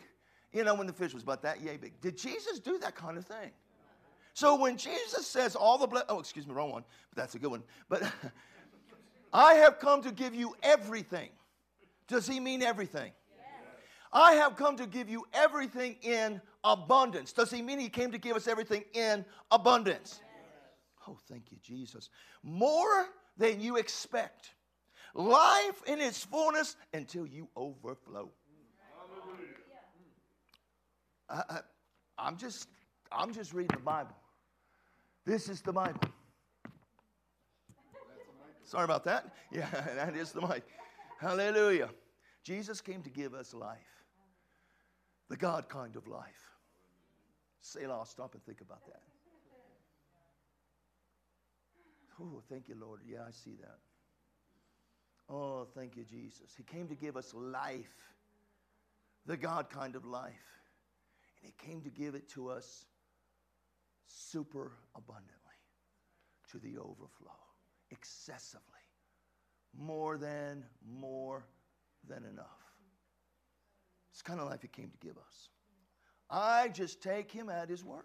You 0.52 0.64
know, 0.64 0.74
when 0.74 0.86
the 0.86 0.92
fish 0.92 1.12
was 1.12 1.22
about 1.22 1.42
that 1.42 1.60
yay 1.60 1.76
big. 1.76 2.00
Did 2.00 2.16
Jesus 2.16 2.58
do 2.58 2.78
that 2.78 2.94
kind 2.94 3.18
of 3.18 3.26
thing? 3.26 3.50
So 4.36 4.54
when 4.54 4.76
Jesus 4.76 5.26
says 5.26 5.56
all 5.56 5.78
the, 5.78 5.86
ble- 5.86 6.02
oh, 6.10 6.20
excuse 6.20 6.46
me, 6.46 6.52
wrong 6.52 6.70
one, 6.70 6.84
but 7.08 7.16
that's 7.16 7.34
a 7.36 7.38
good 7.38 7.52
one. 7.52 7.62
But 7.88 8.02
I 9.32 9.54
have 9.54 9.78
come 9.78 10.02
to 10.02 10.12
give 10.12 10.34
you 10.34 10.54
everything. 10.62 11.30
Does 12.06 12.26
he 12.26 12.38
mean 12.38 12.60
everything? 12.60 13.12
I 14.12 14.32
have 14.32 14.56
come 14.56 14.76
to 14.76 14.86
give 14.86 15.08
you 15.08 15.24
everything 15.32 15.96
in 16.02 16.42
abundance. 16.64 17.32
Does 17.32 17.50
he 17.50 17.62
mean 17.62 17.78
he 17.78 17.88
came 17.88 18.12
to 18.12 18.18
give 18.18 18.36
us 18.36 18.46
everything 18.46 18.84
in 18.92 19.24
abundance? 19.50 20.20
Oh, 21.08 21.16
thank 21.30 21.50
you, 21.50 21.56
Jesus. 21.62 22.10
More 22.42 23.06
than 23.38 23.58
you 23.58 23.78
expect. 23.78 24.50
Life 25.14 25.82
in 25.86 25.98
its 25.98 26.22
fullness 26.22 26.76
until 26.92 27.26
you 27.26 27.48
overflow. 27.56 28.28
I, 31.30 31.42
I, 31.48 31.60
I'm 32.18 32.36
just, 32.36 32.68
I'm 33.10 33.32
just 33.32 33.54
reading 33.54 33.74
the 33.74 33.82
Bible. 33.82 34.14
This 35.26 35.48
is 35.48 35.60
the 35.60 35.72
Bible. 35.72 36.00
Sorry 38.64 38.84
about 38.84 39.04
that. 39.04 39.34
Yeah, 39.52 39.68
that 39.94 40.16
is 40.16 40.32
the 40.32 40.40
mic. 40.40 40.64
Hallelujah. 41.20 41.90
Jesus 42.42 42.80
came 42.80 43.02
to 43.02 43.10
give 43.10 43.32
us 43.32 43.54
life, 43.54 44.04
the 45.28 45.36
God 45.36 45.68
kind 45.68 45.96
of 45.96 46.06
life. 46.06 46.50
Selah, 47.60 48.04
stop 48.06 48.34
and 48.34 48.44
think 48.44 48.60
about 48.60 48.84
that. 48.86 49.02
Oh, 52.20 52.42
thank 52.48 52.68
you, 52.68 52.76
Lord. 52.80 53.00
Yeah, 53.06 53.20
I 53.26 53.30
see 53.30 53.56
that. 53.60 53.78
Oh, 55.28 55.66
thank 55.74 55.96
you, 55.96 56.04
Jesus. 56.04 56.52
He 56.56 56.62
came 56.62 56.86
to 56.88 56.94
give 56.94 57.16
us 57.16 57.34
life, 57.34 57.96
the 59.26 59.36
God 59.36 59.70
kind 59.70 59.96
of 59.96 60.04
life. 60.04 60.60
And 61.42 61.52
He 61.52 61.66
came 61.66 61.80
to 61.82 61.90
give 61.90 62.14
it 62.14 62.28
to 62.30 62.48
us 62.48 62.86
super 64.06 64.72
abundantly, 64.94 65.34
to 66.50 66.58
the 66.58 66.78
overflow, 66.78 67.38
excessively, 67.90 68.62
more 69.76 70.16
than, 70.16 70.64
more 70.86 71.44
than 72.08 72.24
enough. 72.24 72.46
It's 74.12 74.22
kind 74.22 74.40
of 74.40 74.48
life 74.48 74.62
He 74.62 74.68
came 74.68 74.90
to 74.90 75.06
give 75.06 75.18
us. 75.18 75.50
I 76.30 76.68
just 76.68 77.02
take 77.02 77.30
Him 77.30 77.48
at 77.50 77.68
His 77.68 77.84
word. 77.84 78.04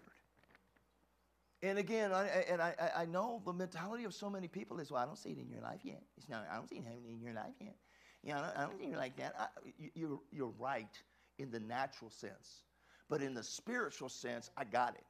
And 1.62 1.78
again, 1.78 2.12
I, 2.12 2.26
and 2.50 2.60
I, 2.60 2.74
I 2.96 3.04
know 3.04 3.40
the 3.46 3.52
mentality 3.52 4.02
of 4.04 4.12
so 4.12 4.28
many 4.28 4.48
people 4.48 4.80
is, 4.80 4.90
well, 4.90 5.00
I 5.00 5.06
don't 5.06 5.16
see 5.16 5.30
it 5.30 5.38
in 5.38 5.48
your 5.48 5.60
life 5.62 5.80
yet. 5.84 6.02
It's 6.16 6.28
not, 6.28 6.44
I 6.50 6.56
don't 6.56 6.68
see 6.68 6.76
it 6.76 6.84
in 7.08 7.20
your 7.20 7.34
life 7.34 7.54
yet. 7.60 7.76
You 8.24 8.32
know, 8.32 8.38
I 8.38 8.42
don't, 8.42 8.56
I 8.56 8.60
don't 8.62 8.78
see 8.80 8.86
it 8.86 8.96
like 8.96 9.16
that. 9.16 9.34
I, 9.38 9.46
you're, 9.94 10.20
you're 10.32 10.52
right 10.58 10.90
in 11.38 11.52
the 11.52 11.60
natural 11.60 12.10
sense. 12.10 12.64
But 13.08 13.22
in 13.22 13.32
the 13.32 13.44
spiritual 13.44 14.08
sense, 14.08 14.50
I 14.56 14.64
got 14.64 14.94
it. 14.94 15.04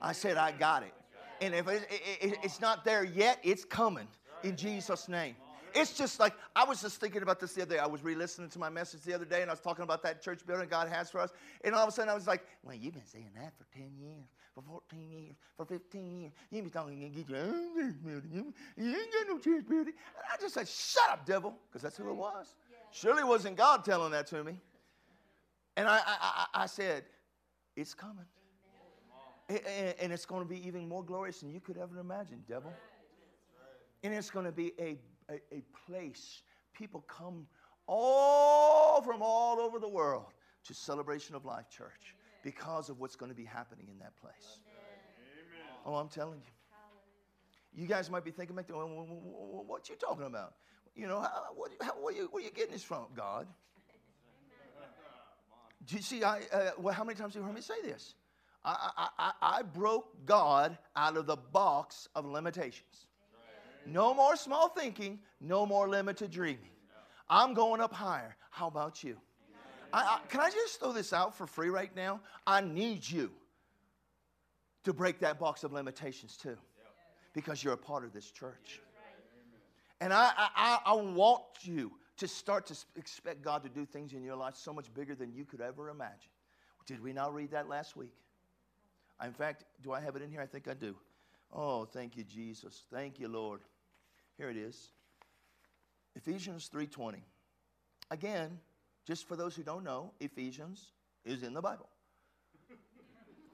I 0.00 0.12
said, 0.12 0.36
I 0.36 0.52
got 0.52 0.82
it. 0.82 0.92
And 1.40 1.54
if 1.54 1.68
it, 1.68 1.86
it, 2.20 2.38
it's 2.42 2.60
not 2.60 2.84
there 2.84 3.04
yet, 3.04 3.38
it's 3.42 3.64
coming 3.64 4.08
in 4.42 4.56
Jesus' 4.56 5.08
name. 5.08 5.36
It's 5.74 5.92
just 5.92 6.18
like, 6.18 6.32
I 6.54 6.64
was 6.64 6.80
just 6.80 7.00
thinking 7.00 7.22
about 7.22 7.38
this 7.38 7.52
the 7.52 7.62
other 7.62 7.74
day. 7.74 7.78
I 7.78 7.86
was 7.86 8.02
re 8.02 8.14
listening 8.14 8.48
to 8.50 8.58
my 8.58 8.70
message 8.70 9.02
the 9.02 9.12
other 9.12 9.26
day, 9.26 9.42
and 9.42 9.50
I 9.50 9.52
was 9.52 9.60
talking 9.60 9.82
about 9.82 10.02
that 10.04 10.22
church 10.22 10.46
building 10.46 10.68
God 10.68 10.88
has 10.88 11.10
for 11.10 11.20
us. 11.20 11.30
And 11.64 11.74
all 11.74 11.82
of 11.82 11.90
a 11.90 11.92
sudden, 11.92 12.08
I 12.08 12.14
was 12.14 12.26
like, 12.26 12.46
well, 12.62 12.74
you've 12.74 12.94
been 12.94 13.04
saying 13.04 13.28
that 13.34 13.52
for 13.58 13.66
10 13.76 13.90
years, 13.98 14.24
for 14.54 14.62
14 14.62 15.10
years, 15.10 15.34
for 15.54 15.66
15 15.66 16.20
years. 16.20 16.32
You've 16.50 16.64
been 16.64 16.72
talking 16.72 16.98
to 16.98 17.08
get 17.08 17.28
your 17.28 17.38
own 17.38 17.74
church 17.74 17.94
building. 18.02 18.54
You 18.78 18.86
ain't 18.86 19.12
got 19.12 19.28
no 19.28 19.38
church 19.38 19.68
building. 19.68 19.92
And 19.92 20.24
I 20.32 20.40
just 20.40 20.54
said, 20.54 20.66
shut 20.66 21.10
up, 21.10 21.26
devil, 21.26 21.54
because 21.68 21.82
that's 21.82 21.98
who 21.98 22.08
it 22.08 22.16
was. 22.16 22.54
Surely 22.90 23.24
wasn't 23.24 23.56
God 23.56 23.84
telling 23.84 24.12
that 24.12 24.26
to 24.28 24.42
me. 24.42 24.58
And 25.76 25.86
I, 25.86 25.98
I, 25.98 26.00
I, 26.08 26.46
I 26.62 26.66
said, 26.66 27.04
it's 27.76 27.92
coming. 27.92 28.24
And 29.48 30.12
it's 30.12 30.26
going 30.26 30.42
to 30.42 30.48
be 30.48 30.66
even 30.66 30.88
more 30.88 31.04
glorious 31.04 31.40
than 31.40 31.50
you 31.50 31.60
could 31.60 31.78
ever 31.78 32.00
imagine, 32.00 32.42
devil. 32.48 32.72
And 34.02 34.12
it's 34.12 34.30
going 34.30 34.46
to 34.46 34.52
be 34.52 34.72
a, 34.78 34.98
a, 35.30 35.34
a, 35.52 35.62
place. 35.86 36.42
People 36.74 37.04
come 37.08 37.46
all 37.86 39.00
from 39.02 39.22
all 39.22 39.60
over 39.60 39.78
the 39.78 39.88
world 39.88 40.32
to 40.64 40.74
Celebration 40.74 41.34
of 41.36 41.44
Life 41.44 41.70
Church 41.70 42.14
because 42.42 42.88
of 42.88 42.98
what's 42.98 43.16
going 43.16 43.30
to 43.30 43.36
be 43.36 43.44
happening 43.44 43.86
in 43.90 43.98
that 44.00 44.16
place. 44.16 44.58
Oh, 45.84 45.94
I'm 45.94 46.08
telling 46.08 46.40
you. 46.40 47.82
You 47.82 47.86
guys 47.86 48.10
might 48.10 48.24
be 48.24 48.30
thinking, 48.30 48.56
what 48.56 49.88
you 49.88 49.94
talking 49.96 50.26
about? 50.26 50.54
You 50.96 51.06
know, 51.06 51.20
how, 51.20 51.44
what, 51.54 51.70
how, 51.80 51.92
where, 52.00 52.14
you, 52.14 52.28
where 52.32 52.42
you 52.42 52.50
getting 52.50 52.72
this 52.72 52.82
from? 52.82 53.06
God. 53.14 53.46
Do 55.86 55.96
you 55.96 56.02
see, 56.02 56.24
I, 56.24 56.40
uh, 56.52 56.70
well, 56.78 56.94
how 56.94 57.04
many 57.04 57.18
times 57.18 57.34
have 57.34 57.42
you 57.42 57.46
heard 57.46 57.54
me 57.54 57.60
say 57.60 57.80
this? 57.82 58.14
I, 58.66 59.08
I, 59.18 59.32
I, 59.40 59.62
broke 59.62 60.26
God 60.26 60.76
out 60.96 61.16
of 61.16 61.26
the 61.26 61.36
box 61.36 62.08
of 62.16 62.26
limitations. 62.26 63.06
No 63.86 64.12
more 64.12 64.34
small 64.34 64.68
thinking, 64.68 65.20
no 65.40 65.64
more 65.64 65.88
limited 65.88 66.32
dreaming. 66.32 66.70
I'm 67.30 67.54
going 67.54 67.80
up 67.80 67.92
higher. 67.92 68.36
How 68.50 68.66
about 68.66 69.04
you? 69.04 69.16
I, 69.92 70.00
I, 70.00 70.20
can 70.28 70.40
I 70.40 70.50
just 70.50 70.80
throw 70.80 70.92
this 70.92 71.12
out 71.12 71.36
for 71.36 71.46
free 71.46 71.68
right 71.68 71.94
now? 71.94 72.20
I 72.44 72.60
need 72.60 73.08
you 73.08 73.30
to 74.82 74.92
break 74.92 75.20
that 75.20 75.38
box 75.38 75.62
of 75.62 75.72
limitations 75.72 76.36
too, 76.36 76.56
because 77.34 77.62
you're 77.62 77.74
a 77.74 77.78
part 77.78 78.04
of 78.04 78.12
this 78.12 78.32
church. 78.32 78.80
And 80.00 80.12
I, 80.12 80.32
I, 80.36 80.78
I 80.84 80.94
want 80.94 81.42
you 81.62 81.92
to 82.16 82.26
start 82.26 82.66
to 82.66 82.76
expect 82.96 83.42
God 83.42 83.62
to 83.62 83.68
do 83.68 83.86
things 83.86 84.12
in 84.12 84.24
your 84.24 84.36
life 84.36 84.56
so 84.56 84.72
much 84.72 84.92
bigger 84.92 85.14
than 85.14 85.32
you 85.32 85.44
could 85.44 85.60
ever 85.60 85.88
imagine. 85.88 86.30
Did 86.86 87.02
we 87.02 87.12
not 87.12 87.32
read 87.32 87.52
that 87.52 87.68
last 87.68 87.96
week? 87.96 88.12
In 89.24 89.32
fact, 89.32 89.64
do 89.82 89.92
I 89.92 90.00
have 90.00 90.16
it 90.16 90.22
in 90.22 90.30
here? 90.30 90.40
I 90.40 90.46
think 90.46 90.68
I 90.68 90.74
do. 90.74 90.94
Oh, 91.52 91.84
thank 91.84 92.16
you, 92.16 92.24
Jesus. 92.24 92.84
Thank 92.92 93.18
you, 93.18 93.28
Lord. 93.28 93.60
Here 94.36 94.50
it 94.50 94.56
is. 94.56 94.92
Ephesians 96.14 96.68
3:20. 96.72 97.22
Again, 98.10 98.58
just 99.06 99.26
for 99.26 99.36
those 99.36 99.56
who 99.56 99.62
don't 99.62 99.84
know, 99.84 100.12
Ephesians 100.20 100.92
is 101.24 101.42
in 101.42 101.54
the 101.54 101.62
Bible. 101.62 101.88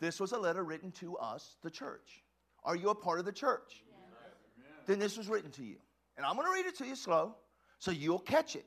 This 0.01 0.19
was 0.19 0.33
a 0.33 0.39
letter 0.39 0.65
written 0.65 0.91
to 0.93 1.17
us, 1.19 1.57
the 1.63 1.71
church. 1.71 2.25
Are 2.65 2.75
you 2.75 2.91
a 2.91 2.95
part 2.95 3.21
of 3.21 3.25
the 3.25 3.33
church? 3.33 3.85
Yes. 4.59 4.67
Then 4.87 4.99
this 4.99 5.17
was 5.17 5.29
written 5.29 5.51
to 5.53 5.65
you. 5.65 5.77
And 6.17 6.27
I'm 6.27 6.35
going 6.35 6.47
to 6.47 6.53
read 6.53 6.67
it 6.67 6.77
to 6.79 6.87
you 6.87 6.97
slow 6.97 7.37
so 7.79 7.91
you'll 7.93 8.19
catch 8.19 8.57
it 8.57 8.67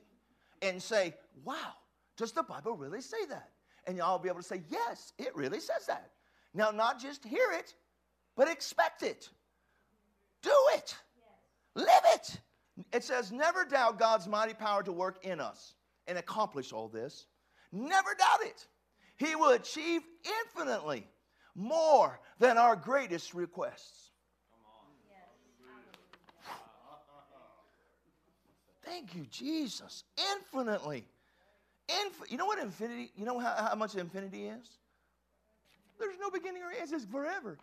and 0.62 0.82
say, 0.82 1.14
wow, 1.44 1.74
does 2.16 2.32
the 2.32 2.42
Bible 2.42 2.74
really 2.74 3.02
say 3.02 3.24
that? 3.28 3.50
And 3.86 3.98
y'all 3.98 4.18
be 4.18 4.28
able 4.28 4.40
to 4.40 4.46
say, 4.46 4.62
yes, 4.70 5.12
it 5.18 5.34
really 5.36 5.60
says 5.60 5.86
that. 5.86 6.10
Now, 6.56 6.70
not 6.70 6.98
just 6.98 7.22
hear 7.22 7.52
it, 7.52 7.74
but 8.34 8.48
expect 8.48 9.02
it. 9.02 9.28
Do 10.42 10.54
it. 10.74 10.96
Live 11.74 11.86
it. 12.14 12.40
It 12.94 13.04
says, 13.04 13.30
never 13.30 13.64
doubt 13.64 13.98
God's 13.98 14.26
mighty 14.26 14.54
power 14.54 14.82
to 14.82 14.90
work 14.90 15.22
in 15.22 15.38
us 15.38 15.74
and 16.06 16.16
accomplish 16.16 16.72
all 16.72 16.88
this. 16.88 17.26
Never 17.72 18.14
doubt 18.18 18.48
it. 18.48 18.66
He 19.18 19.36
will 19.36 19.50
achieve 19.50 20.00
infinitely 20.46 21.06
more 21.54 22.18
than 22.38 22.56
our 22.56 22.74
greatest 22.74 23.34
requests. 23.34 24.10
Thank 28.82 29.14
you, 29.14 29.26
Jesus. 29.30 30.04
Infinitely. 30.36 31.04
Inf- 31.88 32.30
you 32.30 32.38
know 32.38 32.46
what 32.46 32.58
infinity, 32.58 33.10
you 33.14 33.26
know 33.26 33.38
how, 33.38 33.68
how 33.70 33.74
much 33.74 33.94
infinity 33.94 34.46
is? 34.46 34.78
There's 35.98 36.18
no 36.20 36.30
beginning 36.30 36.62
or 36.62 36.70
end, 36.70 36.92
it's 36.92 37.04
forever. 37.06 37.58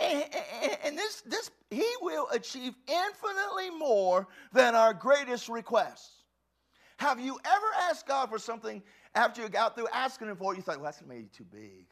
And, 0.00 0.98
this, 0.98 1.22
this, 1.22 1.50
he 1.70 1.86
will 2.00 2.28
achieve 2.32 2.74
infinitely 2.88 3.70
more 3.78 4.26
than 4.52 4.74
our 4.74 4.92
greatest 4.92 5.48
requests. 5.48 6.24
Have 6.98 7.20
you 7.20 7.38
ever 7.44 7.66
asked 7.90 8.06
God 8.06 8.28
for 8.28 8.38
something 8.38 8.82
after 9.14 9.42
you 9.42 9.48
got 9.48 9.76
through 9.76 9.88
asking 9.92 10.28
Him 10.28 10.36
for 10.36 10.52
it? 10.52 10.56
You 10.56 10.62
thought, 10.62 10.76
well, 10.76 10.86
that's 10.86 11.02
maybe 11.06 11.28
too 11.32 11.44
big. 11.44 11.86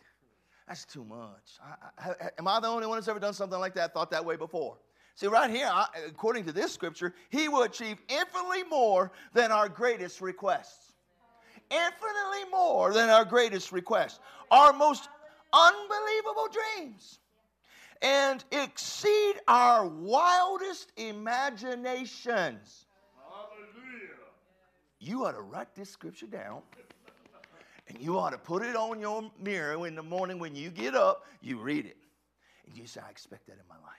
That's 0.66 0.85
too 0.85 1.05
much. 1.05 1.59
I, 1.62 2.11
I, 2.11 2.30
am 2.39 2.49
I 2.49 2.61
the 2.61 2.68
only 2.68 2.87
one 2.87 2.97
that's 2.97 3.09
ever 3.09 3.18
done 3.18 3.35
something 3.35 3.59
like 3.59 3.74
that? 3.74 3.95
Thought 3.95 4.11
that 4.11 4.24
way 4.24 4.37
before? 4.37 4.78
See, 5.14 5.26
right 5.26 5.51
here, 5.51 5.68
I, 5.70 5.87
according 6.07 6.45
to 6.47 6.53
this 6.53 6.72
scripture, 6.72 7.14
He 7.30 7.49
will 7.49 7.62
achieve 7.62 7.99
infinitely 8.09 8.64
more 8.64 9.12
than 9.33 9.53
our 9.53 9.68
greatest 9.68 10.20
requests. 10.20 10.93
Infinitely 11.70 12.51
more 12.51 12.93
than 12.93 13.09
our 13.11 13.24
greatest 13.24 13.72
requests. 13.72 14.20
Our 14.51 14.72
most 14.72 15.09
unbelievable 15.53 16.48
dreams 16.50 17.18
and 18.03 18.44
exceed 18.50 19.34
our 19.46 19.86
wildest 19.86 20.92
imaginations. 20.96 22.86
Hallelujah. 23.16 24.18
You 24.98 25.24
ought 25.24 25.32
to 25.32 25.42
write 25.42 25.74
this 25.74 25.90
scripture 25.90 26.26
down. 26.26 26.62
And 27.88 28.00
you 28.00 28.18
ought 28.18 28.30
to 28.30 28.38
put 28.38 28.62
it 28.62 28.76
on 28.76 29.00
your 29.00 29.30
mirror 29.40 29.86
in 29.86 29.94
the 29.94 30.03
morning 30.03 30.38
when 30.38 30.55
you 30.55 30.70
get 30.70 30.94
up, 30.94 31.26
you 31.40 31.59
read 31.59 31.84
it. 31.84 31.96
And 32.66 32.76
you 32.76 32.86
say, 32.86 33.00
I 33.07 33.11
expect 33.11 33.46
that 33.48 33.55
in 33.55 33.68
my 33.68 33.74
life. 33.74 33.92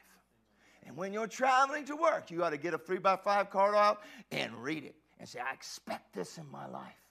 And 0.86 0.97
when 0.97 1.14
you're 1.14 1.28
traveling 1.28 1.86
to 1.86 1.95
work, 1.95 2.32
you 2.32 2.43
ought 2.43 2.51
to 2.51 2.58
get 2.58 2.74
a 2.74 2.78
three 2.78 2.97
by 2.97 3.16
five 3.16 3.49
card 3.49 3.76
out 3.76 4.01
and 4.32 4.54
read 4.56 4.84
it 4.84 4.95
and 5.20 5.28
say, 5.28 5.39
I 5.39 5.54
expect 5.54 6.14
this 6.14 6.38
in 6.38 6.49
my 6.51 6.68
life. 6.68 7.03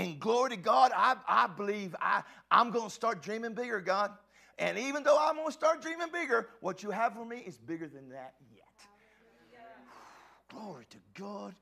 And 0.00 0.18
glory 0.18 0.48
to 0.48 0.56
God, 0.56 0.92
I, 0.96 1.16
I 1.28 1.46
believe 1.46 1.94
I, 2.00 2.22
I'm 2.50 2.70
going 2.70 2.88
to 2.88 2.94
start 2.94 3.20
dreaming 3.20 3.52
bigger, 3.52 3.82
God. 3.82 4.10
And 4.58 4.78
even 4.78 5.02
though 5.02 5.18
I'm 5.20 5.34
going 5.34 5.48
to 5.48 5.52
start 5.52 5.82
dreaming 5.82 6.08
bigger, 6.10 6.48
what 6.60 6.82
you 6.82 6.90
have 6.90 7.12
for 7.12 7.26
me 7.26 7.42
is 7.46 7.58
bigger 7.58 7.86
than 7.86 8.08
that 8.08 8.32
yet. 8.50 8.64
Glory 10.48 10.86
to 10.88 10.96
God. 11.12 11.54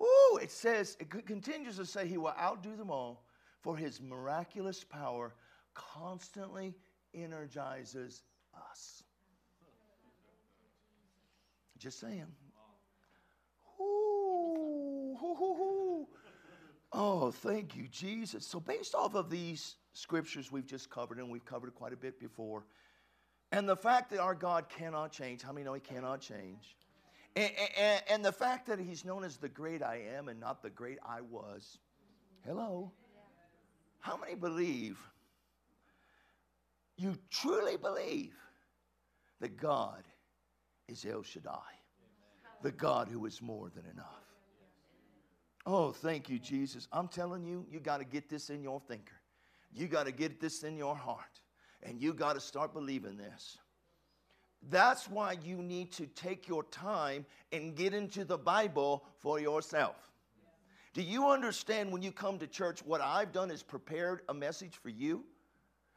Ooh, 0.00 0.38
it 0.40 0.50
says, 0.50 0.96
it 1.00 1.10
continues 1.26 1.76
to 1.76 1.84
say, 1.84 2.06
He 2.06 2.16
will 2.16 2.32
outdo 2.40 2.76
them 2.76 2.90
all, 2.90 3.26
for 3.60 3.76
His 3.76 4.00
miraculous 4.00 4.82
power 4.82 5.34
constantly 5.74 6.74
energizes 7.12 8.22
us. 8.70 9.02
Just 11.76 12.00
saying. 12.00 12.24
Ooh, 13.78 15.14
ooh, 15.22 15.36
ooh, 15.42 16.06
Oh, 16.92 17.30
thank 17.30 17.74
you, 17.74 17.88
Jesus. 17.88 18.46
So, 18.46 18.60
based 18.60 18.94
off 18.94 19.14
of 19.14 19.30
these 19.30 19.76
scriptures 19.94 20.52
we've 20.52 20.66
just 20.66 20.90
covered, 20.90 21.18
and 21.18 21.30
we've 21.30 21.44
covered 21.44 21.74
quite 21.74 21.92
a 21.92 21.96
bit 21.96 22.20
before, 22.20 22.64
and 23.50 23.68
the 23.68 23.76
fact 23.76 24.10
that 24.10 24.20
our 24.20 24.34
God 24.34 24.68
cannot 24.68 25.10
change, 25.10 25.42
how 25.42 25.52
many 25.52 25.64
know 25.64 25.74
He 25.74 25.80
cannot 25.80 26.20
change? 26.20 26.76
And, 27.34 27.50
and, 27.78 28.02
and, 28.10 28.24
the 28.24 28.32
fact 28.32 28.66
that 28.66 28.78
He's 28.78 29.06
known 29.06 29.24
as 29.24 29.38
the 29.38 29.48
great 29.48 29.82
I 29.82 30.02
am 30.16 30.28
and 30.28 30.38
not 30.38 30.62
the 30.62 30.68
great 30.68 30.98
I 31.06 31.22
was. 31.22 31.78
Hello? 32.46 32.92
How 34.00 34.18
many 34.18 34.34
believe, 34.34 34.98
you 36.98 37.16
truly 37.30 37.76
believe, 37.76 38.34
that 39.40 39.56
God 39.56 40.02
is 40.88 41.06
El 41.06 41.22
Shaddai, 41.22 41.52
the 42.62 42.72
God 42.72 43.08
who 43.08 43.24
is 43.24 43.40
more 43.40 43.70
than 43.74 43.86
enough? 43.86 44.21
Oh, 45.64 45.92
thank 45.92 46.28
you, 46.28 46.38
Jesus. 46.38 46.88
I'm 46.92 47.08
telling 47.08 47.44
you, 47.44 47.66
you 47.70 47.78
got 47.78 47.98
to 47.98 48.04
get 48.04 48.28
this 48.28 48.50
in 48.50 48.62
your 48.62 48.80
thinker. 48.80 49.14
You 49.72 49.86
got 49.86 50.06
to 50.06 50.12
get 50.12 50.40
this 50.40 50.64
in 50.64 50.76
your 50.76 50.96
heart. 50.96 51.40
And 51.82 52.00
you 52.00 52.12
got 52.12 52.34
to 52.34 52.40
start 52.40 52.72
believing 52.72 53.16
this. 53.16 53.58
That's 54.70 55.08
why 55.08 55.36
you 55.44 55.56
need 55.56 55.92
to 55.92 56.06
take 56.06 56.46
your 56.46 56.62
time 56.64 57.26
and 57.50 57.74
get 57.74 57.94
into 57.94 58.24
the 58.24 58.38
Bible 58.38 59.04
for 59.18 59.40
yourself. 59.40 59.96
Do 60.94 61.02
you 61.02 61.28
understand 61.30 61.90
when 61.90 62.02
you 62.02 62.12
come 62.12 62.38
to 62.38 62.46
church, 62.46 62.84
what 62.84 63.00
I've 63.00 63.32
done 63.32 63.50
is 63.50 63.62
prepared 63.62 64.20
a 64.28 64.34
message 64.34 64.76
for 64.76 64.90
you? 64.90 65.24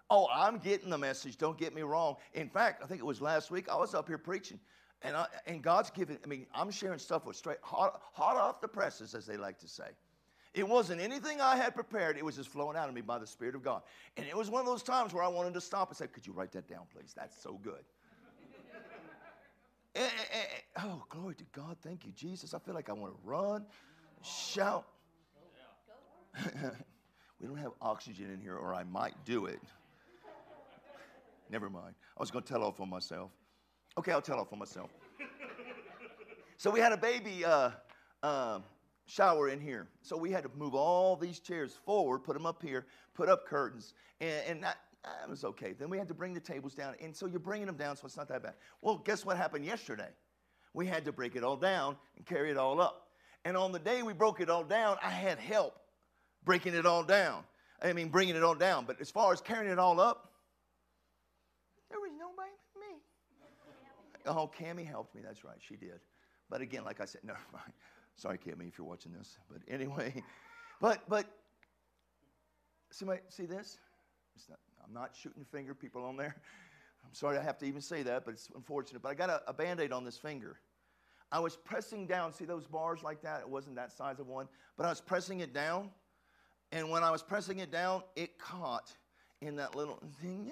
Oh, 0.09 0.27
I'm 0.33 0.57
getting 0.57 0.89
the 0.89 0.97
message, 0.97 1.37
don't 1.37 1.57
get 1.57 1.75
me 1.75 1.81
wrong. 1.81 2.15
In 2.33 2.47
fact, 2.47 2.81
I 2.83 2.87
think 2.87 3.01
it 3.01 3.05
was 3.05 3.21
last 3.21 3.51
week, 3.51 3.67
I 3.69 3.75
was 3.75 3.93
up 3.93 4.07
here 4.07 4.17
preaching. 4.17 4.59
And, 5.05 5.15
I, 5.15 5.27
and 5.45 5.61
God's 5.61 5.91
given, 5.91 6.17
I 6.23 6.27
mean, 6.27 6.47
I'm 6.53 6.71
sharing 6.71 6.97
stuff 6.97 7.25
with 7.25 7.35
straight, 7.35 7.59
hot, 7.61 8.01
hot 8.13 8.37
off 8.37 8.59
the 8.59 8.67
presses, 8.67 9.13
as 9.13 9.27
they 9.27 9.37
like 9.37 9.59
to 9.59 9.67
say. 9.67 9.89
It 10.55 10.67
wasn't 10.67 10.99
anything 10.99 11.41
I 11.41 11.57
had 11.57 11.75
prepared, 11.75 12.17
it 12.17 12.25
was 12.25 12.37
just 12.37 12.49
flowing 12.49 12.75
out 12.75 12.89
of 12.89 12.95
me 12.95 13.01
by 13.01 13.19
the 13.19 13.27
Spirit 13.27 13.53
of 13.53 13.63
God. 13.63 13.83
And 14.17 14.25
it 14.25 14.35
was 14.35 14.49
one 14.49 14.61
of 14.61 14.65
those 14.65 14.81
times 14.81 15.13
where 15.13 15.23
I 15.23 15.27
wanted 15.27 15.53
to 15.53 15.61
stop 15.61 15.89
and 15.89 15.97
say, 15.97 16.07
Could 16.07 16.25
you 16.25 16.33
write 16.33 16.51
that 16.53 16.67
down, 16.67 16.83
please? 16.91 17.13
That's 17.15 17.39
so 17.39 17.59
good. 17.61 17.83
and, 19.93 20.05
and, 20.05 20.45
and, 20.77 20.91
oh, 20.91 21.03
glory 21.09 21.35
to 21.35 21.45
God. 21.51 21.77
Thank 21.83 22.05
you, 22.05 22.11
Jesus. 22.13 22.53
I 22.53 22.59
feel 22.59 22.73
like 22.73 22.89
I 22.89 22.93
want 22.93 23.13
to 23.13 23.19
run, 23.23 23.65
shout. 24.23 24.87
we 27.39 27.47
don't 27.47 27.57
have 27.57 27.73
oxygen 27.79 28.31
in 28.31 28.41
here, 28.41 28.55
or 28.55 28.73
I 28.73 28.85
might 28.85 29.13
do 29.23 29.45
it. 29.45 29.59
Never 31.51 31.69
mind. 31.69 31.93
I 32.17 32.19
was 32.19 32.31
going 32.31 32.43
to 32.43 32.51
tell 32.51 32.63
off 32.63 32.79
on 32.79 32.89
myself. 32.89 33.29
Okay, 33.97 34.11
I'll 34.11 34.21
tell 34.21 34.39
off 34.39 34.51
on 34.51 34.59
myself. 34.59 34.89
so 36.57 36.69
we 36.69 36.79
had 36.81 36.91
a 36.91 36.97
baby 36.97 37.45
uh, 37.45 37.71
uh, 38.23 38.59
shower 39.05 39.49
in 39.49 39.61
here. 39.61 39.87
So 40.01 40.17
we 40.17 40.31
had 40.31 40.43
to 40.43 40.49
move 40.57 40.75
all 40.75 41.15
these 41.15 41.39
chairs 41.39 41.73
forward, 41.85 42.19
put 42.19 42.33
them 42.33 42.45
up 42.45 42.61
here, 42.61 42.85
put 43.13 43.29
up 43.29 43.45
curtains, 43.47 43.93
and, 44.19 44.65
and 44.65 44.65
was 45.29 45.45
okay. 45.45 45.73
Then 45.73 45.89
we 45.89 45.97
had 45.97 46.09
to 46.09 46.13
bring 46.13 46.33
the 46.33 46.39
tables 46.41 46.73
down, 46.73 46.95
and 47.01 47.15
so 47.15 47.25
you're 47.25 47.39
bringing 47.39 47.67
them 47.67 47.77
down, 47.77 47.95
so 47.95 48.05
it's 48.05 48.17
not 48.17 48.27
that 48.27 48.43
bad. 48.43 48.55
Well, 48.81 48.97
guess 48.97 49.25
what 49.25 49.37
happened 49.37 49.65
yesterday? 49.65 50.09
We 50.73 50.85
had 50.87 51.05
to 51.05 51.13
break 51.13 51.37
it 51.37 51.43
all 51.43 51.55
down 51.55 51.95
and 52.17 52.25
carry 52.25 52.51
it 52.51 52.57
all 52.57 52.81
up. 52.81 53.07
And 53.45 53.55
on 53.55 53.71
the 53.71 53.79
day 53.79 54.03
we 54.03 54.11
broke 54.11 54.41
it 54.41 54.49
all 54.49 54.63
down, 54.63 54.97
I 55.01 55.09
had 55.09 55.39
help 55.39 55.79
breaking 56.43 56.73
it 56.73 56.85
all 56.85 57.03
down. 57.03 57.43
I 57.81 57.93
mean, 57.93 58.09
bringing 58.09 58.35
it 58.35 58.43
all 58.43 58.55
down. 58.55 58.85
But 58.85 58.99
as 58.99 59.09
far 59.09 59.31
as 59.31 59.39
carrying 59.39 59.71
it 59.71 59.79
all 59.79 59.99
up, 59.99 60.31
there 61.89 61.99
was 61.99 62.11
nobody 62.19 62.49
Oh, 64.25 64.49
Cami 64.57 64.85
helped 64.85 65.15
me. 65.15 65.21
That's 65.23 65.43
right, 65.43 65.57
she 65.59 65.75
did. 65.75 65.99
But 66.49 66.61
again, 66.61 66.83
like 66.83 67.01
I 67.01 67.05
said, 67.05 67.21
no. 67.23 67.33
Sorry, 68.15 68.37
Cami, 68.37 68.67
if 68.67 68.77
you're 68.77 68.87
watching 68.87 69.11
this. 69.11 69.37
But 69.51 69.61
anyway, 69.67 70.23
but 70.81 71.03
but 71.09 71.25
see 72.91 73.05
my 73.05 73.19
see 73.29 73.45
this? 73.45 73.77
Not, 74.49 74.59
I'm 74.85 74.93
not 74.93 75.15
shooting 75.15 75.45
finger 75.45 75.73
people 75.73 76.03
on 76.03 76.17
there. 76.17 76.35
I'm 77.05 77.13
sorry 77.13 77.37
I 77.37 77.43
have 77.43 77.57
to 77.59 77.65
even 77.65 77.81
say 77.81 78.03
that, 78.03 78.25
but 78.25 78.33
it's 78.33 78.49
unfortunate. 78.55 79.01
But 79.01 79.09
I 79.09 79.13
got 79.13 79.29
a, 79.29 79.41
a 79.47 79.53
band-aid 79.53 79.91
on 79.91 80.03
this 80.03 80.17
finger. 80.17 80.57
I 81.31 81.39
was 81.39 81.55
pressing 81.55 82.07
down. 82.07 82.33
See 82.33 82.45
those 82.45 82.65
bars 82.65 83.03
like 83.03 83.21
that? 83.21 83.41
It 83.41 83.49
wasn't 83.49 83.75
that 83.75 83.91
size 83.91 84.19
of 84.19 84.27
one, 84.27 84.47
but 84.75 84.85
I 84.85 84.89
was 84.89 85.01
pressing 85.01 85.41
it 85.41 85.53
down. 85.53 85.91
And 86.71 86.89
when 86.89 87.03
I 87.03 87.11
was 87.11 87.21
pressing 87.21 87.59
it 87.59 87.71
down, 87.71 88.01
it 88.15 88.39
caught 88.39 88.91
in 89.41 89.55
that 89.57 89.75
little 89.75 90.01
thing. 90.21 90.51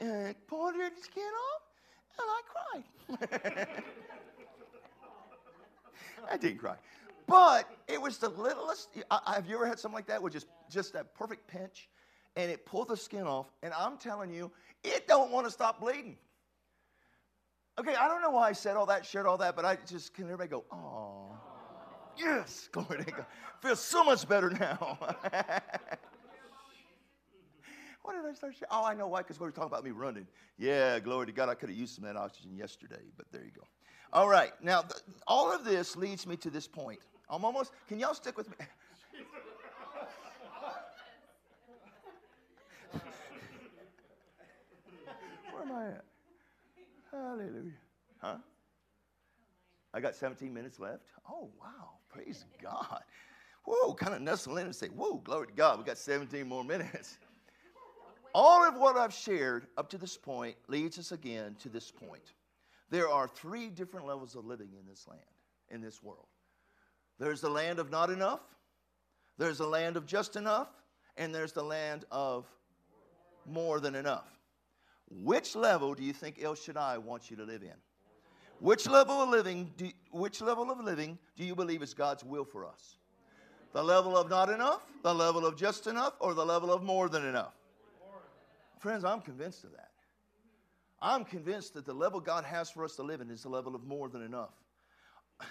And 0.00 0.28
it 0.28 0.36
pulled 0.46 0.74
the 0.74 0.90
skin 1.00 1.22
off 1.24 1.69
and 2.18 2.26
I 2.28 2.40
cried. 2.52 3.82
I 6.30 6.36
didn't 6.36 6.58
cry. 6.58 6.76
But 7.26 7.68
it 7.86 8.00
was 8.00 8.18
the 8.18 8.28
littlest. 8.28 8.88
have 9.26 9.46
you 9.46 9.54
ever 9.54 9.66
had 9.66 9.78
something 9.78 9.94
like 9.94 10.06
that 10.06 10.22
with 10.22 10.32
just, 10.32 10.46
just 10.70 10.92
that 10.94 11.14
perfect 11.14 11.46
pinch 11.46 11.88
and 12.36 12.50
it 12.50 12.66
pulled 12.66 12.88
the 12.88 12.96
skin 12.96 13.22
off? 13.22 13.46
And 13.62 13.72
I'm 13.72 13.96
telling 13.98 14.32
you, 14.32 14.50
it 14.82 15.06
don't 15.06 15.30
want 15.30 15.46
to 15.46 15.52
stop 15.52 15.80
bleeding. 15.80 16.16
Okay, 17.78 17.94
I 17.94 18.08
don't 18.08 18.20
know 18.20 18.30
why 18.30 18.48
I 18.48 18.52
said 18.52 18.76
all 18.76 18.86
that, 18.86 19.06
shared 19.06 19.26
all 19.26 19.38
that, 19.38 19.56
but 19.56 19.64
I 19.64 19.78
just, 19.88 20.12
can 20.12 20.24
everybody 20.24 20.48
go, 20.48 20.64
oh, 20.72 21.30
yes, 22.16 22.68
glory 22.72 23.04
to 23.04 23.10
God. 23.10 23.26
Feels 23.62 23.80
so 23.80 24.04
much 24.04 24.28
better 24.28 24.50
now. 24.50 24.98
Why 28.02 28.14
did 28.14 28.24
I 28.24 28.32
start 28.32 28.54
sharing? 28.54 28.70
Oh, 28.70 28.84
I 28.84 28.94
know 28.94 29.06
why, 29.08 29.18
because 29.20 29.38
we 29.38 29.44
were 29.44 29.52
talking 29.52 29.68
about 29.68 29.84
me 29.84 29.90
running. 29.90 30.26
Yeah, 30.58 30.98
glory 31.00 31.26
to 31.26 31.32
God. 31.32 31.48
I 31.48 31.54
could 31.54 31.68
have 31.68 31.78
used 31.78 31.94
some 31.94 32.04
of 32.04 32.14
that 32.14 32.20
oxygen 32.20 32.56
yesterday, 32.56 33.02
but 33.16 33.26
there 33.30 33.44
you 33.44 33.50
go. 33.50 33.62
All 34.12 34.28
right, 34.28 34.52
now, 34.62 34.82
th- 34.82 35.02
all 35.26 35.52
of 35.52 35.64
this 35.64 35.96
leads 35.96 36.26
me 36.26 36.36
to 36.38 36.50
this 36.50 36.66
point. 36.66 36.98
I'm 37.28 37.44
almost, 37.44 37.72
can 37.88 38.00
y'all 38.00 38.14
stick 38.14 38.36
with 38.36 38.48
me? 38.50 38.56
Where 45.52 45.62
am 45.62 45.72
I 45.72 45.86
at? 45.88 46.04
Hallelujah. 47.12 47.72
Huh? 48.20 48.36
I 49.92 50.00
got 50.00 50.14
17 50.14 50.52
minutes 50.52 50.80
left. 50.80 51.04
Oh, 51.28 51.50
wow. 51.60 51.98
Praise 52.08 52.44
God. 52.62 53.02
Whoa, 53.64 53.94
kind 53.94 54.14
of 54.14 54.22
nestle 54.22 54.56
in 54.56 54.66
and 54.66 54.74
say, 54.74 54.88
whoa, 54.88 55.18
glory 55.18 55.48
to 55.48 55.52
God. 55.52 55.78
We 55.78 55.84
got 55.84 55.98
17 55.98 56.48
more 56.48 56.64
minutes. 56.64 57.18
All 58.34 58.66
of 58.66 58.76
what 58.76 58.96
I've 58.96 59.12
shared 59.12 59.66
up 59.76 59.88
to 59.90 59.98
this 59.98 60.16
point 60.16 60.56
leads 60.68 60.98
us 60.98 61.12
again 61.12 61.56
to 61.62 61.68
this 61.68 61.90
point. 61.90 62.34
There 62.90 63.08
are 63.08 63.28
three 63.28 63.68
different 63.68 64.06
levels 64.06 64.34
of 64.36 64.44
living 64.44 64.70
in 64.78 64.86
this 64.86 65.06
land, 65.08 65.20
in 65.70 65.80
this 65.80 66.02
world. 66.02 66.26
There's 67.18 67.40
the 67.40 67.50
land 67.50 67.78
of 67.78 67.90
not 67.90 68.10
enough, 68.10 68.40
there's 69.38 69.58
the 69.58 69.66
land 69.66 69.96
of 69.96 70.06
just 70.06 70.36
enough, 70.36 70.68
and 71.16 71.34
there's 71.34 71.52
the 71.52 71.62
land 71.62 72.04
of 72.10 72.46
more 73.46 73.80
than 73.80 73.94
enough. 73.94 74.28
which 75.24 75.56
level 75.56 75.92
do 75.92 76.04
you 76.04 76.12
think 76.12 76.40
El 76.40 76.54
Shaddai 76.54 76.98
wants 76.98 77.30
you 77.30 77.36
to 77.36 77.44
live 77.44 77.62
in? 77.62 77.74
Which 78.60 78.86
level 78.88 79.22
of 79.22 79.28
living 79.28 79.72
do, 79.76 79.90
which 80.12 80.40
level 80.40 80.70
of 80.70 80.78
living 80.78 81.18
do 81.36 81.44
you 81.44 81.56
believe 81.56 81.82
is 81.82 81.94
God's 81.94 82.22
will 82.22 82.44
for 82.44 82.64
us? 82.64 82.96
The 83.72 83.82
level 83.82 84.16
of 84.16 84.30
not 84.30 84.50
enough, 84.50 84.82
the 85.02 85.14
level 85.14 85.44
of 85.46 85.56
just 85.56 85.86
enough, 85.86 86.14
or 86.20 86.34
the 86.34 86.44
level 86.44 86.72
of 86.72 86.82
more 86.82 87.08
than 87.08 87.24
enough? 87.24 87.54
Friends, 88.80 89.04
I'm 89.04 89.20
convinced 89.20 89.64
of 89.64 89.72
that. 89.72 89.90
I'm 91.02 91.24
convinced 91.24 91.74
that 91.74 91.84
the 91.84 91.92
level 91.92 92.18
God 92.18 92.44
has 92.44 92.70
for 92.70 92.82
us 92.82 92.96
to 92.96 93.02
live 93.02 93.20
in 93.20 93.30
is 93.30 93.42
the 93.42 93.50
level 93.50 93.74
of 93.74 93.84
more 93.84 94.08
than 94.08 94.22
enough. 94.22 94.54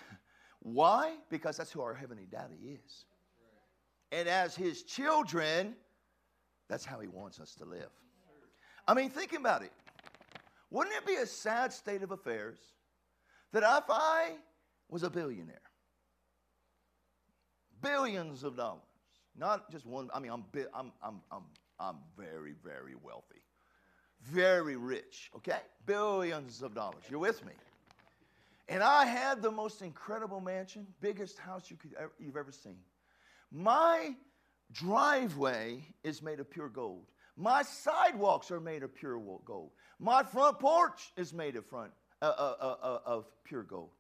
Why? 0.59 1.15
Because 1.29 1.55
that's 1.57 1.71
who 1.71 1.81
our 1.81 1.93
Heavenly 1.93 2.27
Daddy 2.29 2.79
is. 2.85 3.05
And 4.11 4.27
as 4.27 4.55
His 4.55 4.81
children, 4.81 5.75
that's 6.67 6.83
how 6.83 6.99
He 6.99 7.07
wants 7.07 7.39
us 7.39 7.53
to 7.55 7.65
live. 7.65 7.89
I 8.87 8.95
mean, 8.95 9.11
think 9.11 9.33
about 9.33 9.61
it. 9.61 9.71
Wouldn't 10.71 10.95
it 10.95 11.05
be 11.05 11.15
a 11.15 11.25
sad 11.27 11.71
state 11.71 12.01
of 12.01 12.09
affairs 12.09 12.57
that 13.53 13.61
if 13.61 13.83
I 13.89 14.33
was 14.89 15.03
a 15.03 15.09
billionaire, 15.09 15.61
billions 17.79 18.43
of 18.43 18.57
dollars, 18.57 18.81
not 19.37 19.71
just 19.71 19.85
one, 19.85 20.09
I 20.15 20.19
mean, 20.19 20.31
I'm, 20.31 20.45
I'm, 20.73 20.91
I'm, 21.03 21.21
I'm, 21.31 21.43
I'm 21.79 21.97
very, 22.17 22.53
very 22.63 22.95
wealthy, 23.01 23.41
very 24.23 24.75
rich, 24.75 25.31
okay? 25.35 25.61
Billions 25.85 26.61
of 26.61 26.73
dollars. 26.73 27.03
You're 27.09 27.19
with 27.19 27.45
me. 27.45 27.53
And 28.67 28.83
I 28.83 29.05
had 29.05 29.41
the 29.41 29.51
most 29.51 29.81
incredible 29.81 30.41
mansion, 30.41 30.85
biggest 31.01 31.39
house 31.39 31.71
you 31.71 31.77
could 31.77 31.93
ever, 31.99 32.11
you've 32.19 32.37
ever 32.37 32.51
seen. 32.51 32.77
My 33.51 34.15
driveway 34.71 35.83
is 36.03 36.21
made 36.21 36.39
of 36.39 36.49
pure 36.51 36.69
gold. 36.69 37.05
My 37.35 37.63
sidewalks 37.63 38.51
are 38.51 38.59
made 38.59 38.83
of 38.83 38.93
pure 38.93 39.19
gold. 39.45 39.71
My 39.97 40.23
front 40.23 40.59
porch 40.59 41.11
is 41.17 41.33
made 41.33 41.55
of 41.55 41.65
front 41.65 41.91
uh, 42.21 42.25
uh, 42.25 42.55
uh, 42.61 42.75
uh, 42.83 42.99
of 43.05 43.25
pure 43.43 43.63
gold. 43.63 43.91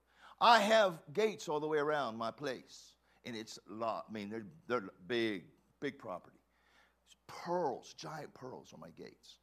I 0.41 0.59
have 0.59 0.99
gates 1.13 1.49
all 1.49 1.59
the 1.59 1.67
way 1.67 1.79
around 1.79 2.17
my 2.17 2.31
place, 2.31 2.93
and 3.25 3.35
it's 3.35 3.57
a 3.69 3.73
lot. 3.73 4.05
I 4.09 4.13
mean, 4.13 4.29
they're, 4.29 4.45
they're 4.67 4.89
big, 5.07 5.45
big 5.79 5.97
property. 5.97 6.38
Pearls, 7.29 7.93
giant 7.97 8.33
pearls 8.33 8.71
on 8.73 8.79
my 8.79 8.89
gates. 8.89 9.37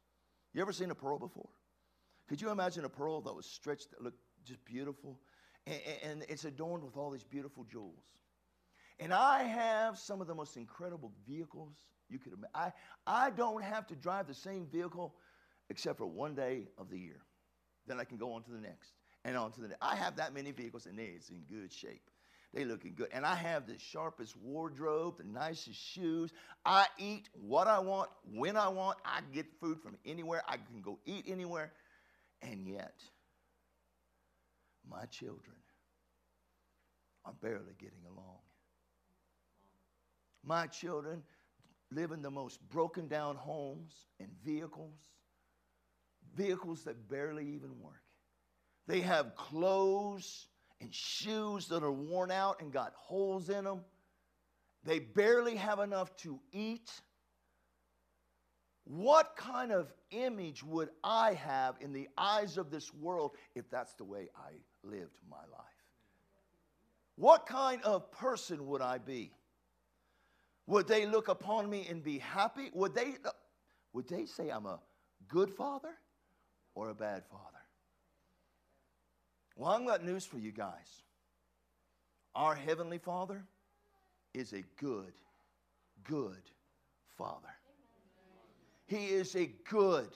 You 0.53 0.61
ever 0.61 0.73
seen 0.73 0.91
a 0.91 0.95
pearl 0.95 1.17
before? 1.17 1.49
Could 2.27 2.41
you 2.41 2.49
imagine 2.51 2.83
a 2.85 2.89
pearl 2.89 3.21
that 3.21 3.33
was 3.33 3.45
stretched, 3.45 3.91
that 3.91 4.03
looked 4.03 4.19
just 4.43 4.63
beautiful? 4.65 5.19
And, 5.65 5.79
and 6.03 6.25
it's 6.27 6.45
adorned 6.45 6.83
with 6.83 6.97
all 6.97 7.09
these 7.09 7.23
beautiful 7.23 7.63
jewels. 7.63 8.03
And 8.99 9.13
I 9.13 9.43
have 9.43 9.97
some 9.97 10.21
of 10.21 10.27
the 10.27 10.35
most 10.35 10.57
incredible 10.57 11.11
vehicles 11.27 11.75
you 12.09 12.19
could 12.19 12.33
imagine. 12.33 12.51
I, 12.53 12.71
I 13.05 13.29
don't 13.29 13.63
have 13.63 13.87
to 13.87 13.95
drive 13.95 14.27
the 14.27 14.33
same 14.33 14.65
vehicle 14.65 15.15
except 15.69 15.97
for 15.97 16.05
one 16.05 16.35
day 16.35 16.67
of 16.77 16.89
the 16.89 16.97
year. 16.97 17.21
Then 17.85 17.99
I 17.99 18.03
can 18.03 18.17
go 18.17 18.33
on 18.33 18.43
to 18.43 18.51
the 18.51 18.59
next 18.59 18.93
and 19.23 19.37
on 19.37 19.51
to 19.53 19.61
the 19.61 19.69
next. 19.69 19.81
I 19.81 19.95
have 19.95 20.15
that 20.17 20.33
many 20.33 20.51
vehicles 20.51 20.85
and 20.87 20.99
it's 20.99 21.29
in 21.29 21.43
good 21.49 21.71
shape. 21.71 22.09
They 22.53 22.65
looking 22.65 22.95
good. 22.95 23.09
And 23.11 23.25
I 23.25 23.35
have 23.35 23.67
the 23.67 23.77
sharpest 23.77 24.35
wardrobe, 24.37 25.17
the 25.17 25.25
nicest 25.25 25.79
shoes. 25.79 26.31
I 26.65 26.87
eat 26.97 27.29
what 27.33 27.67
I 27.67 27.79
want, 27.79 28.09
when 28.33 28.55
I 28.55 28.69
want. 28.69 28.97
I 29.05 29.19
get 29.33 29.45
food 29.59 29.81
from 29.81 29.97
anywhere. 30.05 30.41
I 30.47 30.57
can 30.57 30.81
go 30.81 30.99
eat 31.05 31.25
anywhere. 31.27 31.71
And 32.41 32.67
yet, 32.67 32.93
my 34.89 35.05
children 35.05 35.57
are 37.25 37.33
barely 37.41 37.73
getting 37.77 38.05
along. 38.05 38.39
My 40.43 40.67
children 40.67 41.23
live 41.91 42.11
in 42.11 42.21
the 42.21 42.31
most 42.31 42.61
broken 42.69 43.07
down 43.07 43.35
homes 43.35 43.93
and 44.19 44.29
vehicles, 44.45 44.99
vehicles 46.35 46.83
that 46.83 47.09
barely 47.09 47.45
even 47.49 47.79
work. 47.81 48.01
They 48.87 49.01
have 49.01 49.35
clothes 49.35 50.47
and 50.81 50.93
shoes 50.93 51.67
that 51.67 51.83
are 51.83 51.91
worn 51.91 52.31
out 52.31 52.61
and 52.61 52.71
got 52.71 52.93
holes 52.95 53.49
in 53.49 53.63
them. 53.63 53.81
They 54.83 54.99
barely 54.99 55.55
have 55.55 55.79
enough 55.79 56.15
to 56.17 56.39
eat. 56.51 56.91
What 58.83 59.35
kind 59.35 59.71
of 59.71 59.91
image 60.11 60.63
would 60.63 60.89
I 61.03 61.33
have 61.33 61.75
in 61.81 61.91
the 61.91 62.07
eyes 62.17 62.57
of 62.57 62.71
this 62.71 62.93
world 62.93 63.31
if 63.53 63.69
that's 63.69 63.93
the 63.93 64.05
way 64.05 64.29
I 64.35 64.51
lived 64.83 65.17
my 65.29 65.37
life? 65.51 65.65
What 67.15 67.45
kind 67.45 67.81
of 67.83 68.11
person 68.11 68.67
would 68.67 68.81
I 68.81 68.99
be? 68.99 69.33
Would 70.67 70.87
they 70.87 71.05
look 71.05 71.27
upon 71.27 71.69
me 71.69 71.87
and 71.89 72.03
be 72.03 72.19
happy? 72.19 72.69
Would 72.73 72.93
they, 72.93 73.15
would 73.93 74.07
they 74.07 74.25
say 74.25 74.49
I'm 74.49 74.65
a 74.65 74.79
good 75.27 75.49
father 75.49 75.95
or 76.75 76.89
a 76.89 76.95
bad 76.95 77.23
father? 77.25 77.56
Well, 79.57 79.71
I've 79.71 79.85
got 79.87 80.05
news 80.05 80.23
for 80.23 80.37
you 80.37 80.51
guys. 80.51 81.01
Our 82.35 82.53
Heavenly 82.53 82.99
Father 82.99 83.43
is 84.35 84.53
a 84.53 84.63
good, 84.79 85.13
good 86.03 86.43
Father. 87.17 87.49
He 88.85 89.07
is 89.07 89.35
a 89.35 89.49
good, 89.67 90.09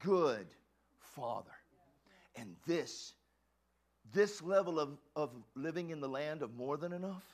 good 0.00 0.46
Father. 0.98 1.52
And 2.34 2.56
this, 2.66 3.14
this 4.12 4.42
level 4.42 4.80
of, 4.80 4.98
of 5.14 5.30
living 5.54 5.90
in 5.90 6.00
the 6.00 6.08
land 6.08 6.42
of 6.42 6.56
more 6.56 6.76
than 6.76 6.92
enough 6.92 7.24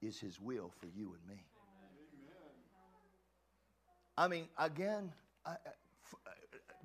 is 0.00 0.18
His 0.18 0.40
will 0.40 0.72
for 0.80 0.86
you 0.86 1.14
and 1.14 1.36
me. 1.36 1.42
I 4.16 4.28
mean, 4.28 4.46
again, 4.58 5.12
I, 5.44 5.50
I, 5.50 5.52
uh, 5.54 6.30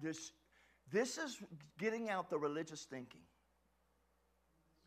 this, 0.01 0.33
this 0.91 1.17
is 1.17 1.37
getting 1.79 2.09
out 2.09 2.29
the 2.29 2.37
religious 2.37 2.83
thinking. 2.83 3.21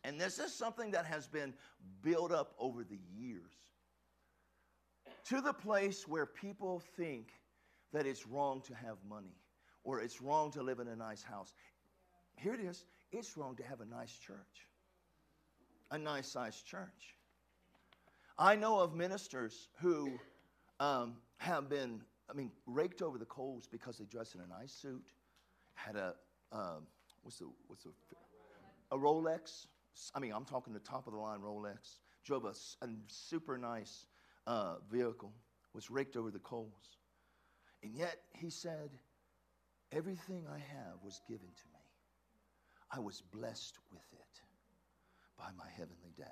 And 0.07 0.17
this 0.17 0.39
is 0.39 0.53
something 0.53 0.91
that 0.91 1.05
has 1.05 1.27
been 1.27 1.53
built 2.01 2.31
up 2.31 2.53
over 2.57 2.85
the 2.85 2.97
years 3.13 3.51
to 5.25 5.41
the 5.41 5.51
place 5.51 6.07
where 6.07 6.25
people 6.25 6.81
think 6.95 7.33
that 7.91 8.05
it's 8.05 8.25
wrong 8.25 8.61
to 8.67 8.73
have 8.73 8.95
money 9.09 9.35
or 9.83 9.99
it's 9.99 10.21
wrong 10.21 10.49
to 10.51 10.63
live 10.63 10.79
in 10.79 10.87
a 10.87 10.95
nice 10.95 11.21
house. 11.21 11.53
Here 12.37 12.53
it 12.53 12.61
is 12.61 12.85
it's 13.11 13.35
wrong 13.35 13.57
to 13.57 13.63
have 13.63 13.81
a 13.81 13.85
nice 13.85 14.13
church, 14.13 14.67
a 15.91 15.97
nice 15.97 16.29
sized 16.29 16.65
church. 16.65 17.17
I 18.39 18.55
know 18.55 18.79
of 18.79 18.95
ministers 18.95 19.67
who 19.81 20.17
um, 20.79 21.15
have 21.39 21.67
been, 21.67 21.99
I 22.29 22.33
mean, 22.33 22.51
raked 22.65 23.01
over 23.01 23.17
the 23.17 23.25
coals 23.25 23.67
because 23.69 23.97
they 23.97 24.05
dress 24.05 24.35
in 24.35 24.39
a 24.39 24.47
nice 24.47 24.71
suit, 24.71 25.03
had 25.75 25.97
a, 25.97 26.15
um, 26.53 26.87
what's 27.23 27.39
the, 27.39 27.49
what's 27.67 27.83
the, 27.83 27.89
a 28.91 28.97
Rolex. 28.97 29.67
I 30.13 30.19
mean, 30.19 30.31
I'm 30.33 30.45
talking 30.45 30.73
the 30.73 30.79
top 30.79 31.07
of 31.07 31.13
the 31.13 31.19
line 31.19 31.39
Rolex. 31.39 31.99
Drove 32.23 32.45
a, 32.45 32.53
a 32.85 32.89
super 33.07 33.57
nice 33.57 34.05
uh, 34.45 34.75
vehicle, 34.91 35.33
was 35.73 35.89
raked 35.89 36.15
over 36.15 36.31
the 36.31 36.39
coals. 36.39 36.97
And 37.83 37.95
yet, 37.95 38.17
he 38.33 38.49
said, 38.49 38.89
everything 39.91 40.45
I 40.49 40.57
have 40.57 40.97
was 41.03 41.21
given 41.27 41.47
to 41.47 41.63
me. 41.73 41.79
I 42.91 42.99
was 42.99 43.21
blessed 43.33 43.77
with 43.91 44.05
it 44.13 44.41
by 45.37 45.49
my 45.57 45.69
heavenly 45.69 46.13
daddy. 46.17 46.31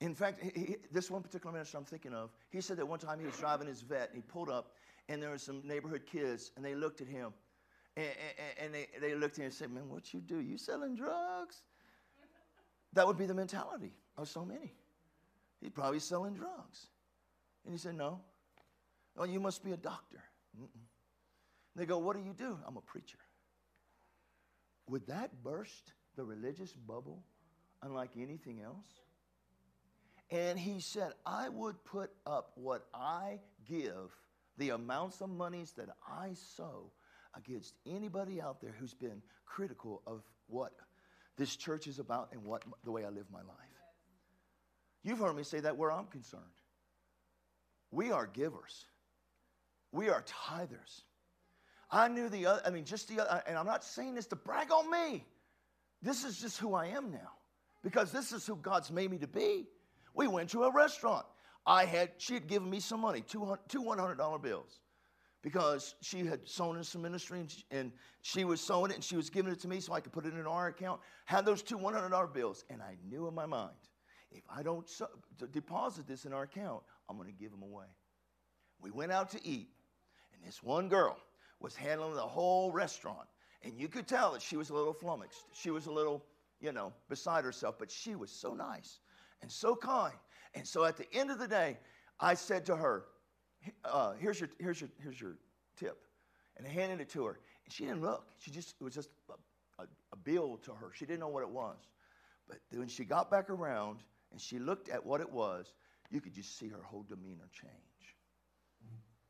In 0.00 0.14
fact, 0.14 0.42
he, 0.42 0.76
this 0.90 1.10
one 1.10 1.22
particular 1.22 1.52
minister 1.52 1.76
I'm 1.76 1.84
thinking 1.84 2.14
of, 2.14 2.30
he 2.50 2.62
said 2.62 2.78
that 2.78 2.86
one 2.86 2.98
time 2.98 3.20
he 3.20 3.26
was 3.26 3.36
driving 3.36 3.66
his 3.66 3.82
Vette 3.82 4.08
and 4.08 4.16
he 4.16 4.22
pulled 4.22 4.48
up 4.48 4.72
and 5.08 5.22
there 5.22 5.30
were 5.30 5.38
some 5.38 5.60
neighborhood 5.62 6.02
kids 6.10 6.52
and 6.56 6.64
they 6.64 6.74
looked 6.74 7.02
at 7.02 7.06
him 7.06 7.32
and, 7.96 8.06
and, 8.06 8.64
and 8.64 8.74
they, 8.74 8.88
they 9.00 9.14
looked 9.14 9.34
at 9.34 9.38
him 9.38 9.44
and 9.46 9.54
said, 9.54 9.70
Man, 9.70 9.88
what 9.88 10.12
you 10.14 10.20
do? 10.20 10.40
You 10.40 10.56
selling 10.56 10.94
drugs? 10.94 11.62
That 12.92 13.06
would 13.06 13.18
be 13.18 13.26
the 13.26 13.34
mentality 13.34 13.92
of 14.16 14.28
so 14.28 14.44
many. 14.44 14.72
He's 15.60 15.70
probably 15.70 16.00
selling 16.00 16.34
drugs. 16.34 16.86
And 17.64 17.74
he 17.74 17.78
said, 17.78 17.96
No. 17.96 18.20
Oh, 19.16 19.24
you 19.24 19.40
must 19.40 19.64
be 19.64 19.72
a 19.72 19.76
doctor. 19.76 20.22
They 21.76 21.86
go, 21.86 21.98
What 21.98 22.16
do 22.16 22.22
you 22.22 22.32
do? 22.32 22.58
I'm 22.66 22.76
a 22.76 22.82
preacher. 22.82 23.18
Would 24.88 25.06
that 25.06 25.42
burst 25.42 25.92
the 26.16 26.24
religious 26.24 26.72
bubble 26.72 27.22
unlike 27.82 28.10
anything 28.18 28.60
else? 28.60 29.00
And 30.30 30.58
he 30.58 30.80
said, 30.80 31.12
I 31.26 31.48
would 31.48 31.82
put 31.84 32.10
up 32.24 32.52
what 32.54 32.86
I 32.94 33.40
give, 33.68 34.14
the 34.58 34.70
amounts 34.70 35.20
of 35.20 35.28
monies 35.28 35.72
that 35.72 35.88
I 36.08 36.34
sow 36.34 36.92
against 37.34 37.74
anybody 37.86 38.40
out 38.40 38.60
there 38.60 38.74
who's 38.78 38.94
been 38.94 39.22
critical 39.46 40.02
of 40.06 40.22
what 40.48 40.72
this 41.36 41.56
church 41.56 41.86
is 41.86 41.98
about 41.98 42.28
and 42.32 42.44
what 42.44 42.62
the 42.84 42.90
way 42.90 43.04
I 43.04 43.08
live 43.08 43.26
my 43.32 43.40
life. 43.40 43.56
You've 45.02 45.18
heard 45.18 45.36
me 45.36 45.42
say 45.42 45.60
that 45.60 45.76
where 45.76 45.90
I'm 45.90 46.06
concerned. 46.06 46.42
We 47.90 48.12
are 48.12 48.26
givers. 48.26 48.86
We 49.92 50.08
are 50.08 50.22
tithers. 50.22 51.02
I 51.90 52.08
knew 52.08 52.28
the 52.28 52.46
other, 52.46 52.62
I 52.64 52.70
mean, 52.70 52.84
just 52.84 53.08
the 53.08 53.20
other, 53.20 53.42
and 53.46 53.58
I'm 53.58 53.66
not 53.66 53.82
saying 53.82 54.14
this 54.14 54.26
to 54.26 54.36
brag 54.36 54.70
on 54.70 54.90
me. 54.90 55.24
This 56.02 56.24
is 56.24 56.40
just 56.40 56.58
who 56.58 56.74
I 56.74 56.86
am 56.86 57.10
now 57.10 57.32
because 57.82 58.12
this 58.12 58.32
is 58.32 58.46
who 58.46 58.56
God's 58.56 58.90
made 58.90 59.10
me 59.10 59.18
to 59.18 59.26
be. 59.26 59.66
We 60.14 60.28
went 60.28 60.50
to 60.50 60.64
a 60.64 60.72
restaurant. 60.72 61.26
I 61.66 61.84
had, 61.84 62.10
she 62.18 62.34
had 62.34 62.46
given 62.46 62.70
me 62.70 62.80
some 62.80 63.00
money, 63.00 63.22
two 63.26 63.40
$100 63.40 64.42
bills. 64.42 64.80
Because 65.42 65.94
she 66.02 66.24
had 66.24 66.46
sown 66.46 66.76
in 66.76 66.84
some 66.84 67.02
ministry 67.02 67.40
and 67.40 67.50
she, 67.50 67.64
and 67.70 67.92
she 68.22 68.44
was 68.44 68.60
sowing 68.60 68.90
it 68.90 68.94
and 68.94 69.04
she 69.04 69.16
was 69.16 69.30
giving 69.30 69.52
it 69.52 69.60
to 69.60 69.68
me 69.68 69.80
so 69.80 69.92
I 69.92 70.00
could 70.00 70.12
put 70.12 70.26
it 70.26 70.34
in 70.34 70.46
our 70.46 70.68
account. 70.68 71.00
Had 71.24 71.46
those 71.46 71.62
two 71.62 71.78
$100 71.78 72.34
bills, 72.34 72.64
and 72.68 72.82
I 72.82 72.96
knew 73.08 73.26
in 73.26 73.34
my 73.34 73.46
mind, 73.46 73.72
if 74.30 74.42
I 74.54 74.62
don't 74.62 74.88
so, 74.88 75.08
deposit 75.52 76.06
this 76.06 76.24
in 76.24 76.32
our 76.32 76.42
account, 76.42 76.82
I'm 77.08 77.16
going 77.16 77.28
to 77.28 77.34
give 77.34 77.50
them 77.50 77.62
away. 77.62 77.86
We 78.80 78.90
went 78.90 79.12
out 79.12 79.30
to 79.30 79.46
eat, 79.46 79.68
and 80.34 80.46
this 80.46 80.62
one 80.62 80.88
girl 80.88 81.16
was 81.58 81.74
handling 81.74 82.14
the 82.14 82.20
whole 82.20 82.70
restaurant. 82.70 83.28
And 83.62 83.78
you 83.78 83.88
could 83.88 84.06
tell 84.06 84.32
that 84.32 84.42
she 84.42 84.56
was 84.56 84.70
a 84.70 84.74
little 84.74 84.94
flummoxed. 84.94 85.44
She 85.52 85.70
was 85.70 85.86
a 85.86 85.92
little, 85.92 86.24
you 86.60 86.72
know, 86.72 86.92
beside 87.08 87.44
herself, 87.44 87.76
but 87.78 87.90
she 87.90 88.14
was 88.14 88.30
so 88.30 88.54
nice 88.54 89.00
and 89.42 89.50
so 89.50 89.76
kind. 89.76 90.14
And 90.54 90.66
so 90.66 90.84
at 90.84 90.96
the 90.96 91.06
end 91.12 91.30
of 91.30 91.38
the 91.38 91.48
day, 91.48 91.78
I 92.18 92.34
said 92.34 92.64
to 92.66 92.76
her, 92.76 93.04
uh, 93.84 94.12
here's, 94.18 94.40
your, 94.40 94.48
here's, 94.58 94.80
your, 94.80 94.90
here's 95.02 95.20
your 95.20 95.36
tip. 95.76 95.98
And 96.56 96.66
I 96.66 96.70
handed 96.70 97.00
it 97.00 97.08
to 97.10 97.24
her. 97.24 97.38
And 97.64 97.72
she 97.72 97.84
didn't 97.84 98.02
look. 98.02 98.26
She 98.38 98.50
just, 98.50 98.74
it 98.80 98.84
was 98.84 98.94
just 98.94 99.10
a, 99.28 99.82
a, 99.82 99.86
a 100.12 100.16
bill 100.16 100.58
to 100.64 100.72
her. 100.72 100.90
She 100.94 101.06
didn't 101.06 101.20
know 101.20 101.28
what 101.28 101.42
it 101.42 101.50
was. 101.50 101.76
But 102.48 102.58
when 102.72 102.88
she 102.88 103.04
got 103.04 103.30
back 103.30 103.50
around 103.50 104.00
and 104.32 104.40
she 104.40 104.58
looked 104.58 104.88
at 104.88 105.04
what 105.04 105.20
it 105.20 105.30
was, 105.30 105.72
you 106.10 106.20
could 106.20 106.34
just 106.34 106.58
see 106.58 106.68
her 106.68 106.82
whole 106.82 107.04
demeanor 107.08 107.48
change. 107.52 107.72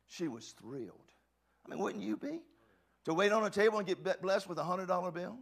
She 0.07 0.27
was 0.27 0.53
thrilled. 0.59 1.11
I 1.65 1.69
mean, 1.69 1.79
wouldn't 1.79 2.03
you 2.03 2.17
be? 2.17 2.41
To 3.05 3.13
wait 3.13 3.31
on 3.31 3.45
a 3.45 3.49
table 3.49 3.77
and 3.77 3.87
get 3.87 4.21
blessed 4.21 4.49
with 4.49 4.57
a 4.57 4.63
$100 4.63 5.13
bill? 5.13 5.37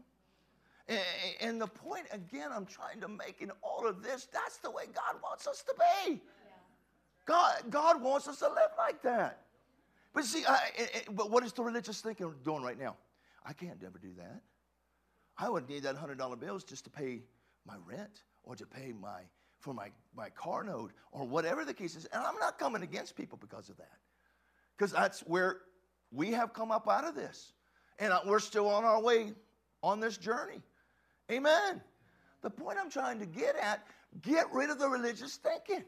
And 1.42 1.62
the 1.62 1.68
point, 1.68 2.08
again, 2.12 2.50
I'm 2.52 2.66
trying 2.66 3.00
to 3.02 3.08
make 3.08 3.42
in 3.42 3.52
all 3.62 3.88
of 3.88 4.02
this, 4.02 4.28
that's 4.34 4.58
the 4.58 4.72
way 4.72 4.86
God 4.94 5.22
wants 5.22 5.48
us 5.48 5.64
to 5.64 5.74
be. 6.06 6.22
God, 7.30 7.62
God 7.70 8.02
wants 8.02 8.28
us 8.28 8.40
to 8.40 8.48
live 8.48 8.72
like 8.76 9.04
that. 9.04 9.42
But 10.16 10.24
see, 10.24 10.44
I, 10.48 10.58
but 11.12 11.30
what 11.30 11.44
is 11.44 11.54
the 11.54 11.62
religious 11.62 12.02
thinking 12.02 12.34
doing 12.44 12.64
right 12.64 12.78
now? 12.78 12.96
I 13.46 13.54
can't 13.54 13.80
ever 13.86 14.00
do 14.00 14.10
that. 14.18 14.42
I 15.38 15.48
would 15.48 15.70
need 15.70 15.84
that 15.84 15.96
$100 15.96 16.40
bills 16.40 16.64
just 16.64 16.86
to 16.86 16.90
pay 16.90 17.22
my 17.68 17.76
rent 17.86 18.24
or 18.44 18.56
to 18.56 18.66
pay 18.66 18.94
my, 19.00 19.22
for 19.60 19.76
my, 19.76 19.90
my 20.18 20.30
car 20.32 20.64
note 20.64 20.92
or 21.12 21.28
whatever 21.28 21.64
the 21.66 21.74
case 21.74 21.96
is. 21.96 22.06
And 22.06 22.24
I'm 22.24 22.40
not 22.40 22.58
coming 22.58 22.82
against 22.82 23.16
people 23.16 23.38
because 23.40 23.70
of 23.70 23.78
that. 23.78 24.00
Because 24.76 24.92
that's 24.92 25.20
where 25.22 25.58
we 26.12 26.32
have 26.32 26.52
come 26.52 26.72
up 26.72 26.90
out 26.90 27.04
of 27.04 27.14
this. 27.14 27.54
And 28.00 28.12
we're 28.26 28.40
still 28.40 28.68
on 28.68 28.86
our 28.86 29.00
way 29.00 29.34
on 29.84 30.00
this 30.00 30.18
journey. 30.18 30.62
Amen. 31.32 31.80
The 32.42 32.50
point 32.50 32.80
I'm 32.82 32.90
trying 32.90 33.20
to 33.20 33.28
get 33.28 33.56
at 33.56 33.86
get 34.24 34.52
rid 34.52 34.72
of 34.72 34.80
the 34.80 34.90
religious 34.90 35.36
thinking 35.36 35.86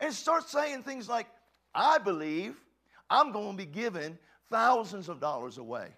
and 0.00 0.12
start 0.12 0.48
saying 0.48 0.82
things 0.82 1.08
like, 1.08 1.26
I 1.74 1.98
believe 1.98 2.56
I'm 3.10 3.32
going 3.32 3.52
to 3.52 3.56
be 3.56 3.66
giving 3.66 4.18
thousands 4.50 5.08
of 5.08 5.20
dollars 5.20 5.58
away 5.58 5.88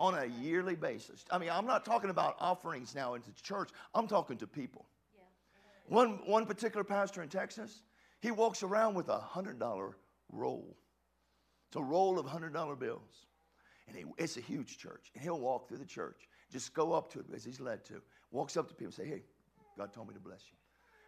on 0.00 0.14
a 0.14 0.26
yearly 0.40 0.76
basis. 0.76 1.24
I 1.30 1.38
mean, 1.38 1.50
I'm 1.50 1.66
not 1.66 1.84
talking 1.84 2.10
about 2.10 2.36
offerings 2.38 2.94
now 2.94 3.14
into 3.14 3.32
the 3.32 3.40
church, 3.40 3.70
I'm 3.94 4.06
talking 4.06 4.36
to 4.38 4.46
people. 4.46 4.86
One, 5.88 6.20
one 6.26 6.44
particular 6.44 6.84
pastor 6.84 7.22
in 7.22 7.28
Texas, 7.28 7.82
he 8.20 8.30
walks 8.30 8.62
around 8.62 8.94
with 8.94 9.08
a 9.08 9.18
$100 9.18 9.92
roll. 10.32 10.76
It's 11.68 11.76
a 11.76 11.82
roll 11.82 12.18
of 12.18 12.26
$100 12.26 12.78
bills. 12.78 13.26
And 13.88 13.96
he, 13.96 14.04
it's 14.18 14.36
a 14.36 14.40
huge 14.40 14.78
church. 14.78 15.10
And 15.14 15.22
he'll 15.22 15.40
walk 15.40 15.68
through 15.68 15.78
the 15.78 15.86
church, 15.86 16.28
just 16.52 16.74
go 16.74 16.92
up 16.92 17.10
to 17.12 17.20
it 17.20 17.26
as 17.34 17.44
he's 17.44 17.58
led 17.58 17.84
to. 17.86 18.02
Walks 18.30 18.56
up 18.56 18.68
to 18.68 18.74
people 18.74 18.86
and 18.86 18.94
say, 18.94 19.06
Hey, 19.06 19.22
God 19.78 19.92
told 19.92 20.08
me 20.08 20.14
to 20.14 20.20
bless 20.20 20.42
you. 20.50 20.58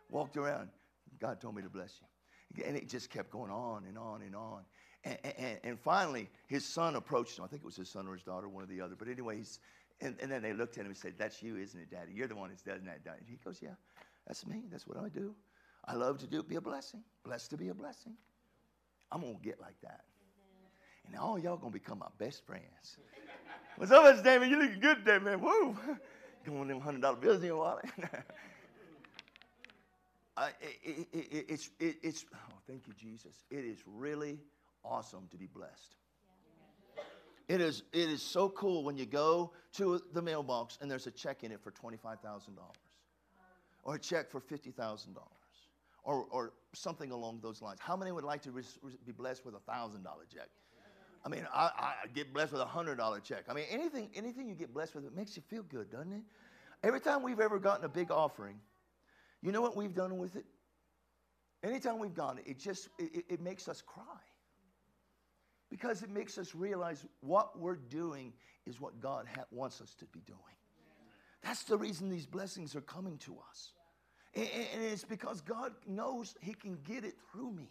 Walked 0.09 0.37
around, 0.37 0.71
God 1.19 1.41
told 1.41 1.57
me 1.57 1.63
to 1.63 1.69
bless 1.69 2.01
you. 2.01 2.65
And 2.65 2.77
it 2.77 2.89
just 2.89 3.11
kept 3.11 3.31
going 3.31 3.51
on 3.51 3.85
and 3.87 3.97
on 3.97 4.23
and 4.23 4.35
on. 4.35 4.63
And, 5.05 5.19
and, 5.25 5.59
and, 5.65 5.81
finally, 5.81 6.29
his 6.47 6.65
son 6.65 6.95
approached 6.97 7.39
him. 7.39 7.45
I 7.45 7.49
think 7.49 7.63
it 7.63 7.67
was 7.67 7.77
his 7.77 7.89
son 7.89 8.07
or 8.07 8.13
his 8.13 8.23
daughter, 8.23 8.49
one 8.49 8.65
or 8.65 8.67
the 8.67 8.83
other. 8.83 8.97
But 8.99 9.09
anyway, 9.09 9.39
he's, 9.39 9.59
and, 10.01 10.17
and 10.21 10.31
then 10.31 10.43
they 10.43 10.53
looked 10.53 10.77
at 10.77 10.83
him 10.83 10.89
and 10.89 10.97
said, 10.97 11.15
That's 11.17 11.43
you, 11.43 11.57
isn't 11.57 11.81
it, 11.81 11.91
Daddy? 11.91 12.13
You're 12.13 12.29
the 12.29 12.37
one 12.37 12.51
that's 12.51 12.63
done 12.63 12.85
that. 12.85 13.01
And 13.07 13.27
he 13.27 13.37
goes, 13.43 13.61
Yeah, 13.63 13.75
that's 14.27 14.47
me. 14.47 14.65
That's 14.71 14.87
what 14.87 14.99
I 14.99 15.09
do. 15.09 15.35
I 15.87 15.95
love 15.95 16.19
to 16.19 16.27
do 16.27 16.43
be 16.43 16.57
a 16.57 16.61
blessing. 16.61 17.03
Blessed 17.25 17.51
to 17.51 17.57
be 17.57 17.69
a 17.69 17.75
blessing. 17.75 18.13
I'm 19.11 19.23
going 19.23 19.37
to 19.37 19.43
get 19.43 19.61
like 19.61 19.81
that. 19.83 20.03
And 21.07 21.17
all 21.17 21.39
y'all 21.39 21.57
going 21.57 21.73
to 21.73 21.79
become 21.79 21.99
my 21.99 22.07
best 22.19 22.47
friends. 22.47 22.99
What's 23.77 23.91
up. 23.91 24.23
David? 24.23 24.51
You 24.51 24.61
looking 24.61 24.81
good 24.81 24.99
today, 25.05 25.19
man. 25.19 25.41
Woo. 25.41 25.77
Going 26.47 26.69
them 26.69 26.81
$100 26.81 27.21
bills 27.21 27.41
in 27.41 27.47
your 27.47 27.57
wallet. 27.57 27.85
Uh, 30.41 30.49
it, 30.82 31.07
it, 31.12 31.45
it's, 31.51 31.70
it, 31.78 31.97
it's, 32.03 32.24
oh, 32.34 32.55
thank 32.66 32.86
you, 32.86 32.95
Jesus. 32.99 33.45
It 33.51 33.66
is 33.66 33.76
really 33.86 34.38
awesome 34.82 35.28
to 35.32 35.36
be 35.36 35.47
blessed. 35.47 35.97
It 37.47 37.61
is, 37.61 37.82
it 37.93 38.09
is 38.09 38.22
so 38.22 38.49
cool 38.49 38.82
when 38.82 38.97
you 38.97 39.05
go 39.05 39.53
to 39.74 40.01
the 40.14 40.22
mailbox 40.22 40.78
and 40.80 40.91
there's 40.91 41.07
a 41.07 41.11
check 41.11 41.45
in 41.45 41.53
it 41.53 41.61
for 41.61 41.72
$25,000 41.72 42.22
or 43.82 43.97
a 43.97 43.99
check 43.99 44.30
for 44.30 44.41
$50,000 44.41 45.09
or, 46.05 46.26
or 46.30 46.55
something 46.72 47.11
along 47.11 47.41
those 47.43 47.61
lines. 47.61 47.78
How 47.78 47.95
many 47.95 48.11
would 48.11 48.24
like 48.24 48.41
to 48.45 48.51
be 48.51 49.12
blessed 49.12 49.45
with 49.45 49.55
a 49.55 49.70
$1,000 49.70 50.03
check? 50.34 50.49
I 51.22 51.28
mean, 51.28 51.47
I, 51.53 51.70
I, 51.78 51.95
get 52.14 52.32
blessed 52.32 52.53
with 52.53 52.62
a 52.62 52.66
$100 52.66 53.22
check. 53.24 53.45
I 53.51 53.53
mean, 53.53 53.66
anything, 53.68 54.09
anything 54.14 54.49
you 54.49 54.55
get 54.55 54.72
blessed 54.72 54.95
with, 54.95 55.05
it 55.05 55.14
makes 55.14 55.36
you 55.36 55.43
feel 55.51 55.64
good, 55.64 55.91
doesn't 55.91 56.14
it? 56.14 56.22
Every 56.82 57.01
time 57.01 57.22
we've 57.22 57.41
ever 57.41 57.59
gotten 57.59 57.84
a 57.84 57.91
big 57.91 58.11
offering, 58.11 58.59
you 59.43 59.53
know 59.53 59.61
what 59.61 59.76
we've 59.76 59.95
done 59.95 60.18
with 60.18 60.36
it? 60.36 60.45
Anytime 61.62 61.99
we've 61.99 62.14
gone, 62.14 62.41
it 62.45 62.59
just 62.59 62.88
it, 62.99 63.24
it 63.28 63.41
makes 63.41 63.68
us 63.68 63.82
cry. 63.82 64.05
Because 65.70 66.03
it 66.03 66.11
makes 66.11 66.36
us 66.36 66.55
realize 66.55 67.07
what 67.20 67.59
we're 67.59 67.76
doing 67.76 68.32
is 68.66 68.80
what 68.80 69.01
God 69.01 69.26
ha- 69.32 69.45
wants 69.53 69.80
us 69.80 69.95
to 69.95 70.05
be 70.07 70.20
doing. 70.26 70.38
That's 71.43 71.62
the 71.62 71.76
reason 71.76 72.11
these 72.11 72.26
blessings 72.26 72.74
are 72.74 72.80
coming 72.80 73.16
to 73.18 73.36
us. 73.49 73.72
And, 74.34 74.49
and 74.74 74.82
it's 74.82 75.05
because 75.05 75.41
God 75.41 75.72
knows 75.86 76.34
He 76.41 76.55
can 76.55 76.76
get 76.84 77.05
it 77.05 77.14
through 77.30 77.53
me, 77.53 77.70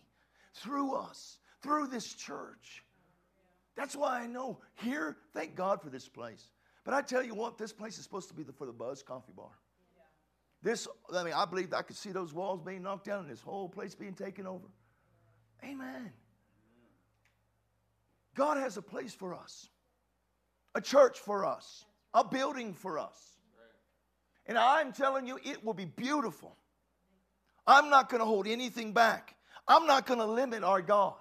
through 0.54 0.94
us, 0.94 1.40
through 1.62 1.88
this 1.88 2.14
church. 2.14 2.84
That's 3.76 3.96
why 3.96 4.22
I 4.22 4.28
know 4.28 4.60
here, 4.76 5.18
thank 5.34 5.56
God 5.56 5.82
for 5.82 5.90
this 5.90 6.08
place. 6.08 6.52
But 6.84 6.94
I 6.94 7.02
tell 7.02 7.24
you 7.24 7.36
what, 7.36 7.58
this 7.58 7.74
place 7.74 7.98
is 7.98 8.04
supposed 8.04 8.30
to 8.30 8.34
be 8.34 8.44
the, 8.44 8.54
for 8.54 8.66
the 8.66 8.74
Buzz 8.74 9.04
Coffee 9.04 9.34
Bar. 9.36 9.52
This, 10.62 10.88
I 11.16 11.24
mean, 11.24 11.34
I 11.34 11.46
believe 11.46 11.74
I 11.74 11.82
could 11.82 11.96
see 11.96 12.12
those 12.12 12.34
walls 12.34 12.62
being 12.62 12.84
knocked 12.84 13.06
down 13.06 13.22
and 13.22 13.30
this 13.30 13.42
whole 13.42 13.70
place 13.70 13.96
being 13.96 14.14
taken 14.14 14.46
over. 14.46 14.68
Amen. 15.64 16.12
God 18.36 18.58
has 18.58 18.78
a 18.78 18.82
place 18.82 19.14
for 19.14 19.34
us, 19.34 19.70
a 20.76 20.82
church 20.82 21.20
for 21.20 21.46
us, 21.46 21.86
a 22.14 22.24
building 22.24 22.74
for 22.74 23.00
us. 23.00 23.18
And 24.46 24.58
I'm 24.58 24.94
telling 24.94 25.28
you, 25.28 25.40
it 25.44 25.64
will 25.64 25.74
be 25.74 25.86
beautiful. 25.86 26.56
I'm 27.68 27.90
not 27.90 28.10
going 28.10 28.20
to 28.20 28.26
hold 28.26 28.48
anything 28.48 28.94
back. 28.94 29.36
I'm 29.68 29.86
not 29.86 30.08
going 30.08 30.20
to 30.20 30.26
limit 30.26 30.64
our 30.64 30.82
God. 30.82 31.16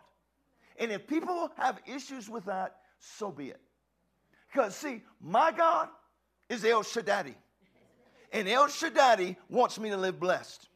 And 0.79 0.91
if 0.91 1.07
people 1.07 1.51
have 1.57 1.79
issues 1.87 2.29
with 2.29 2.47
that, 2.47 2.77
so 3.01 3.31
be 3.31 3.49
it. 3.49 3.61
Because, 4.51 4.75
see, 4.75 5.03
my 5.21 5.53
God 5.53 5.89
is 6.49 6.65
El 6.65 6.83
Shaddai. 6.83 7.35
And 8.33 8.49
El 8.49 8.69
Shaddai 8.69 9.37
wants 9.49 9.79
me 9.79 9.91
to 9.91 9.97
live 9.97 10.21
blessed. 10.21 10.69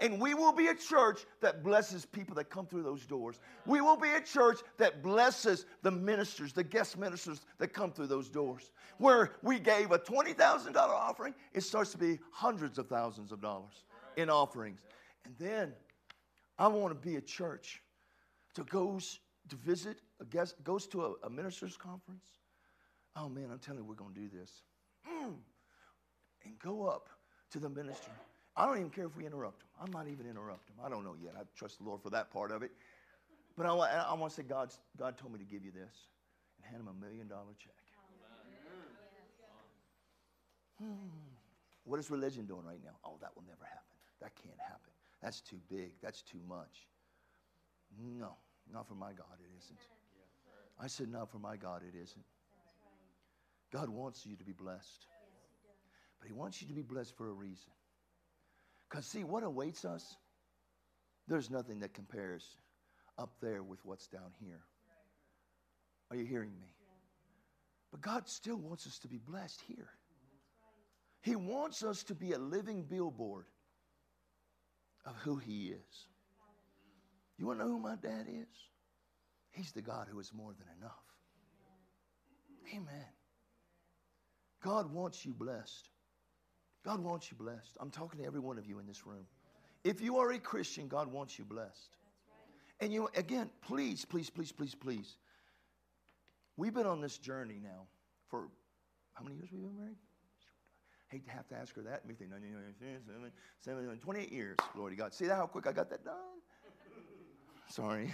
And 0.00 0.20
we 0.20 0.34
will 0.34 0.52
be 0.52 0.68
a 0.68 0.74
church 0.74 1.26
that 1.40 1.64
blesses 1.64 2.06
people 2.06 2.34
that 2.36 2.50
come 2.50 2.66
through 2.66 2.84
those 2.84 3.04
doors. 3.04 3.40
We 3.66 3.80
will 3.80 3.96
be 3.96 4.10
a 4.10 4.20
church 4.20 4.60
that 4.78 5.02
blesses 5.02 5.66
the 5.82 5.90
ministers, 5.90 6.52
the 6.52 6.62
guest 6.62 6.96
ministers 6.96 7.40
that 7.58 7.72
come 7.72 7.90
through 7.90 8.06
those 8.06 8.28
doors. 8.28 8.70
Where 8.98 9.32
we 9.42 9.58
gave 9.58 9.90
a 9.90 9.98
$20,000 9.98 10.76
offering, 10.76 11.34
it 11.52 11.62
starts 11.62 11.90
to 11.92 11.98
be 11.98 12.20
hundreds 12.30 12.78
of 12.78 12.86
thousands 12.88 13.32
of 13.32 13.40
dollars 13.40 13.84
in 14.16 14.30
offerings. 14.30 14.80
And 15.24 15.34
then 15.36 15.72
I 16.58 16.68
want 16.68 16.90
to 16.90 17.08
be 17.08 17.16
a 17.16 17.20
church 17.20 17.82
that 18.54 18.68
goes 18.70 19.18
to 19.48 19.56
visit 19.56 20.00
a 20.20 20.24
guest, 20.24 20.54
goes 20.62 20.86
to 20.88 21.06
a, 21.06 21.26
a 21.26 21.30
minister's 21.30 21.76
conference. 21.76 22.26
Oh 23.16 23.28
man, 23.28 23.48
I'm 23.50 23.58
telling 23.58 23.80
you, 23.80 23.84
we're 23.84 23.94
going 23.94 24.14
to 24.14 24.20
do 24.20 24.28
this. 24.28 24.62
Mm 25.10 25.34
and 26.48 26.58
go 26.58 26.86
up 26.86 27.08
to 27.52 27.58
the 27.58 27.68
minister. 27.68 28.10
I 28.56 28.66
don't 28.66 28.78
even 28.78 28.90
care 28.90 29.06
if 29.06 29.16
we 29.16 29.26
interrupt 29.26 29.62
him. 29.62 29.68
I 29.80 29.86
might 29.90 30.08
even 30.10 30.26
interrupt 30.26 30.68
him. 30.68 30.76
I 30.84 30.88
don't 30.88 31.04
know 31.04 31.14
yet. 31.22 31.34
I 31.38 31.42
trust 31.56 31.78
the 31.78 31.84
Lord 31.84 32.02
for 32.02 32.10
that 32.10 32.30
part 32.30 32.50
of 32.50 32.62
it. 32.62 32.72
But 33.56 33.66
I, 33.66 33.70
I 33.70 34.14
want 34.14 34.32
to 34.32 34.36
say, 34.36 34.42
God, 34.42 34.72
God 34.98 35.16
told 35.18 35.32
me 35.32 35.38
to 35.38 35.44
give 35.44 35.64
you 35.64 35.70
this 35.70 35.94
and 36.56 36.66
hand 36.66 36.82
him 36.82 36.88
a 36.88 37.04
million 37.04 37.28
dollar 37.28 37.54
check. 37.58 37.72
Hmm. 40.80 41.10
What 41.84 41.98
is 41.98 42.10
religion 42.10 42.46
doing 42.46 42.64
right 42.64 42.80
now? 42.84 42.96
Oh, 43.04 43.16
that 43.20 43.34
will 43.34 43.44
never 43.46 43.64
happen. 43.64 43.96
That 44.20 44.34
can't 44.36 44.58
happen. 44.60 44.92
That's 45.22 45.40
too 45.40 45.58
big. 45.68 45.92
That's 46.02 46.22
too 46.22 46.40
much. 46.48 46.86
No, 48.18 48.36
not 48.72 48.86
for 48.86 48.94
my 48.94 49.12
God, 49.12 49.38
it 49.40 49.50
isn't. 49.58 49.78
I 50.80 50.86
said, 50.86 51.10
not 51.10 51.30
for 51.30 51.38
my 51.38 51.56
God, 51.56 51.82
it 51.82 51.96
isn't. 51.96 52.24
God 53.72 53.88
wants 53.88 54.24
you 54.24 54.36
to 54.36 54.44
be 54.44 54.52
blessed. 54.52 55.06
But 56.20 56.28
He 56.28 56.34
wants 56.34 56.60
you 56.60 56.68
to 56.68 56.74
be 56.74 56.82
blessed 56.82 57.16
for 57.16 57.28
a 57.28 57.32
reason. 57.32 57.70
Because, 58.88 59.06
see, 59.06 59.24
what 59.24 59.42
awaits 59.42 59.84
us, 59.84 60.16
there's 61.26 61.50
nothing 61.50 61.80
that 61.80 61.94
compares 61.94 62.56
up 63.18 63.30
there 63.40 63.62
with 63.62 63.84
what's 63.84 64.08
down 64.08 64.32
here. 64.40 64.60
Are 66.10 66.16
you 66.16 66.24
hearing 66.24 66.52
me? 66.58 66.74
But 67.90 68.00
God 68.00 68.28
still 68.28 68.56
wants 68.56 68.86
us 68.86 68.98
to 69.00 69.08
be 69.08 69.18
blessed 69.18 69.62
here. 69.66 69.90
He 71.22 71.36
wants 71.36 71.82
us 71.82 72.02
to 72.04 72.14
be 72.14 72.32
a 72.32 72.38
living 72.38 72.82
billboard 72.82 73.46
of 75.04 75.16
who 75.16 75.36
He 75.36 75.68
is. 75.68 76.06
You 77.38 77.46
want 77.46 77.58
to 77.58 77.64
know 77.64 77.72
who 77.72 77.78
my 77.78 77.96
dad 77.96 78.26
is? 78.28 78.46
He's 79.52 79.72
the 79.72 79.82
God 79.82 80.08
who 80.10 80.18
is 80.20 80.32
more 80.34 80.52
than 80.52 80.66
enough. 80.78 80.92
Amen. 82.74 83.06
God 84.62 84.92
wants 84.92 85.24
you 85.24 85.32
blessed. 85.32 85.88
God 86.84 87.02
wants 87.02 87.30
you 87.30 87.36
blessed. 87.36 87.76
I'm 87.80 87.90
talking 87.90 88.20
to 88.20 88.26
every 88.26 88.40
one 88.40 88.58
of 88.58 88.66
you 88.66 88.78
in 88.78 88.86
this 88.86 89.06
room. 89.06 89.26
If 89.84 90.00
you 90.00 90.18
are 90.18 90.32
a 90.32 90.38
Christian, 90.38 90.88
God 90.88 91.12
wants 91.12 91.38
you 91.38 91.44
blessed. 91.44 91.96
And 92.80 92.92
you, 92.92 93.08
again, 93.14 93.50
please, 93.60 94.04
please, 94.04 94.30
please, 94.30 94.52
please, 94.52 94.74
please. 94.74 95.16
We've 96.56 96.74
been 96.74 96.86
on 96.86 97.00
this 97.00 97.18
journey 97.18 97.60
now 97.62 97.86
for 98.28 98.48
how 99.14 99.24
many 99.24 99.36
years 99.36 99.48
we've 99.52 99.62
been 99.62 99.76
married? 99.76 99.96
I 101.10 101.14
Hate 101.14 101.26
to 101.26 101.32
have 101.32 101.48
to 101.48 101.56
ask 101.56 101.74
her 101.76 101.82
that. 101.82 102.06
Me 102.06 102.14
think 102.14 102.30
28 104.00 104.30
years. 104.30 104.56
Glory 104.74 104.92
to 104.92 104.96
God. 104.96 105.14
See 105.14 105.26
that 105.26 105.36
how 105.36 105.46
quick 105.46 105.66
I 105.66 105.72
got 105.72 105.90
that 105.90 106.04
done? 106.04 106.14
Sorry. 107.68 108.12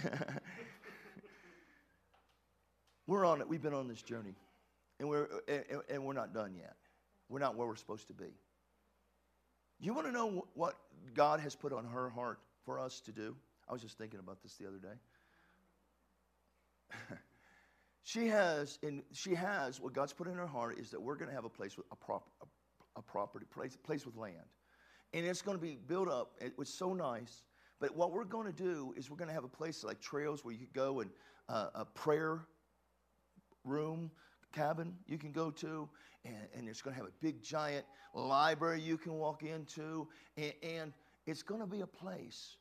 we're 3.07 3.25
on 3.25 3.41
it. 3.41 3.47
We've 3.47 3.61
been 3.61 3.73
on 3.73 3.87
this 3.87 4.01
journey, 4.01 4.35
and 4.99 5.09
we're 5.09 5.27
and, 5.47 5.81
and 5.89 6.05
we're 6.05 6.13
not 6.13 6.33
done 6.33 6.55
yet. 6.55 6.75
We're 7.29 7.39
not 7.39 7.55
where 7.55 7.67
we're 7.67 7.75
supposed 7.75 8.07
to 8.07 8.13
be. 8.13 8.33
You 9.79 9.93
want 9.93 10.07
to 10.07 10.13
know 10.13 10.47
what 10.53 10.75
God 11.13 11.39
has 11.39 11.55
put 11.55 11.73
on 11.73 11.85
her 11.85 12.09
heart 12.09 12.39
for 12.63 12.79
us 12.79 13.01
to 13.01 13.11
do? 13.11 13.35
I 13.67 13.73
was 13.73 13.81
just 13.81 13.97
thinking 13.97 14.19
about 14.19 14.41
this 14.41 14.55
the 14.55 14.67
other 14.67 14.77
day. 14.77 14.95
she 18.03 18.27
has, 18.27 18.79
and 18.83 19.03
she 19.11 19.33
has 19.33 19.81
what 19.81 19.93
God's 19.93 20.13
put 20.13 20.27
in 20.27 20.35
her 20.35 20.47
heart 20.47 20.77
is 20.79 20.91
that 20.91 21.01
we're 21.01 21.15
going 21.15 21.29
to 21.29 21.35
have 21.35 21.45
a 21.45 21.49
place 21.49 21.75
with 21.77 21.85
a, 21.91 21.95
prop, 21.95 22.29
a, 22.41 22.45
a 22.99 23.01
property 23.01 23.45
place, 23.49 23.75
place 23.75 24.05
with 24.05 24.15
land, 24.15 24.35
and 25.13 25.25
it's 25.25 25.41
going 25.41 25.57
to 25.57 25.61
be 25.61 25.77
built 25.87 26.07
up. 26.07 26.33
It 26.39 26.57
was 26.57 26.69
so 26.69 26.93
nice. 26.93 27.43
But 27.79 27.95
what 27.95 28.11
we're 28.11 28.23
going 28.23 28.45
to 28.45 28.53
do 28.53 28.93
is 28.95 29.09
we're 29.09 29.17
going 29.17 29.27
to 29.27 29.33
have 29.33 29.43
a 29.43 29.49
place 29.49 29.83
like 29.83 29.99
trails 29.99 30.45
where 30.45 30.53
you 30.53 30.59
could 30.59 30.73
go 30.73 31.01
and 31.01 31.09
uh, 31.49 31.67
a 31.75 31.85
prayer 31.85 32.41
room 33.65 34.11
cabin 34.55 34.93
you 35.05 35.17
can 35.17 35.31
go 35.31 35.51
to, 35.51 35.89
and, 36.23 36.35
and 36.55 36.69
it's 36.69 36.81
going 36.81 36.95
to 36.95 37.01
have 37.01 37.09
a 37.09 37.13
big 37.21 37.41
giant 37.43 37.85
library 38.13 38.81
you 38.81 38.97
can 38.97 39.13
walk 39.13 39.43
into, 39.43 40.07
and, 40.37 40.53
and 40.63 40.93
it's 41.27 41.43
going 41.43 41.59
to 41.59 41.67
be 41.67 41.81
a 41.81 41.87
place 41.87 42.57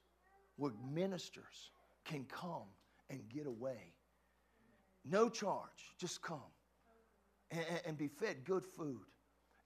where 0.57 0.73
ministers 0.93 1.71
can 2.05 2.25
come 2.25 2.69
and 3.11 3.21
get 3.29 3.47
away. 3.47 3.95
No 5.05 5.29
charge, 5.29 5.95
just 5.99 6.23
come 6.23 6.51
and, 7.51 7.65
and 7.87 7.99
be 7.99 8.09
fed 8.09 8.45
good 8.45 8.65
food 8.67 9.07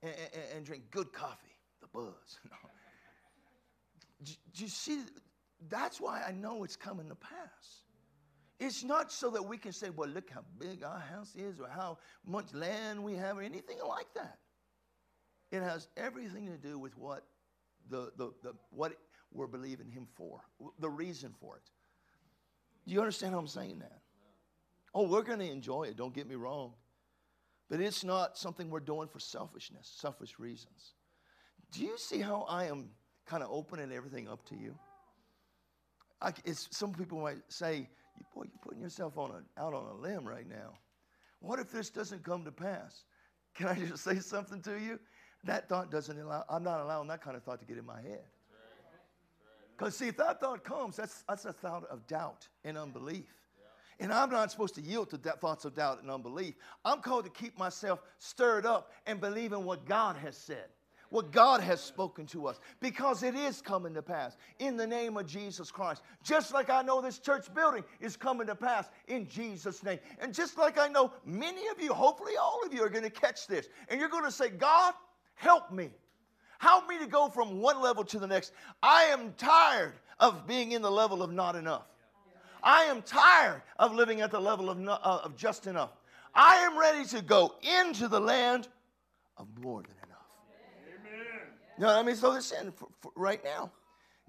and, 0.03 0.13
and, 0.55 0.65
drink 0.65 0.85
good 0.91 1.13
coffee, 1.13 1.57
the 1.81 1.87
buzz. 1.93 2.39
do, 4.23 4.33
do 4.55 4.63
you 4.65 4.69
see? 4.69 5.01
That's 5.69 6.01
why 6.01 6.23
I 6.27 6.33
know 6.33 6.65
it's 6.65 6.77
coming 6.77 7.09
to 7.09 7.15
pass. 7.15 7.88
It's 8.61 8.83
not 8.83 9.13
so 9.13 9.31
that 9.31 9.43
we 9.43 9.57
can 9.57 9.73
say, 9.73 9.91
well, 9.91 10.09
look 10.09 10.31
how 10.31 10.45
big 10.59 10.83
our 10.83 10.99
house 10.99 11.35
is 11.37 11.61
or 11.61 11.69
how 11.69 11.99
much 12.27 12.53
land 12.53 13.03
we 13.03 13.15
have 13.15 13.39
or 13.39 13.43
anything 13.43 13.79
like 13.87 14.13
that. 14.15 14.39
It 15.53 15.63
has 15.63 15.89
everything 15.97 16.47
to 16.47 16.57
do 16.57 16.79
with 16.79 16.97
what, 16.99 17.25
the, 17.89 18.11
the, 18.17 18.33
the, 18.43 18.55
what 18.71 18.95
we're 19.33 19.47
believing 19.47 19.91
Him 19.91 20.09
for, 20.15 20.41
the 20.81 20.91
reason 20.91 21.35
for 21.41 21.57
it. 21.57 21.63
Do 22.87 22.95
you 22.95 23.01
understand 23.01 23.33
how 23.33 23.39
I'm 23.39 23.47
saying 23.47 23.79
that? 23.79 24.01
Oh, 24.95 25.07
we're 25.07 25.23
going 25.23 25.39
to 25.39 25.51
enjoy 25.51 25.85
it, 25.85 25.97
don't 25.97 26.15
get 26.15 26.29
me 26.29 26.35
wrong. 26.35 26.73
But 27.71 27.81
it's 27.81 28.03
not 28.03 28.39
something 28.39 28.71
we're 28.71 28.81
doing 28.81 29.09
for 29.09 29.21
selfishness, 29.21 29.93
selfish 30.01 30.39
reasons. 30.39 30.95
Do 31.71 31.83
you 31.83 31.97
see 31.99 32.21
how 32.21 32.47
I 32.49 32.65
am 32.65 32.89
kind 33.27 33.43
of 33.43 33.51
opening 33.53 33.93
everything 33.93 34.27
up 34.27 34.45
to 34.47 34.57
you? 34.57 34.75
I, 36.21 36.33
some 36.53 36.93
people 36.95 37.21
might 37.21 37.43
say, 37.49 37.89
you, 38.19 38.27
boy, 38.35 38.45
you're 38.45 38.61
putting 38.63 38.81
yourself 38.81 39.17
on 39.17 39.31
a, 39.31 39.61
out 39.61 39.75
on 39.75 39.85
a 39.87 39.95
limb 39.95 40.27
right 40.27 40.49
now. 40.49 40.75
What 41.41 41.59
if 41.59 41.71
this 41.71 41.91
doesn't 41.91 42.25
come 42.25 42.45
to 42.45 42.53
pass? 42.53 43.05
Can 43.55 43.69
I 43.69 43.75
just 43.75 44.05
say 44.05 44.19
something 44.19 44.61
to 44.63 44.79
you? 44.79 44.99
That 45.45 45.69
thought 45.69 45.91
doesn't 45.91 46.19
allow, 46.19 46.45
I'm 46.49 46.65
not 46.65 46.81
allowing 46.81 47.09
that 47.09 47.23
kind 47.23 47.37
of 47.37 47.45
thought 47.45 47.61
to 47.61 47.67
get 47.67 47.79
in 47.79 47.87
my 47.87 48.01
head. 48.01 48.25
Because, 49.77 49.97
see, 49.97 50.09
if 50.09 50.17
that 50.17 50.41
thought 50.41 50.65
comes, 50.65 50.97
that's, 50.97 51.23
that's 51.29 51.45
a 51.45 51.53
thought 51.53 51.85
of 51.85 52.05
doubt 52.09 52.49
and 52.65 52.77
unbelief. 52.77 53.33
And 54.01 54.13
I'm 54.13 54.31
not 54.31 54.51
supposed 54.51 54.75
to 54.77 54.81
yield 54.81 55.11
to 55.11 55.17
that 55.19 55.41
thoughts 55.41 55.65
of 55.65 55.75
doubt 55.75 56.03
and 56.03 56.11
unbelief. 56.11 56.55
I'm 56.85 57.01
called 57.01 57.25
to 57.25 57.31
keep 57.31 57.57
myself 57.59 58.01
stirred 58.19 58.67
up 58.67 58.93
and 59.07 59.21
believe 59.21 59.53
in 59.53 59.65
what 59.65 59.85
God 59.87 60.17
has 60.17 60.37
said 60.37 60.67
what 61.11 61.33
God 61.33 61.61
has 61.61 61.81
spoken 61.81 62.27
to 62.27 62.47
us 62.47 62.59
because 62.81 63.23
it 63.23 63.35
is 63.35 63.61
coming 63.61 63.95
to 63.95 64.03
pass 64.03 64.37
in 64.59 64.77
the 64.77 64.87
name 64.87 65.17
of 65.17 65.27
Jesus 65.27 65.71
Christ. 65.71 66.03
Just 66.23 66.53
like 66.53 66.71
I 66.71 66.83
know 66.83 67.01
this 67.01 67.19
church 67.19 67.53
building 67.55 67.85
is 68.01 68.17
coming 68.17 68.47
to 68.47 68.55
pass 68.55 68.89
in 69.07 69.29
Jesus' 69.29 69.83
name. 69.83 69.99
And 70.21 70.35
just 70.35 70.59
like 70.59 70.79
I 70.79 70.89
know 70.89 71.13
many 71.25 71.67
of 71.69 71.81
you, 71.81 71.93
hopefully 71.93 72.33
all 72.41 72.61
of 72.65 72.73
you, 72.73 72.83
are 72.83 72.91
going 72.91 73.05
to 73.05 73.11
catch 73.11 73.47
this 73.47 73.69
and 73.89 74.01
you're 74.01 74.09
going 74.09 74.25
to 74.25 74.33
say, 74.33 74.49
God, 74.49 74.95
help 75.35 75.73
me. 75.73 75.91
Help 76.59 76.89
me 76.89 76.99
to 76.99 77.07
go 77.07 77.29
from 77.29 77.61
one 77.61 77.81
level 77.81 78.05
to 78.05 78.19
the 78.19 78.27
next. 78.27 78.53
I 78.83 79.05
am 79.05 79.33
tired 79.39 79.95
of 80.19 80.47
being 80.47 80.73
in 80.73 80.83
the 80.83 80.91
level 80.91 81.23
of 81.23 81.33
not 81.33 81.55
enough. 81.55 81.87
I 82.63 82.85
am 82.85 83.03
tired 83.03 83.63
of 83.79 83.95
living 83.95 84.21
at 84.21 84.33
the 84.33 84.41
level 84.41 84.69
of, 84.69 84.87
uh, 84.87 85.21
of 85.25 85.37
just 85.37 85.67
enough. 85.67 85.91
I 86.35 86.57
am 86.57 86.79
ready 86.79 87.05
to 87.07 87.23
go 87.23 87.55
into 87.81 88.09
the 88.09 88.21
land 88.21 88.69
of 89.37 89.47
more 89.63 89.83
what 91.87 91.97
I 91.97 92.03
mean? 92.03 92.17
So 92.17 92.35
this 92.35 92.53
in 92.53 92.73
for, 92.73 92.89
for 93.01 93.13
right 93.17 93.43
now. 93.45 93.71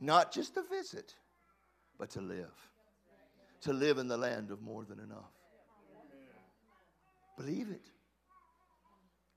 Not 0.01 0.31
just 0.31 0.53
to 0.53 0.63
visit, 0.63 1.13
but 1.97 2.09
to 2.11 2.21
live. 2.21 2.53
To 3.61 3.73
live 3.73 3.97
in 3.97 4.07
the 4.07 4.17
land 4.17 4.51
of 4.51 4.61
more 4.61 4.85
than 4.85 4.99
enough. 4.99 5.33
Believe 7.37 7.69
it. 7.69 7.89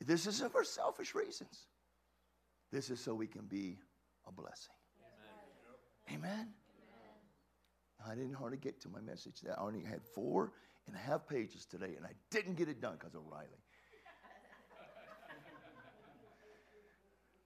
This 0.05 0.27
isn't 0.27 0.53
for 0.53 0.65
selfish 0.65 1.15
reasons. 1.15 1.67
This 2.71 2.91
is 2.91 3.01
so 3.01 3.15
we 3.15 3.27
can 3.27 3.43
be 3.43 3.79
a 4.27 4.33
blessing. 4.33 4.75
Amen. 6.09 6.21
Amen. 6.21 6.49
I 8.05 8.15
didn't 8.15 8.35
hardly 8.35 8.59
get 8.59 8.81
to 8.83 8.89
my 8.89 9.01
message. 9.01 9.43
I 9.49 9.61
only 9.61 9.83
had 9.83 10.03
four 10.15 10.53
and 10.87 10.97
a 10.97 10.99
half 10.99 11.27
pages 11.29 11.65
today, 11.65 11.95
and 11.97 12.05
I 12.05 12.13
didn't 12.31 12.55
get 12.55 12.69
it 12.69 12.81
done 12.81 12.97
because 12.99 13.15
of 13.15 13.23
Riley. 13.31 13.49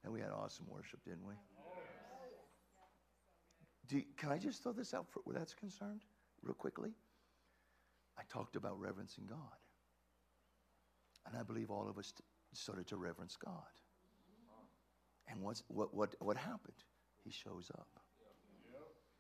And 0.07 0.15
we 0.15 0.21
had 0.21 0.31
awesome 0.31 0.67
worship, 0.71 1.01
didn't 1.05 1.27
we? 1.27 1.35
Can 4.17 4.31
I 4.31 4.39
just 4.39 4.63
throw 4.63 4.71
this 4.73 4.95
out 4.95 5.07
for 5.11 5.21
where 5.25 5.37
that's 5.37 5.53
concerned, 5.53 6.03
real 6.43 6.55
quickly? 6.55 6.91
I 8.17 8.23
talked 8.29 8.55
about 8.55 8.79
reverencing 8.79 9.27
God. 9.29 9.59
And 11.27 11.37
I 11.37 11.43
believe 11.43 11.73
all 11.73 11.89
of 11.89 11.99
us 11.99 12.13
started 12.53 12.87
to 12.87 12.97
reverence 12.97 13.37
God. 13.45 13.53
And 15.29 15.43
what's, 15.43 15.65
what, 15.67 15.93
what, 15.93 16.15
what 16.21 16.37
happened? 16.37 16.85
He 17.25 17.33
shows 17.33 17.69
up. 17.77 17.89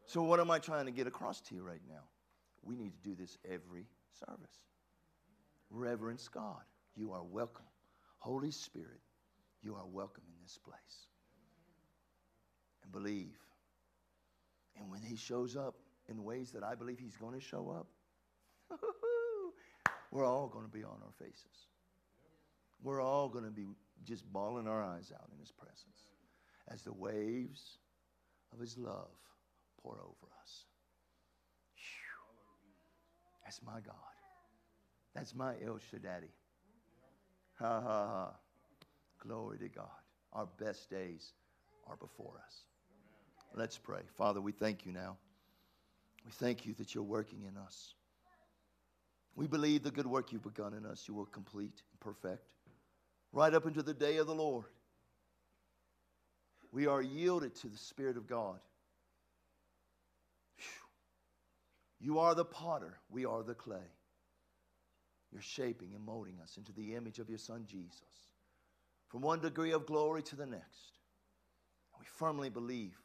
So, 0.06 0.22
what 0.22 0.38
am 0.38 0.52
I 0.52 0.60
trying 0.60 0.86
to 0.86 0.92
get 0.92 1.08
across 1.08 1.40
to 1.42 1.56
you 1.56 1.62
right 1.64 1.82
now? 1.88 2.04
We 2.62 2.76
need 2.76 2.92
to 2.92 3.08
do 3.08 3.16
this 3.16 3.38
every 3.44 3.88
service. 4.12 4.60
Reverence 5.68 6.28
God. 6.28 6.62
You 6.94 7.10
are 7.10 7.24
welcome. 7.24 7.66
Holy 8.18 8.52
Spirit, 8.52 9.00
you 9.66 9.74
are 9.74 9.84
welcome 9.84 10.22
in 10.28 10.34
this 10.44 10.58
place. 10.64 11.08
And 12.84 12.92
believe. 12.92 13.36
And 14.78 14.88
when 14.88 15.02
He 15.02 15.16
shows 15.16 15.56
up 15.56 15.74
in 16.08 16.22
ways 16.22 16.52
that 16.52 16.62
I 16.62 16.76
believe 16.76 17.00
He's 17.00 17.16
going 17.16 17.34
to 17.34 17.44
show 17.44 17.68
up, 17.70 17.88
we're 20.12 20.24
all 20.24 20.46
going 20.46 20.64
to 20.64 20.70
be 20.70 20.84
on 20.84 21.00
our 21.04 21.12
faces. 21.18 21.66
We're 22.80 23.02
all 23.02 23.28
going 23.28 23.44
to 23.44 23.50
be 23.50 23.66
just 24.04 24.24
bawling 24.32 24.68
our 24.68 24.84
eyes 24.84 25.10
out 25.12 25.28
in 25.32 25.40
His 25.40 25.50
presence 25.50 26.12
as 26.68 26.82
the 26.82 26.92
waves 26.92 27.78
of 28.52 28.60
His 28.60 28.78
love 28.78 29.18
pour 29.82 29.94
over 29.94 30.32
us. 30.42 30.64
That's 33.44 33.60
my 33.64 33.80
God. 33.80 33.94
That's 35.12 35.34
my 35.34 35.54
El 35.64 35.78
Shaddai. 35.90 36.28
Ha 37.58 37.80
ha 37.80 38.06
ha. 38.06 38.32
Glory 39.18 39.58
to 39.58 39.68
God. 39.68 39.86
Our 40.32 40.46
best 40.58 40.90
days 40.90 41.32
are 41.88 41.96
before 41.96 42.34
us. 42.44 42.64
Let's 43.54 43.78
pray. 43.78 44.02
Father, 44.16 44.40
we 44.40 44.52
thank 44.52 44.84
you 44.84 44.92
now. 44.92 45.16
We 46.24 46.32
thank 46.32 46.66
you 46.66 46.74
that 46.74 46.94
you're 46.94 47.04
working 47.04 47.44
in 47.48 47.56
us. 47.56 47.94
We 49.34 49.46
believe 49.46 49.82
the 49.82 49.90
good 49.90 50.06
work 50.06 50.32
you've 50.32 50.42
begun 50.42 50.74
in 50.74 50.86
us, 50.86 51.04
you 51.06 51.14
will 51.14 51.26
complete 51.26 51.82
and 51.92 52.00
perfect 52.00 52.42
right 53.36 53.52
up 53.52 53.66
into 53.66 53.82
the 53.82 53.94
day 53.94 54.16
of 54.16 54.26
the 54.26 54.34
Lord. 54.34 54.64
We 56.72 56.86
are 56.86 57.02
yielded 57.02 57.54
to 57.56 57.68
the 57.68 57.76
Spirit 57.76 58.16
of 58.16 58.26
God. 58.26 58.58
You 62.00 62.18
are 62.18 62.34
the 62.34 62.44
potter, 62.44 62.98
we 63.10 63.24
are 63.24 63.42
the 63.42 63.54
clay. 63.54 63.90
You're 65.32 65.42
shaping 65.42 65.90
and 65.94 66.04
molding 66.04 66.38
us 66.42 66.56
into 66.56 66.72
the 66.72 66.94
image 66.94 67.18
of 67.18 67.28
your 67.28 67.38
Son 67.38 67.64
Jesus. 67.66 68.00
From 69.08 69.22
one 69.22 69.40
degree 69.40 69.72
of 69.72 69.86
glory 69.86 70.22
to 70.24 70.36
the 70.36 70.46
next. 70.46 70.98
We 71.98 72.04
firmly 72.06 72.50
believe, 72.50 72.96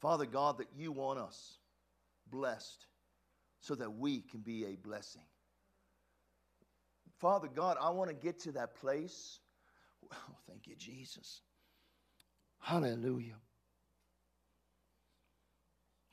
Father 0.00 0.26
God, 0.26 0.58
that 0.58 0.68
you 0.76 0.92
want 0.92 1.18
us 1.18 1.58
blessed 2.30 2.86
so 3.60 3.74
that 3.74 3.90
we 3.90 4.20
can 4.20 4.40
be 4.40 4.66
a 4.66 4.76
blessing. 4.76 5.22
Father 7.18 7.48
God, 7.48 7.76
I 7.80 7.90
want 7.90 8.10
to 8.10 8.14
get 8.14 8.38
to 8.40 8.52
that 8.52 8.74
place. 8.74 9.40
Oh, 10.12 10.16
thank 10.48 10.66
you, 10.66 10.76
Jesus. 10.76 11.40
Hallelujah. 12.60 13.36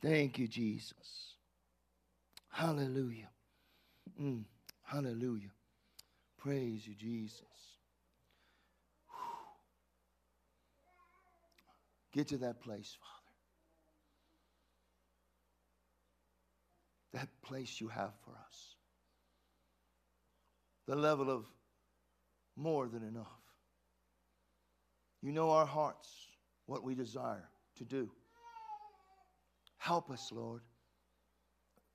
Thank 0.02 0.40
you, 0.40 0.48
Jesus. 0.48 1.36
Hallelujah. 2.50 3.30
Mm, 4.20 4.44
hallelujah. 4.84 5.52
Praise 6.38 6.86
you, 6.88 6.96
Jesus. 6.96 7.42
Whew. 9.08 9.38
Get 12.14 12.28
to 12.30 12.38
that 12.40 12.62
place, 12.62 12.98
Father. 13.00 13.22
That 17.14 17.30
place 17.42 17.80
you 17.80 17.88
have 17.88 18.12
for 18.24 18.32
us. 18.32 18.76
The 20.88 20.96
level 20.96 21.30
of 21.30 21.46
more 22.56 22.88
than 22.88 23.04
enough. 23.04 23.28
You 25.22 25.32
know 25.32 25.52
our 25.52 25.66
hearts, 25.66 26.10
what 26.66 26.84
we 26.84 26.96
desire 26.96 27.48
to 27.78 27.86
do. 27.86 28.10
Help 29.78 30.10
us, 30.10 30.32
Lord. 30.32 30.62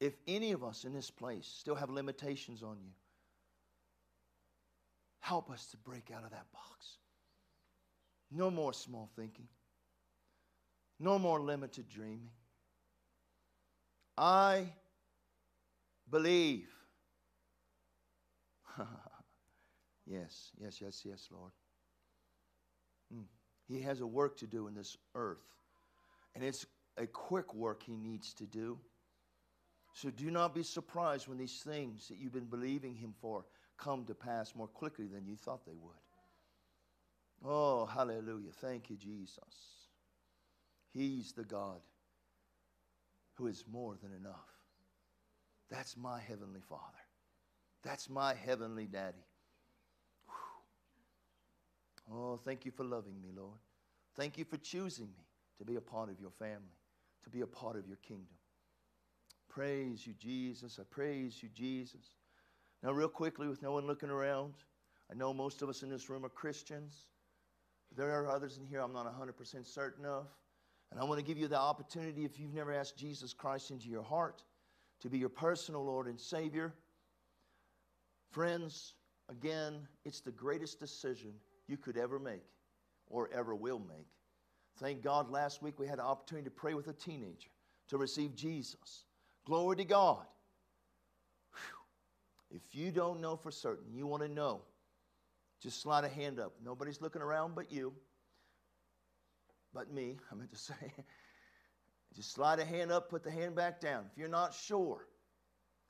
If 0.01 0.15
any 0.27 0.53
of 0.53 0.63
us 0.63 0.85
in 0.85 0.93
this 0.93 1.11
place 1.11 1.47
still 1.47 1.75
have 1.75 1.91
limitations 1.91 2.63
on 2.63 2.77
you, 2.83 2.93
help 5.21 5.51
us 5.51 5.67
to 5.71 5.77
break 5.79 6.11
out 6.15 6.25
of 6.25 6.31
that 6.31 6.47
box. 6.53 6.99
No 8.31 8.51
more 8.51 8.73
small 8.73 9.09
thinking, 9.17 9.49
no 10.99 11.19
more 11.19 11.41
limited 11.41 11.89
dreaming. 11.89 12.31
I 14.17 14.67
believe. 16.11 16.69
yes, 20.07 20.51
yes, 20.59 20.81
yes, 20.81 21.03
yes, 21.05 21.29
Lord. 21.31 21.53
Mm. 23.15 23.25
He 23.69 23.81
has 23.83 24.01
a 24.01 24.07
work 24.07 24.37
to 24.39 24.47
do 24.47 24.69
in 24.69 24.75
this 24.75 24.97
earth, 25.15 25.45
and 26.35 26.45
it's 26.45 26.67
a 26.97 27.07
quick 27.07 27.53
work 27.55 27.83
he 27.83 27.97
needs 27.97 28.33
to 28.35 28.45
do. 28.45 28.79
So 29.93 30.11
do 30.11 30.31
not 30.31 30.55
be 30.55 30.63
surprised 30.63 31.27
when 31.27 31.39
these 31.39 31.63
things 31.63 32.09
that 32.09 32.19
you've 32.19 32.33
been 32.33 32.45
believing 32.45 32.95
Him 32.95 33.15
for 33.21 33.47
come 33.79 34.05
to 34.05 34.15
pass 34.15 34.55
more 34.55 34.67
quickly 34.67 35.07
than 35.07 35.27
you 35.27 35.37
thought 35.37 35.65
they 35.65 35.75
would. 35.75 35.95
Oh, 37.45 37.87
hallelujah. 37.87 38.51
Thank 38.61 38.91
you, 38.91 38.97
Jesus. 38.97 39.76
He's 40.97 41.33
the 41.33 41.45
God 41.45 41.81
who 43.35 43.47
is 43.47 43.65
more 43.71 43.97
than 44.03 44.13
enough. 44.13 44.49
That's 45.71 45.97
my 45.97 46.21
Heavenly 46.21 46.61
Father. 46.61 46.83
That's 47.83 48.09
my 48.09 48.35
Heavenly 48.35 48.87
Daddy. 48.87 49.27
Whew. 52.09 52.17
Oh, 52.17 52.41
thank 52.45 52.65
you 52.65 52.71
for 52.71 52.85
loving 52.85 53.21
me, 53.21 53.29
Lord. 53.37 53.59
Thank 54.17 54.39
you 54.39 54.45
for 54.45 54.57
choosing 54.57 55.07
me 55.07 55.25
to 55.59 55.65
be 55.65 55.77
a 55.77 55.81
part 55.81 56.09
of 56.09 56.21
your 56.21 56.31
family, 56.31 56.79
to 57.25 57.31
be 57.31 57.43
a 57.43 57.47
part 57.47 57.77
of 57.77 57.87
your 57.87 57.99
kingdom 57.99 58.37
praise 59.57 60.07
you, 60.07 60.13
Jesus. 60.19 60.79
I 60.79 60.83
praise 60.91 61.43
you, 61.43 61.49
Jesus. 61.49 62.17
Now, 62.83 62.93
real 62.93 63.09
quickly, 63.09 63.49
with 63.49 63.63
no 63.63 63.73
one 63.73 63.87
looking 63.87 64.11
around, 64.11 64.53
I 65.11 65.15
know 65.15 65.33
most 65.33 65.63
of 65.63 65.71
us 65.71 65.83
in 65.83 65.89
this 65.89 66.11
room 66.11 66.27
are 66.27 66.29
Christians. 66.29 67.07
There 67.97 68.11
are 68.11 68.29
others 68.29 68.59
in 68.59 68.67
here 68.67 68.81
I'm 68.81 68.93
not 68.93 69.07
100% 69.07 69.67
certain 69.67 70.05
of. 70.05 70.27
And 70.91 71.01
I 71.01 71.05
want 71.05 71.19
to 71.19 71.25
give 71.25 71.39
you 71.39 71.49
the 71.49 71.59
opportunity, 71.59 72.25
if 72.25 72.39
you've 72.39 72.55
never 72.55 72.73
asked 72.73 72.97
Jesus 72.97 73.33
Christ 73.33 73.71
into 73.71 73.89
your 73.89 74.03
heart, 74.03 74.43
to 75.01 75.11
be 75.11 75.19
your 75.19 75.29
personal 75.29 75.85
Lord 75.85 76.07
and 76.07 76.19
Savior. 76.19 76.73
Friends, 78.31 78.95
again, 79.29 79.87
it's 80.05 80.21
the 80.21 80.31
greatest 80.31 80.79
decision 80.81 81.33
you 81.67 81.77
could 81.77 81.97
ever 81.97 82.19
make 82.19 82.45
or 83.09 83.29
ever 83.33 83.55
will 83.55 83.79
make. 83.79 84.07
Thank 84.79 85.03
God 85.03 85.31
last 85.31 85.63
week 85.63 85.79
we 85.79 85.87
had 85.87 85.99
an 85.99 86.05
opportunity 86.05 86.45
to 86.45 86.51
pray 86.51 86.75
with 86.75 86.89
a 86.89 86.93
teenager 86.93 87.49
to 87.89 87.97
receive 87.97 88.35
Jesus. 88.35 89.05
Glory 89.47 89.77
to 89.77 89.85
God. 89.85 90.25
Whew. 91.53 92.57
If 92.57 92.75
you 92.75 92.91
don't 92.91 93.21
know 93.21 93.37
for 93.37 93.51
certain, 93.51 93.93
you 93.93 94.07
want 94.07 94.23
to 94.23 94.29
know, 94.29 94.63
just 95.63 95.81
slide 95.81 96.05
a 96.05 96.09
hand 96.09 96.39
up. 96.39 96.53
Nobody's 96.63 97.01
looking 97.01 97.23
around 97.23 97.55
but 97.55 97.73
you, 97.73 97.93
but 99.77 99.93
me, 99.93 100.17
I 100.33 100.35
meant 100.35 100.51
to 100.51 100.59
say. 100.59 100.75
just 102.15 102.33
slide 102.33 102.59
a 102.59 102.65
hand 102.65 102.91
up, 102.91 103.11
put 103.11 103.23
the 103.23 103.31
hand 103.31 103.55
back 103.55 103.81
down. 103.81 104.07
If 104.11 104.19
you're 104.19 104.29
not 104.29 104.55
sure 104.55 105.07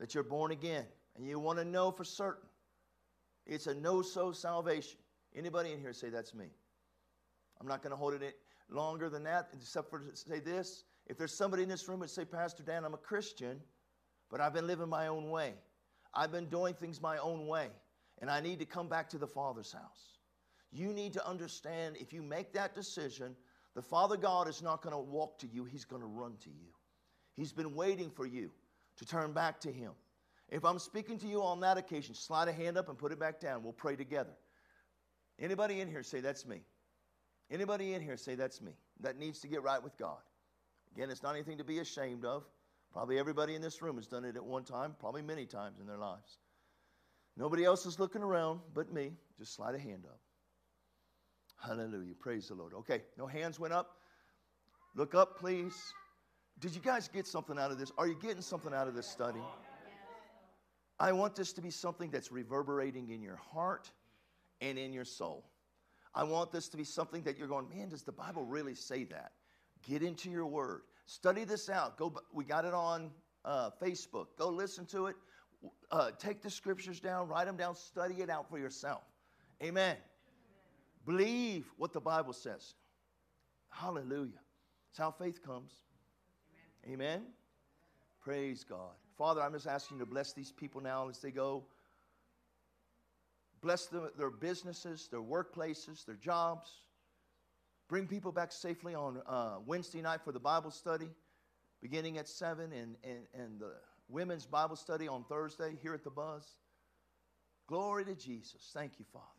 that 0.00 0.12
you're 0.14 0.24
born 0.24 0.50
again 0.50 0.84
and 1.16 1.26
you 1.26 1.38
want 1.38 1.58
to 1.60 1.64
know 1.64 1.92
for 1.92 2.04
certain, 2.04 2.48
it's 3.46 3.68
a 3.68 3.74
know-so 3.74 4.32
salvation. 4.32 4.98
Anybody 5.36 5.72
in 5.72 5.80
here 5.80 5.92
say 5.92 6.10
that's 6.10 6.34
me? 6.34 6.46
I'm 7.60 7.68
not 7.68 7.80
going 7.80 7.92
to 7.92 7.96
hold 7.96 8.14
it 8.14 8.36
longer 8.68 9.08
than 9.08 9.22
that, 9.22 9.48
except 9.54 9.88
for 9.88 10.00
to 10.00 10.16
say 10.16 10.40
this. 10.40 10.82
If 11.06 11.16
there's 11.16 11.32
somebody 11.32 11.62
in 11.62 11.68
this 11.68 11.88
room 11.88 12.00
that 12.00 12.10
say, 12.10 12.24
Pastor 12.24 12.64
Dan, 12.64 12.84
I'm 12.84 12.94
a 12.94 12.98
Christian, 12.98 13.60
but 14.30 14.40
I've 14.40 14.52
been 14.52 14.66
living 14.66 14.88
my 14.88 15.06
own 15.06 15.30
way. 15.30 15.54
I've 16.12 16.32
been 16.32 16.46
doing 16.46 16.74
things 16.74 17.00
my 17.00 17.18
own 17.18 17.46
way, 17.46 17.68
and 18.20 18.28
I 18.28 18.40
need 18.40 18.58
to 18.58 18.64
come 18.64 18.88
back 18.88 19.08
to 19.10 19.18
the 19.18 19.26
Father's 19.28 19.72
house. 19.72 20.18
You 20.72 20.92
need 20.92 21.12
to 21.12 21.26
understand 21.26 21.96
if 22.00 22.12
you 22.12 22.22
make 22.22 22.52
that 22.54 22.74
decision, 22.74 23.36
the 23.76 23.82
Father 23.82 24.16
God 24.16 24.48
is 24.48 24.62
not 24.62 24.80
going 24.80 24.94
to 24.94 24.98
walk 24.98 25.38
to 25.40 25.46
you, 25.46 25.64
He's 25.64 25.84
going 25.84 26.00
to 26.00 26.08
run 26.08 26.32
to 26.42 26.48
you. 26.48 26.72
He's 27.34 27.52
been 27.52 27.74
waiting 27.74 28.10
for 28.10 28.26
you 28.26 28.50
to 28.96 29.04
turn 29.04 29.34
back 29.34 29.60
to 29.60 29.70
Him. 29.70 29.92
If 30.48 30.64
I'm 30.64 30.78
speaking 30.78 31.18
to 31.18 31.26
you 31.26 31.42
on 31.42 31.60
that 31.60 31.76
occasion, 31.76 32.14
slide 32.14 32.48
a 32.48 32.52
hand 32.52 32.78
up 32.78 32.88
and 32.88 32.96
put 32.96 33.12
it 33.12 33.20
back 33.20 33.38
down. 33.38 33.62
We'll 33.62 33.74
pray 33.74 33.94
together. 33.94 34.32
Anybody 35.38 35.82
in 35.82 35.88
here 35.88 36.02
say, 36.02 36.20
That's 36.20 36.46
me? 36.46 36.62
Anybody 37.50 37.92
in 37.92 38.00
here 38.00 38.16
say, 38.16 38.34
That's 38.34 38.62
me? 38.62 38.72
That 39.00 39.18
needs 39.18 39.40
to 39.40 39.46
get 39.46 39.62
right 39.62 39.82
with 39.82 39.98
God. 39.98 40.22
Again, 40.94 41.10
it's 41.10 41.22
not 41.22 41.34
anything 41.34 41.58
to 41.58 41.64
be 41.64 41.80
ashamed 41.80 42.24
of. 42.24 42.44
Probably 42.94 43.18
everybody 43.18 43.54
in 43.54 43.60
this 43.60 43.82
room 43.82 43.96
has 43.96 44.06
done 44.06 44.24
it 44.24 44.36
at 44.36 44.44
one 44.44 44.64
time, 44.64 44.96
probably 44.98 45.20
many 45.20 45.44
times 45.44 45.80
in 45.80 45.86
their 45.86 45.98
lives. 45.98 46.38
Nobody 47.36 47.66
else 47.66 47.84
is 47.84 47.98
looking 47.98 48.22
around 48.22 48.60
but 48.72 48.90
me. 48.90 49.12
Just 49.38 49.54
slide 49.54 49.74
a 49.74 49.78
hand 49.78 50.06
up. 50.06 50.18
Hallelujah. 51.56 52.14
Praise 52.18 52.48
the 52.48 52.54
Lord. 52.54 52.74
Okay, 52.74 53.02
no 53.16 53.26
hands 53.26 53.58
went 53.58 53.72
up. 53.72 53.96
Look 54.94 55.14
up, 55.14 55.38
please. 55.38 55.74
Did 56.58 56.74
you 56.74 56.80
guys 56.80 57.08
get 57.08 57.26
something 57.26 57.58
out 57.58 57.70
of 57.70 57.78
this? 57.78 57.92
Are 57.98 58.06
you 58.06 58.16
getting 58.20 58.42
something 58.42 58.72
out 58.72 58.88
of 58.88 58.94
this 58.94 59.06
study? 59.06 59.42
I 60.98 61.12
want 61.12 61.34
this 61.34 61.52
to 61.54 61.60
be 61.60 61.70
something 61.70 62.10
that's 62.10 62.32
reverberating 62.32 63.10
in 63.10 63.20
your 63.20 63.36
heart 63.36 63.90
and 64.60 64.78
in 64.78 64.92
your 64.92 65.04
soul. 65.04 65.44
I 66.14 66.24
want 66.24 66.50
this 66.50 66.68
to 66.70 66.78
be 66.78 66.84
something 66.84 67.22
that 67.24 67.36
you're 67.36 67.48
going, 67.48 67.68
man, 67.68 67.90
does 67.90 68.02
the 68.02 68.12
Bible 68.12 68.44
really 68.44 68.74
say 68.74 69.04
that? 69.04 69.32
Get 69.86 70.02
into 70.02 70.30
your 70.30 70.46
word. 70.46 70.82
Study 71.04 71.44
this 71.44 71.68
out. 71.68 71.98
Go. 71.98 72.14
We 72.32 72.44
got 72.44 72.64
it 72.64 72.72
on 72.72 73.10
uh, 73.44 73.70
Facebook. 73.82 74.28
Go 74.38 74.48
listen 74.48 74.86
to 74.86 75.06
it. 75.06 75.16
Uh, 75.90 76.10
take 76.18 76.40
the 76.40 76.50
scriptures 76.50 77.00
down. 77.00 77.28
Write 77.28 77.44
them 77.44 77.56
down. 77.56 77.76
Study 77.76 78.22
it 78.22 78.30
out 78.30 78.48
for 78.48 78.58
yourself. 78.58 79.02
Amen. 79.62 79.96
Believe 81.06 81.64
what 81.76 81.92
the 81.92 82.00
Bible 82.00 82.32
says. 82.32 82.74
Hallelujah. 83.70 84.40
It's 84.90 84.98
how 84.98 85.12
faith 85.12 85.40
comes. 85.42 85.72
Amen. 86.84 86.96
Amen. 86.96 87.22
Praise 88.20 88.64
God. 88.64 88.94
Father, 89.16 89.40
I'm 89.40 89.52
just 89.52 89.68
asking 89.68 89.98
you 89.98 90.04
to 90.04 90.10
bless 90.10 90.32
these 90.32 90.50
people 90.50 90.80
now 90.80 91.08
as 91.08 91.20
they 91.20 91.30
go. 91.30 91.64
Bless 93.62 93.86
them, 93.86 94.10
their 94.18 94.30
businesses, 94.30 95.08
their 95.10 95.22
workplaces, 95.22 96.04
their 96.04 96.16
jobs. 96.16 96.70
Bring 97.88 98.06
people 98.06 98.32
back 98.32 98.50
safely 98.50 98.94
on 98.94 99.22
uh, 99.26 99.56
Wednesday 99.64 100.02
night 100.02 100.20
for 100.24 100.32
the 100.32 100.40
Bible 100.40 100.72
study, 100.72 101.08
beginning 101.80 102.18
at 102.18 102.28
7, 102.28 102.72
and, 102.72 102.96
and, 103.04 103.20
and 103.32 103.60
the 103.60 103.74
women's 104.08 104.44
Bible 104.44 104.76
study 104.76 105.06
on 105.06 105.24
Thursday 105.24 105.76
here 105.80 105.94
at 105.94 106.02
the 106.02 106.10
Buzz. 106.10 106.44
Glory 107.68 108.04
to 108.04 108.14
Jesus. 108.14 108.70
Thank 108.74 108.98
you, 108.98 109.04
Father. 109.12 109.35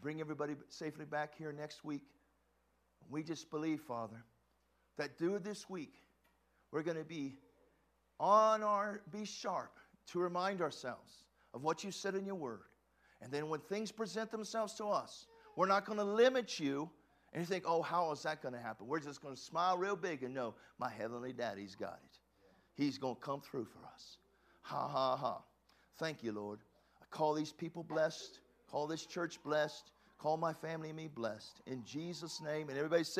Bring 0.00 0.20
everybody 0.20 0.54
safely 0.68 1.04
back 1.04 1.34
here 1.36 1.52
next 1.52 1.84
week. 1.84 2.02
We 3.10 3.22
just 3.22 3.50
believe, 3.50 3.80
Father, 3.80 4.24
that 4.96 5.18
through 5.18 5.40
this 5.40 5.68
week, 5.68 5.94
we're 6.72 6.82
going 6.82 6.96
to 6.96 7.04
be 7.04 7.36
on 8.18 8.62
our, 8.62 9.02
be 9.12 9.24
sharp 9.24 9.78
to 10.08 10.18
remind 10.18 10.62
ourselves 10.62 11.24
of 11.54 11.62
what 11.62 11.84
you 11.84 11.90
said 11.90 12.14
in 12.14 12.24
your 12.24 12.34
word. 12.34 12.60
And 13.22 13.30
then 13.32 13.48
when 13.48 13.60
things 13.60 13.92
present 13.92 14.30
themselves 14.30 14.74
to 14.74 14.86
us, 14.86 15.26
we're 15.56 15.66
not 15.66 15.84
going 15.84 15.98
to 15.98 16.04
limit 16.04 16.58
you 16.58 16.88
and 17.32 17.40
you 17.40 17.46
think, 17.46 17.64
oh, 17.66 17.82
how 17.82 18.10
is 18.12 18.22
that 18.24 18.42
going 18.42 18.54
to 18.54 18.60
happen? 18.60 18.86
We're 18.86 19.00
just 19.00 19.22
going 19.22 19.34
to 19.34 19.40
smile 19.40 19.78
real 19.78 19.96
big 19.96 20.22
and 20.22 20.34
know 20.34 20.54
my 20.78 20.90
heavenly 20.90 21.32
daddy's 21.32 21.74
got 21.76 22.00
it. 22.04 22.18
He's 22.74 22.98
going 22.98 23.14
to 23.14 23.20
come 23.20 23.40
through 23.40 23.66
for 23.66 23.78
us. 23.92 24.16
Ha, 24.62 24.88
ha, 24.88 25.16
ha. 25.16 25.42
Thank 25.98 26.22
you, 26.22 26.32
Lord. 26.32 26.60
I 27.00 27.04
call 27.10 27.34
these 27.34 27.52
people 27.52 27.84
blessed. 27.84 28.40
Call 28.70 28.86
this 28.86 29.04
church 29.04 29.42
blessed. 29.42 29.90
Call 30.18 30.36
my 30.36 30.52
family 30.52 30.88
and 30.88 30.96
me 30.96 31.08
blessed. 31.08 31.60
In 31.66 31.82
Jesus' 31.84 32.40
name. 32.40 32.68
And 32.68 32.78
everybody 32.78 33.04
say, 33.04 33.10